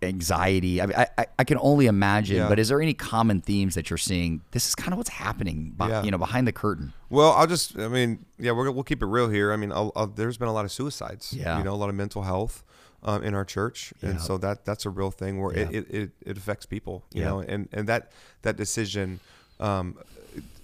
anxiety? 0.02 0.82
I, 0.82 0.86
mean, 0.86 0.96
I, 0.98 1.08
I- 1.18 1.26
I 1.40 1.44
can 1.44 1.58
only 1.60 1.86
imagine, 1.88 2.38
Yeah. 2.38 2.48
but 2.50 2.60
is 2.60 2.70
there 2.70 2.82
any 2.82 2.94
common 2.94 3.42
themes 3.42 3.76
that 3.76 3.90
you're 3.90 3.98
seeing? 3.98 4.42
This 4.52 4.68
is 4.68 4.76
kind 4.76 4.94
of 4.94 4.98
what's 4.98 5.10
happening, 5.10 5.74
beh- 5.78 5.90
Yeah. 5.90 6.04
you 6.04 6.12
know, 6.12 6.18
behind 6.18 6.48
the 6.48 6.52
curtain. 6.54 6.94
Well, 7.10 7.32
I'll 7.34 7.48
just, 7.48 7.78
I 7.78 7.88
mean, 7.88 8.26
yeah, 8.40 8.52
we're, 8.52 8.72
we'll 8.72 8.84
keep 8.84 9.02
it 9.02 9.06
real 9.08 9.30
here. 9.30 9.52
I 9.52 9.58
mean, 9.58 9.72
I'll, 9.72 9.92
I'll, 9.96 10.08
there's 10.08 10.38
been 10.38 10.48
a 10.48 10.54
lot 10.54 10.66
of 10.66 10.72
suicides, 10.72 11.34
Yeah. 11.34 11.58
you 11.58 11.64
know, 11.64 11.74
a 11.74 11.76
lot 11.76 11.90
of 11.90 11.96
mental 11.96 12.24
health 12.24 12.64
um, 13.04 13.24
in 13.24 13.34
our 13.36 13.46
church. 13.46 13.94
Yeah. 14.02 14.12
And 14.12 14.22
so 14.22 14.38
that 14.40 14.66
that's 14.66 14.86
a 14.86 14.90
real 14.90 15.12
thing 15.12 15.42
where 15.42 15.52
it, 15.54 15.74
it, 15.76 15.90
it, 15.94 16.12
it 16.26 16.38
affects 16.38 16.66
people, 16.66 17.04
you 17.14 17.24
know, 17.24 17.40
and, 17.40 17.68
and 17.74 17.88
that, 17.90 18.12
that 18.44 18.56
decision 18.58 19.20
um, 19.60 19.98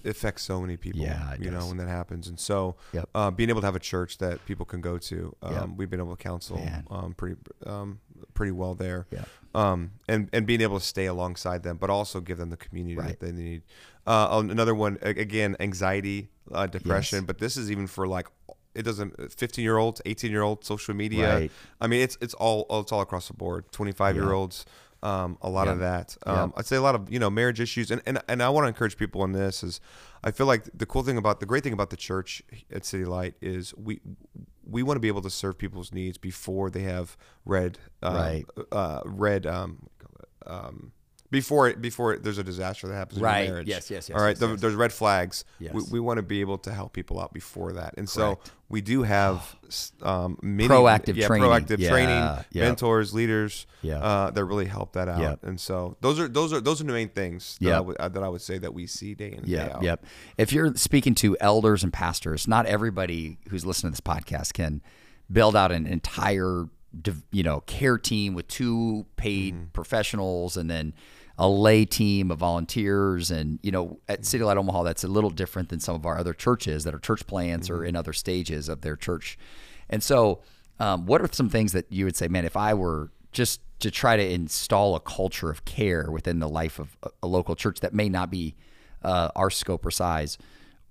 affects 0.04 0.42
so 0.44 0.60
many 0.60 0.78
people, 0.78 1.02
Yeah, 1.02 1.36
you 1.40 1.52
know, 1.52 1.68
when 1.68 1.78
that 1.78 1.88
happens. 1.88 2.28
And 2.28 2.40
so 2.40 2.76
Yep. 2.94 3.10
uh, 3.14 3.30
being 3.32 3.50
able 3.50 3.62
to 3.62 3.68
have 3.68 3.76
a 3.76 3.80
church 3.80 4.18
that 4.18 4.44
people 4.46 4.66
can 4.66 4.82
go 4.82 4.98
to, 4.98 5.36
um, 5.44 5.54
Yep. 5.54 5.70
we've 5.78 5.90
been 5.90 6.00
able 6.00 6.16
to 6.16 6.22
counsel 6.24 6.60
um, 6.90 7.14
pretty, 7.14 7.36
um, 7.68 8.00
pretty 8.34 8.52
well 8.52 8.76
there. 8.76 9.08
Yeah. 9.12 9.26
Um, 9.54 9.92
and, 10.08 10.30
and 10.32 10.46
being 10.48 10.62
able 10.62 10.80
to 10.80 10.86
stay 10.86 11.06
alongside 11.08 11.64
them, 11.64 11.78
but 11.78 11.90
also 11.90 12.22
give 12.22 12.38
them 12.38 12.50
the 12.50 12.58
community 12.58 12.96
Right. 12.96 13.08
that 13.10 13.20
they 13.20 13.32
need. 13.34 13.64
Uh, 14.08 14.42
another 14.50 14.74
one, 14.74 14.98
again, 15.02 15.56
anxiety, 15.60 16.30
uh, 16.52 16.68
depression, 16.68 17.20
Yes. 17.20 17.26
but 17.26 17.38
this 17.40 17.58
is 17.58 17.70
even 17.70 17.88
for 17.88 18.08
like 18.08 18.28
it 18.74 18.84
doesn't 18.84 19.32
15 19.34 19.62
year 19.64 19.76
olds 19.78 20.02
18 20.06 20.32
year 20.32 20.44
olds 20.44 20.66
social 20.66 20.94
media 20.94 21.34
Right. 21.36 21.52
i 21.82 21.88
mean 21.88 22.00
it's 22.00 22.18
it's 22.22 22.34
all 22.36 22.66
it's 22.80 22.94
all 22.94 23.02
across 23.02 23.28
the 23.28 23.34
board 23.34 23.70
25 23.74 24.16
year 24.16 24.32
olds 24.32 24.66
um, 25.04 25.38
a 25.42 25.50
lot 25.50 25.68
of 25.68 25.80
that 25.80 26.16
um, 26.26 26.36
Yeah. 26.56 26.60
i'd 26.60 26.66
say 26.66 26.78
a 26.78 26.82
lot 26.82 26.96
of 26.96 27.12
you 27.12 27.20
know 27.20 27.30
marriage 27.30 27.60
issues 27.60 27.92
and, 27.92 28.02
and 28.06 28.22
and 28.30 28.42
i 28.42 28.48
want 28.48 28.64
to 28.64 28.70
encourage 28.70 28.96
people 28.96 29.24
on 29.24 29.34
this 29.34 29.62
is 29.62 29.82
i 30.24 30.32
feel 30.32 30.46
like 30.48 30.70
the 30.74 30.86
cool 30.86 31.04
thing 31.04 31.18
about 31.18 31.42
the 31.42 31.46
great 31.46 31.64
thing 31.66 31.74
about 31.74 31.90
the 31.90 31.98
church 31.98 32.42
at 32.72 32.86
city 32.86 33.04
light 33.04 33.34
is 33.42 33.74
we 33.76 34.00
we 34.72 34.84
want 34.84 34.96
to 34.96 35.02
be 35.02 35.08
able 35.08 35.22
to 35.22 35.30
serve 35.30 35.58
people's 35.58 35.94
needs 35.94 36.18
before 36.18 36.70
they 36.70 36.82
have 36.84 37.18
read 37.46 37.78
um, 38.02 38.16
Right. 38.16 38.46
uh, 38.72 39.02
read 39.06 39.46
um, 39.46 39.88
um, 40.46 40.92
before 41.32 41.70
it, 41.70 41.82
before 41.82 42.18
there's 42.18 42.38
a 42.38 42.44
disaster 42.44 42.88
that 42.88 42.94
happens 42.94 43.20
Right. 43.22 43.40
in 43.40 43.46
your 43.46 43.54
marriage. 43.54 43.68
Yes, 43.68 43.90
yes, 43.90 44.10
yes, 44.10 44.16
All 44.18 44.22
right. 44.24 44.32
yes, 44.32 44.40
the- 44.40 44.48
yes. 44.50 44.60
There's 44.62 44.76
red 44.76 44.92
flags. 44.94 45.46
Yes. 45.60 45.74
We, 45.74 45.82
we 45.94 46.00
want 46.00 46.18
to 46.18 46.22
be 46.24 46.42
able 46.42 46.58
to 46.60 46.72
help 46.74 46.94
people 46.94 47.20
out 47.20 47.34
before 47.34 47.72
that, 47.74 47.94
and 47.98 48.08
so 48.10 48.40
we 48.70 48.82
do 48.82 49.04
have 49.04 49.56
um, 50.02 50.38
many 50.42 50.70
Proactive 50.70 51.16
yeah, 51.16 51.28
training. 51.28 51.50
proactive 51.50 51.78
Yeah, 51.80 51.90
training, 51.90 52.46
yep. 52.52 52.66
mentors, 52.68 53.14
leaders 53.14 53.66
Yep. 53.82 54.02
uh, 54.02 54.32
that 54.32 54.46
really 54.46 54.66
help 54.66 54.94
that 54.94 55.08
out. 55.10 55.20
Yep. 55.20 55.40
And 55.44 55.60
so 55.60 55.98
those 56.02 56.20
are 56.20 56.28
those 56.28 56.54
are 56.54 56.62
those 56.62 56.80
are 56.82 56.84
the 56.86 56.94
main 56.94 57.10
things 57.10 57.58
that, 57.62 57.68
I 57.72 57.78
Yep. 57.78 57.86
would, 57.86 57.98
uh, 57.98 58.10
that 58.10 58.24
I 58.24 58.30
would 58.30 58.42
say 58.42 58.58
that 58.60 58.74
we 58.74 58.86
see 58.88 59.14
day 59.14 59.28
in 59.30 59.34
and 59.40 59.46
day 59.46 59.52
Yep, 59.54 59.76
out. 59.76 59.84
yep. 59.84 60.06
If 60.38 60.54
you're 60.54 60.74
speaking 60.76 61.16
to 61.16 61.36
elders 61.40 61.84
and 61.84 61.92
pastors, 61.92 62.48
not 62.48 62.66
everybody 62.66 63.38
who's 63.50 63.66
listening 63.66 63.94
to 63.94 64.02
this 64.02 64.02
podcast 64.02 64.54
can 64.54 64.82
build 65.32 65.56
out 65.56 65.72
an 65.72 65.86
entire, 65.88 66.66
you 67.32 67.44
know, 67.44 67.62
care 67.62 67.98
team 67.98 68.34
with 68.34 68.48
two 68.48 69.06
paid 69.16 69.54
Mm-hmm. 69.54 69.64
professionals 69.74 70.56
and 70.58 70.70
then 70.70 70.94
a 71.42 71.50
lay 71.50 71.86
team 71.86 72.30
of 72.30 72.38
volunteers. 72.38 73.32
And 73.32 73.58
you 73.64 73.72
know, 73.72 74.00
at 74.08 74.24
City 74.26 74.44
Light 74.44 74.58
Omaha, 74.58 74.84
that's 74.84 75.04
a 75.04 75.08
little 75.08 75.32
different 75.32 75.70
than 75.70 75.80
some 75.80 75.96
of 75.96 76.06
our 76.06 76.18
other 76.18 76.34
churches 76.34 76.84
that 76.84 76.94
are 76.94 77.00
church 77.00 77.26
plants 77.26 77.68
Mm-hmm. 77.68 77.82
or 77.82 77.84
in 77.84 77.96
other 77.96 78.14
stages 78.14 78.70
of 78.70 78.82
their 78.82 78.96
church. 78.96 79.38
And 79.90 80.04
so, 80.04 80.42
um, 80.80 81.06
what 81.08 81.20
are 81.20 81.28
some 81.32 81.50
things 81.50 81.72
that 81.74 81.92
you 81.92 82.06
would 82.06 82.16
say, 82.16 82.28
man, 82.28 82.46
if 82.46 82.56
I 82.56 82.74
were 82.76 83.12
just 83.32 83.60
to 83.80 83.90
try 83.90 84.16
to 84.16 84.24
install 84.24 84.96
a 84.96 85.00
culture 85.00 85.50
of 85.50 85.66
care 85.66 86.12
within 86.12 86.40
the 86.40 86.48
life 86.48 86.78
of 86.78 86.96
a, 87.02 87.10
a 87.24 87.28
local 87.28 87.56
church 87.56 87.80
that 87.80 87.94
may 87.94 88.08
not 88.08 88.30
be 88.30 88.56
uh, 89.04 89.30
our 89.36 89.50
scope 89.50 89.84
or 89.86 89.92
size, 89.92 90.38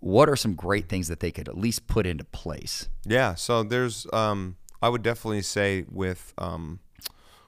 what 0.00 0.28
are 0.28 0.36
some 0.36 0.54
great 0.54 0.88
things 0.88 1.06
that 1.08 1.20
they 1.20 1.30
could 1.30 1.48
at 1.48 1.56
least 1.56 1.86
put 1.86 2.06
into 2.06 2.24
place? 2.24 2.88
Yeah. 3.04 3.34
So 3.36 3.62
there's, 3.62 4.06
um, 4.12 4.56
I 4.82 4.88
would 4.88 5.02
definitely 5.02 5.42
say 5.42 5.84
with 5.90 6.34
um, 6.38 6.80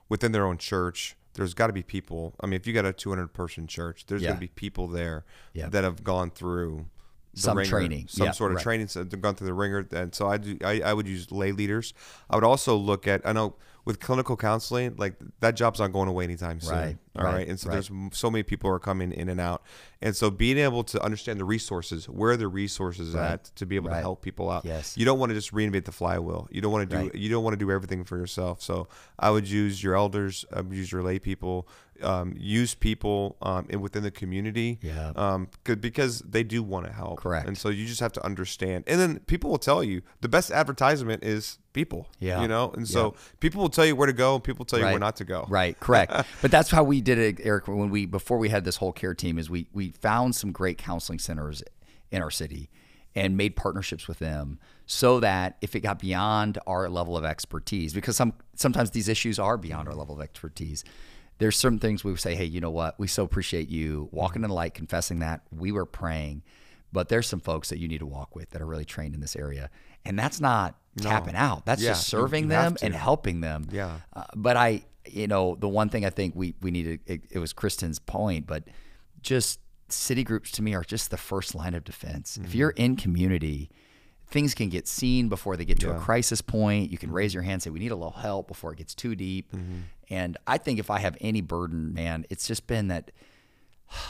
within 0.08 0.32
their 0.32 0.46
own 0.46 0.58
church, 0.58 1.16
there's 1.34 1.54
got 1.54 1.68
to 1.68 1.72
be 1.72 1.82
people. 1.82 2.34
I 2.40 2.46
mean, 2.46 2.54
if 2.54 2.66
you 2.66 2.72
got 2.72 2.84
a 2.84 2.92
200 2.92 3.28
person 3.32 3.66
church, 3.66 4.06
there's 4.06 4.22
Yeah. 4.22 4.28
going 4.28 4.36
to 4.38 4.40
be 4.40 4.48
people 4.48 4.86
there 4.88 5.24
Yeah. 5.54 5.68
that 5.70 5.84
have 5.84 6.04
gone 6.04 6.30
through 6.30 6.86
Some 7.34 7.56
ringer, 7.56 7.70
training. 7.70 8.08
some 8.08 8.26
Yeah, 8.26 8.32
sort 8.32 8.52
of 8.52 8.56
right. 8.56 8.62
training. 8.62 8.88
So 8.88 9.02
they've 9.04 9.20
gone 9.20 9.34
through 9.34 9.46
the 9.46 9.54
ringer, 9.54 9.86
and 9.92 10.14
so 10.14 10.28
I 10.28 10.36
do. 10.36 10.58
I, 10.64 10.80
I 10.82 10.92
would 10.92 11.08
use 11.08 11.30
lay 11.32 11.52
leaders. 11.52 11.94
I 12.28 12.34
would 12.36 12.44
also 12.44 12.76
look 12.76 13.06
at. 13.08 13.26
I 13.26 13.32
know 13.32 13.54
with 13.84 13.98
clinical 13.98 14.36
counseling, 14.36 14.94
like 14.96 15.14
that 15.40 15.56
job's 15.56 15.80
not 15.80 15.88
going 15.92 16.08
away 16.08 16.22
anytime 16.24 16.60
soon. 16.60 16.70
Right, 16.72 16.96
All 17.16 17.24
right. 17.24 17.34
right, 17.34 17.48
And 17.48 17.58
so 17.58 17.68
right. 17.68 17.74
there's 17.74 17.90
so 18.16 18.30
many 18.30 18.44
people 18.44 18.70
are 18.70 18.78
coming 18.78 19.10
in 19.12 19.28
and 19.28 19.40
out, 19.40 19.62
and 20.00 20.14
so 20.14 20.30
being 20.30 20.56
able 20.58 20.84
to 20.84 21.02
understand 21.02 21.40
the 21.40 21.44
resources, 21.44 22.08
where 22.08 22.32
are 22.32 22.36
the 22.36 22.46
resources 22.48 23.14
Right. 23.14 23.32
at, 23.32 23.44
to 23.56 23.66
be 23.66 23.74
able 23.76 23.90
to 23.90 23.96
help 23.96 24.22
people 24.22 24.50
out. 24.50 24.64
Yes. 24.64 24.96
You 24.96 25.04
don't 25.04 25.18
want 25.18 25.30
to 25.30 25.34
just 25.34 25.52
reinvent 25.52 25.84
the 25.86 25.92
flywheel. 25.92 26.46
You 26.52 26.60
don't 26.60 26.70
want 26.72 26.88
to 26.90 27.10
do. 27.10 27.18
You 27.18 27.28
don't 27.28 27.42
want 27.42 27.54
to 27.54 27.58
do 27.58 27.70
everything 27.72 28.04
for 28.04 28.16
yourself. 28.16 28.62
So 28.62 28.86
I 29.18 29.30
would 29.30 29.48
use 29.48 29.82
your 29.82 29.96
elders. 29.96 30.44
I 30.52 30.60
would 30.60 30.72
use 30.72 30.92
your 30.92 31.02
lay 31.02 31.18
people. 31.18 31.66
Um, 32.04 32.34
use 32.38 32.74
people 32.74 33.36
um, 33.42 33.66
in 33.68 33.80
within 33.80 34.02
the 34.02 34.10
community. 34.10 34.78
Yeah. 34.82 35.12
Um, 35.16 35.48
'cause- 35.64 35.76
because 35.76 36.20
they 36.20 36.42
do 36.42 36.62
want 36.62 36.86
to 36.86 36.92
help. 36.92 37.18
Correct. 37.20 37.46
And 37.48 37.56
so 37.56 37.68
you 37.68 37.86
just 37.86 38.00
have 38.00 38.12
to 38.12 38.24
understand. 38.24 38.84
And 38.86 39.00
then 39.00 39.18
people 39.20 39.50
will 39.50 39.58
tell 39.58 39.82
you 39.84 40.02
the 40.20 40.28
best 40.28 40.50
advertisement 40.50 41.22
is 41.24 41.58
people. 41.72 42.08
Yeah. 42.18 42.42
You 42.42 42.48
know. 42.48 42.70
And 42.76 42.86
so 42.88 43.14
people 43.40 43.62
will 43.62 43.68
tell 43.70 43.86
you 43.86 43.96
where 43.96 44.06
to 44.06 44.12
go, 44.12 44.34
and 44.36 44.44
people 44.44 44.64
tell 44.64 44.78
you 44.78 44.84
Right. 44.84 44.92
where 44.92 45.00
not 45.00 45.16
to 45.16 45.24
go. 45.24 45.46
Right, 45.48 45.78
correct. 45.80 46.12
but 46.42 46.50
that's 46.50 46.70
how 46.70 46.82
we 46.84 47.00
did 47.00 47.18
it, 47.18 47.40
Eric. 47.42 47.68
When 47.68 47.90
we 47.90 48.06
before 48.06 48.38
we 48.38 48.48
had 48.48 48.64
this 48.64 48.76
whole 48.76 48.92
care 48.92 49.14
team, 49.14 49.38
is 49.38 49.48
we 49.50 49.66
we 49.72 49.90
found 49.90 50.34
some 50.34 50.52
great 50.52 50.78
counseling 50.78 51.18
centers 51.18 51.62
in 52.10 52.22
our 52.22 52.30
city 52.30 52.70
and 53.14 53.36
made 53.36 53.56
partnerships 53.56 54.08
with 54.08 54.18
them 54.20 54.58
so 54.86 55.20
that 55.20 55.56
if 55.60 55.74
it 55.76 55.80
got 55.80 55.98
beyond 55.98 56.58
our 56.66 56.88
level 56.88 57.16
of 57.16 57.24
expertise, 57.24 57.92
because 57.92 58.16
some 58.16 58.32
sometimes 58.54 58.90
these 58.92 59.08
issues 59.08 59.38
are 59.38 59.56
beyond 59.56 59.88
our 59.88 59.94
level 59.94 60.14
of 60.14 60.20
expertise. 60.20 60.84
There's 61.38 61.56
certain 61.56 61.78
things 61.78 62.04
we 62.04 62.10
would 62.10 62.20
say, 62.20 62.34
hey, 62.34 62.44
you 62.44 62.60
know 62.60 62.70
what? 62.70 62.98
We 62.98 63.08
so 63.08 63.24
appreciate 63.24 63.68
you 63.68 64.08
walking 64.12 64.42
in 64.42 64.48
the 64.48 64.54
light, 64.54 64.74
confessing 64.74 65.18
that 65.20 65.42
we 65.50 65.72
were 65.72 65.86
praying, 65.86 66.42
but 66.92 67.08
there's 67.08 67.26
some 67.26 67.40
folks 67.40 67.68
that 67.70 67.78
you 67.78 67.88
need 67.88 67.98
to 67.98 68.06
walk 68.06 68.36
with 68.36 68.50
that 68.50 68.62
are 68.62 68.66
really 68.66 68.84
trained 68.84 69.14
in 69.14 69.20
this 69.20 69.34
area, 69.34 69.70
and 70.04 70.18
that's 70.18 70.40
not 70.40 70.76
tapping 71.00 71.34
out. 71.34 71.66
That's 71.66 71.82
Yeah, 71.82 71.90
just 71.90 72.08
serving 72.08 72.44
you 72.44 72.50
have 72.50 72.74
them 72.74 72.78
and 72.82 72.94
helping 72.94 73.40
them. 73.40 73.66
Yeah. 73.70 73.98
Uh, 74.12 74.24
but 74.36 74.56
I, 74.56 74.84
you 75.06 75.26
know, 75.26 75.56
the 75.58 75.68
one 75.68 75.88
thing 75.88 76.04
I 76.04 76.10
think 76.10 76.34
we 76.36 76.54
we 76.60 76.70
needed 76.70 77.00
it, 77.06 77.22
it 77.30 77.38
was 77.38 77.52
Kristen's 77.52 77.98
point, 77.98 78.46
but 78.46 78.64
just 79.22 79.60
city 79.88 80.24
groups 80.24 80.50
to 80.52 80.62
me 80.62 80.74
are 80.74 80.84
just 80.84 81.10
the 81.10 81.16
first 81.16 81.54
line 81.54 81.74
of 81.74 81.84
defense. 81.84 82.36
Mm-hmm. 82.36 82.44
If 82.44 82.54
you're 82.54 82.70
in 82.70 82.96
community, 82.96 83.70
things 84.32 84.54
can 84.54 84.68
get 84.68 84.88
seen 84.88 85.28
before 85.28 85.56
they 85.56 85.64
get 85.64 85.78
to 85.80 85.94
a 85.94 85.98
crisis 86.00 86.40
point. 86.42 86.90
You 86.90 86.98
can 86.98 87.08
Mm-hmm. 87.10 87.16
raise 87.16 87.34
your 87.34 87.42
hand, 87.44 87.62
say 87.62 87.70
we 87.70 87.78
need 87.78 87.92
a 87.92 87.96
little 87.96 88.10
help 88.10 88.48
before 88.48 88.72
it 88.72 88.78
gets 88.78 88.94
too 88.94 89.14
deep. 89.14 89.52
And 90.10 90.36
I 90.46 90.58
think 90.58 90.78
if 90.78 90.90
I 90.90 90.98
have 90.98 91.16
any 91.20 91.40
burden, 91.40 91.94
man, 91.94 92.26
it's 92.30 92.46
just 92.46 92.66
been 92.66 92.88
that 92.88 93.10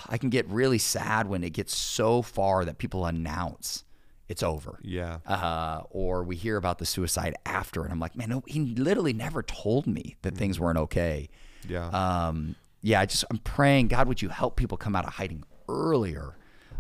I 0.09 0.17
can 0.19 0.31
get 0.31 0.47
really 0.49 0.79
sad 0.79 1.29
when 1.29 1.43
it 1.45 1.51
gets 1.53 1.75
so 1.77 2.23
far 2.23 2.65
that 2.65 2.79
people 2.79 3.05
announce 3.05 3.85
it's 4.29 4.43
over 4.43 4.79
Yeah. 4.83 5.19
uh, 5.27 5.83
or 5.91 6.23
we 6.25 6.37
hear 6.37 6.57
about 6.57 6.79
the 6.79 6.87
suicide 6.87 7.35
after, 7.45 7.83
and 7.83 7.93
I'm 7.93 8.01
like, 8.01 8.17
man, 8.17 8.31
no, 8.31 8.43
he 8.47 8.61
literally 8.77 9.13
never 9.13 9.43
told 9.43 9.87
me 9.87 10.17
that 10.23 10.35
things 10.37 10.59
weren't 10.59 10.79
okay. 10.79 11.29
Yeah. 11.69 11.89
Um, 11.89 12.55
yeah, 12.81 13.01
I 13.01 13.07
just 13.07 13.25
I'm 13.31 13.39
praying, 13.39 13.89
God, 13.89 14.09
would 14.09 14.23
you 14.23 14.29
help 14.31 14.57
people 14.57 14.79
come 14.79 14.97
out 14.97 15.05
of 15.05 15.15
hiding 15.15 15.45
earlier, 15.69 16.37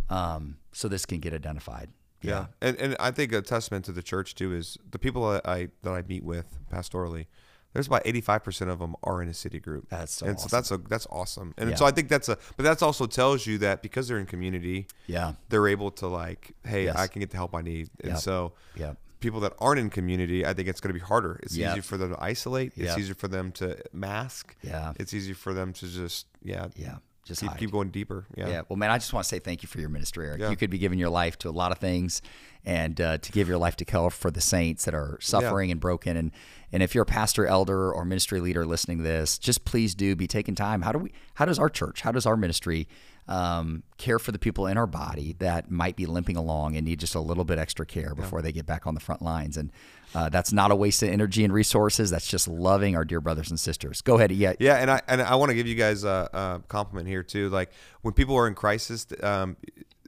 um, 0.08 0.56
so 0.72 0.88
this 0.88 1.04
can 1.04 1.18
get 1.20 1.34
identified. 1.34 1.90
Yeah. 2.22 2.46
And 2.60 2.76
and 2.78 2.96
I 3.00 3.10
think 3.10 3.32
a 3.32 3.42
testament 3.42 3.84
to 3.86 3.92
the 3.92 4.02
church 4.02 4.34
too 4.34 4.54
is 4.54 4.78
the 4.90 4.98
people 4.98 5.30
that 5.32 5.46
I 5.48 5.68
that 5.82 5.92
I 5.92 6.02
meet 6.02 6.24
with 6.24 6.58
pastorally. 6.72 7.26
There's 7.74 7.86
about 7.86 8.04
85% 8.04 8.68
of 8.68 8.80
them 8.80 8.94
are 9.02 9.22
in 9.22 9.28
a 9.30 9.34
city 9.34 9.58
group. 9.58 9.88
That's 9.88 10.12
so 10.12 10.26
and 10.26 10.36
awesome. 10.36 10.48
so 10.50 10.56
that's 10.56 10.70
a 10.72 10.76
that's 10.88 11.06
awesome. 11.10 11.54
And 11.56 11.70
Yeah. 11.70 11.76
so 11.76 11.86
I 11.86 11.90
think 11.90 12.08
that's 12.08 12.28
a 12.28 12.36
but 12.56 12.64
that's 12.64 12.82
also 12.82 13.06
tells 13.06 13.46
you 13.46 13.56
that 13.58 13.80
because 13.82 14.08
they're 14.08 14.18
in 14.18 14.26
community, 14.26 14.86
Yeah. 15.06 15.34
they're 15.48 15.66
able 15.68 15.90
to 15.92 16.06
like, 16.06 16.52
hey, 16.64 16.84
Yes. 16.84 16.96
I 16.96 17.06
can 17.06 17.20
get 17.20 17.30
the 17.30 17.38
help 17.38 17.54
I 17.54 17.62
need. 17.62 17.88
And 18.00 18.12
Yep. 18.12 18.18
so 18.20 18.52
yeah 18.76 18.94
people 19.20 19.38
that 19.38 19.52
aren't 19.60 19.78
in 19.78 19.88
community, 19.88 20.44
I 20.44 20.52
think 20.52 20.66
it's 20.66 20.80
going 20.80 20.92
to 20.92 20.98
be 21.00 21.06
harder. 21.06 21.38
It's 21.44 21.56
Yep. 21.56 21.70
easier 21.70 21.82
for 21.82 21.96
them 21.96 22.10
to 22.10 22.20
isolate. 22.22 22.72
It's 22.76 22.86
Yep. 22.88 22.98
easier 22.98 23.14
for 23.14 23.28
them 23.28 23.52
to 23.52 23.78
mask. 23.92 24.56
Yeah. 24.62 24.94
It's 24.98 25.14
easy 25.14 25.32
for 25.32 25.54
them 25.54 25.72
to 25.74 25.86
just 25.86 26.26
yeah 26.42 26.66
Yeah. 26.76 26.98
Just 27.24 27.40
keep 27.40 27.56
keep 27.56 27.70
going 27.70 27.90
deeper. 27.90 28.26
Yeah. 28.36 28.48
Yeah. 28.48 28.62
Well, 28.68 28.76
man, 28.76 28.90
I 28.90 28.98
just 28.98 29.12
want 29.12 29.24
to 29.24 29.28
say 29.28 29.38
thank 29.38 29.62
you 29.62 29.68
for 29.68 29.78
your 29.78 29.88
ministry, 29.88 30.26
Eric. 30.26 30.40
Yeah. 30.40 30.50
You 30.50 30.56
could 30.56 30.70
be 30.70 30.78
giving 30.78 30.98
your 30.98 31.08
life 31.08 31.38
to 31.40 31.48
a 31.48 31.52
lot 31.52 31.70
of 31.70 31.78
things, 31.78 32.20
and 32.64 33.00
uh, 33.00 33.18
to 33.18 33.32
give 33.32 33.48
your 33.48 33.58
life 33.58 33.76
to 33.76 33.84
care 33.84 34.10
for 34.10 34.30
the 34.30 34.40
saints 34.40 34.84
that 34.86 34.94
are 34.94 35.18
suffering 35.20 35.70
and 35.70 35.80
broken. 35.80 36.16
And 36.16 36.32
and 36.72 36.82
if 36.82 36.94
you're 36.94 37.02
a 37.02 37.06
pastor, 37.06 37.46
elder, 37.46 37.92
or 37.92 38.04
ministry 38.04 38.40
leader 38.40 38.66
listening 38.66 38.98
to 38.98 39.04
this, 39.04 39.38
just 39.38 39.64
please 39.64 39.94
do 39.94 40.16
be 40.16 40.26
taking 40.26 40.54
time. 40.56 40.82
How 40.82 40.90
do 40.90 40.98
we? 40.98 41.12
How 41.34 41.44
does 41.44 41.58
our 41.60 41.68
church? 41.68 42.00
How 42.00 42.10
does 42.10 42.26
our 42.26 42.36
ministry? 42.36 42.88
Um, 43.28 43.84
care 43.98 44.18
for 44.18 44.32
the 44.32 44.38
people 44.38 44.66
in 44.66 44.76
our 44.76 44.86
body 44.86 45.36
that 45.38 45.70
might 45.70 45.94
be 45.94 46.06
limping 46.06 46.36
along 46.36 46.76
and 46.76 46.84
need 46.84 46.98
just 46.98 47.14
a 47.14 47.20
little 47.20 47.44
bit 47.44 47.56
extra 47.56 47.86
care 47.86 48.16
before 48.16 48.42
they 48.42 48.50
get 48.50 48.66
back 48.66 48.84
on 48.84 48.94
the 48.94 49.00
front 49.00 49.22
lines. 49.22 49.56
And 49.56 49.70
uh, 50.12 50.28
that's 50.28 50.52
not 50.52 50.72
a 50.72 50.76
waste 50.76 51.04
of 51.04 51.08
energy 51.08 51.44
and 51.44 51.52
resources. 51.52 52.10
That's 52.10 52.26
just 52.26 52.48
loving 52.48 52.96
our 52.96 53.04
dear 53.04 53.20
brothers 53.20 53.48
and 53.48 53.60
sisters. 53.60 54.02
Go 54.02 54.16
ahead. 54.16 54.32
Yeah. 54.32 54.54
Yeah, 54.58 54.74
and 54.76 54.90
I 54.90 55.00
and 55.06 55.22
I 55.22 55.36
want 55.36 55.50
to 55.50 55.54
give 55.54 55.68
you 55.68 55.76
guys 55.76 56.02
a, 56.02 56.28
a 56.32 56.62
compliment 56.68 57.06
here 57.06 57.22
too. 57.22 57.48
Like 57.48 57.70
when 58.02 58.12
people 58.12 58.36
are 58.36 58.48
in 58.48 58.54
crisis, 58.54 59.06
um, 59.22 59.56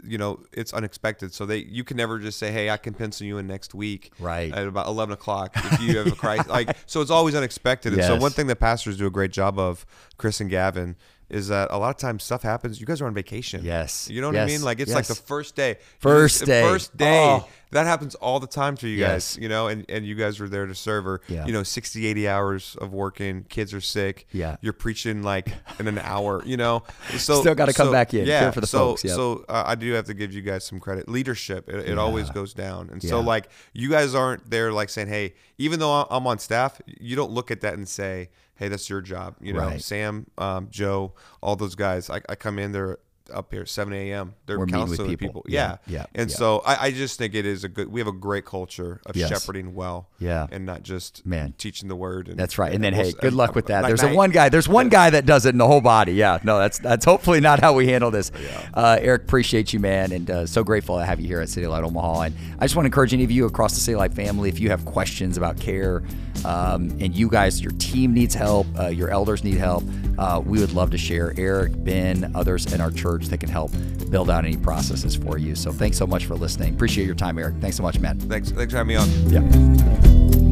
you 0.02 0.18
know, 0.18 0.40
it's 0.52 0.74
unexpected. 0.74 1.32
So 1.32 1.46
they 1.46 1.58
you 1.58 1.84
can 1.84 1.96
never 1.96 2.18
just 2.18 2.38
say, 2.38 2.50
"Hey, 2.50 2.68
I 2.68 2.76
can 2.76 2.94
pencil 2.94 3.26
you 3.28 3.38
in 3.38 3.46
next 3.46 3.74
week, 3.74 4.10
Right. 4.18 4.52
at 4.52 4.66
about 4.66 4.88
eleven 4.88 5.12
o'clock 5.14 5.52
if 5.56 5.80
you 5.80 5.96
have 5.98 6.08
a 6.08 6.16
crisis." 6.16 6.48
like 6.48 6.76
so, 6.86 7.00
it's 7.00 7.12
always 7.12 7.36
unexpected. 7.36 7.94
And 7.94 8.02
so 8.02 8.16
one 8.16 8.32
thing 8.32 8.48
that 8.48 8.56
pastors 8.56 8.98
do 8.98 9.06
a 9.06 9.10
great 9.10 9.30
job 9.30 9.56
of, 9.58 9.86
Chris 10.18 10.40
and 10.40 10.50
Gavin. 10.50 10.96
Is 11.30 11.48
that 11.48 11.70
a 11.70 11.78
lot 11.78 11.90
of 11.90 11.96
times 11.96 12.22
stuff 12.22 12.42
happens? 12.42 12.80
You 12.80 12.86
guys 12.86 13.00
are 13.00 13.06
on 13.06 13.14
vacation. 13.14 13.64
Yes. 13.64 14.08
You 14.10 14.20
know 14.20 14.28
what 14.28 14.36
I 14.36 14.46
mean? 14.46 14.62
Like 14.62 14.80
it's 14.80 14.92
like 14.92 15.06
the 15.06 15.14
first 15.14 15.56
day. 15.56 15.78
First 15.98 16.44
day. 16.44 16.62
First 16.62 16.96
day. 16.96 17.24
Oh. 17.26 17.48
That 17.74 17.86
happens 17.86 18.14
all 18.14 18.40
the 18.40 18.46
time 18.46 18.76
for 18.76 18.86
you 18.86 18.96
Yes. 18.96 19.34
guys, 19.34 19.42
you 19.42 19.48
know, 19.48 19.66
and, 19.66 19.84
and 19.88 20.06
you 20.06 20.14
guys 20.14 20.40
are 20.40 20.48
there 20.48 20.64
to 20.66 20.74
serve 20.74 21.06
or, 21.06 21.20
Yeah. 21.28 21.44
you 21.44 21.52
know, 21.52 21.62
60, 21.62 22.06
80 22.06 22.28
hours 22.28 22.76
of 22.80 22.92
working. 22.92 23.44
Kids 23.48 23.74
are 23.74 23.80
sick 23.80 24.26
Yeah. 24.32 24.56
you're 24.62 24.72
preaching 24.72 25.22
like 25.22 25.52
in 25.78 25.86
an 25.88 25.98
hour, 25.98 26.42
you 26.46 26.56
know. 26.56 26.84
So 27.18 27.40
Still 27.40 27.54
gotta 27.54 27.72
come 27.72 27.88
so- 27.88 27.92
back 27.92 28.14
in, 28.14 28.26
Yeah. 28.26 28.50
for 28.52 28.60
the 28.60 28.66
so 28.66 28.78
folks, 28.78 29.04
yep. 29.04 29.14
so 29.16 29.44
uh, 29.48 29.64
I 29.66 29.74
do 29.74 29.92
have 29.92 30.06
to 30.06 30.14
give 30.14 30.32
you 30.32 30.40
guys 30.40 30.64
some 30.64 30.80
credit. 30.80 31.08
Leadership, 31.08 31.68
it, 31.68 31.90
it 31.90 31.98
always 31.98 32.30
goes 32.30 32.54
down, 32.54 32.90
and 32.90 33.02
so 33.02 33.20
like 33.20 33.48
you 33.72 33.90
guys 33.90 34.14
aren't 34.14 34.48
there 34.50 34.72
like 34.72 34.88
saying, 34.88 35.08
hey, 35.08 35.34
even 35.58 35.80
though 35.80 36.06
I'm 36.10 36.26
on 36.26 36.38
staff, 36.38 36.80
you 36.86 37.16
don't 37.16 37.32
look 37.32 37.50
at 37.50 37.60
that 37.62 37.74
and 37.74 37.88
say, 37.88 38.30
hey, 38.56 38.68
that's 38.68 38.88
your 38.88 39.00
job. 39.00 39.34
You 39.40 39.52
know, 39.52 39.58
Right. 39.66 39.82
Sam, 39.82 40.26
um, 40.38 40.68
Joe, 40.70 41.14
all 41.42 41.56
those 41.56 41.74
guys. 41.74 42.08
I, 42.08 42.20
I 42.28 42.36
come 42.36 42.58
in, 42.60 42.70
they're 42.70 42.98
up 43.32 43.52
here 43.52 43.64
7 43.66 43.92
a.m. 43.92 44.34
They're 44.46 44.58
We're 44.58 44.66
counseling 44.66 45.08
people. 45.08 45.28
people. 45.28 45.44
Yeah, 45.48 45.78
Yeah, 45.86 45.98
yeah, 46.00 46.06
And 46.14 46.30
yeah. 46.30 46.36
so 46.36 46.58
I, 46.66 46.86
I 46.86 46.90
just 46.90 47.18
think 47.18 47.34
it 47.34 47.46
is 47.46 47.64
a 47.64 47.68
good. 47.68 47.88
We 47.90 48.00
have 48.00 48.06
a 48.08 48.12
great 48.12 48.44
culture 48.44 49.00
of 49.06 49.16
Yes. 49.16 49.28
shepherding 49.30 49.74
well. 49.74 50.08
Yeah. 50.18 50.46
and 50.50 50.64
not 50.66 50.82
just 50.82 51.24
Man. 51.26 51.54
teaching 51.58 51.88
the 51.88 51.96
word. 51.96 52.28
And, 52.28 52.38
That's 52.38 52.58
right. 52.58 52.72
And 52.72 52.82
then, 52.82 52.94
we'll 52.94 53.04
hey, 53.06 53.12
good 53.12 53.24
and- 53.24 53.36
luck 53.36 53.54
with 53.54 53.66
that. 53.66 53.82
night- 53.82 53.88
There's 53.88 54.02
a 54.02 54.14
one 54.14 54.30
guy. 54.30 54.48
There's 54.48 54.68
one 54.68 54.88
guy 54.88 55.10
that 55.10 55.26
does 55.26 55.46
it 55.46 55.50
in 55.50 55.58
the 55.58 55.66
whole 55.66 55.80
body. 55.80 56.12
Yeah. 56.12 56.38
No, 56.42 56.58
that's 56.58 56.78
that's 56.78 57.04
hopefully 57.04 57.40
not 57.40 57.60
how 57.60 57.72
we 57.74 57.86
handle 57.88 58.10
this. 58.10 58.30
Uh, 58.74 58.98
Eric, 59.00 59.22
appreciate 59.22 59.72
you, 59.72 59.80
man, 59.80 60.12
and 60.12 60.30
uh, 60.30 60.46
so 60.46 60.62
grateful 60.64 60.98
to 60.98 61.04
have 61.04 61.20
you 61.20 61.26
here 61.26 61.40
at 61.40 61.48
Citylight 61.48 61.82
Omaha. 61.84 62.20
And 62.22 62.36
I 62.58 62.64
just 62.64 62.76
want 62.76 62.84
to 62.84 62.88
encourage 62.88 63.12
any 63.14 63.24
of 63.24 63.30
you 63.30 63.46
across 63.46 63.74
the 63.82 63.92
Citylight 63.92 64.14
family, 64.14 64.48
if 64.48 64.58
you 64.60 64.70
have 64.70 64.84
questions 64.84 65.36
about 65.36 65.58
care, 65.58 66.02
um, 66.44 66.90
and 67.00 67.14
you 67.14 67.28
guys, 67.28 67.60
your 67.62 67.72
team 67.72 68.12
needs 68.12 68.34
help, 68.34 68.66
uh, 68.78 68.88
your 68.88 69.10
elders 69.10 69.44
need 69.44 69.56
help, 69.58 69.84
uh, 70.18 70.40
we 70.44 70.58
would 70.60 70.72
love 70.72 70.90
to 70.90 70.98
share. 70.98 71.32
Eric, 71.36 71.72
Ben, 71.84 72.32
others 72.34 72.72
in 72.72 72.80
our 72.80 72.90
church 72.90 73.13
that 73.22 73.38
can 73.38 73.48
help 73.48 73.70
build 74.10 74.30
out 74.30 74.44
any 74.44 74.56
processes 74.56 75.16
for 75.16 75.38
you. 75.38 75.54
So 75.54 75.72
thanks 75.72 75.96
so 75.96 76.06
much 76.06 76.26
for 76.26 76.34
listening. 76.34 76.74
Appreciate 76.74 77.06
your 77.06 77.14
time, 77.14 77.38
Eric. 77.38 77.56
Thanks 77.60 77.76
so 77.76 77.82
much, 77.82 77.98
man. 77.98 78.18
Thanks, 78.20 78.50
thanks 78.50 78.72
for 78.72 78.78
having 78.78 78.88
me 78.88 78.96
on. 78.96 79.08
Yeah. 79.30 80.43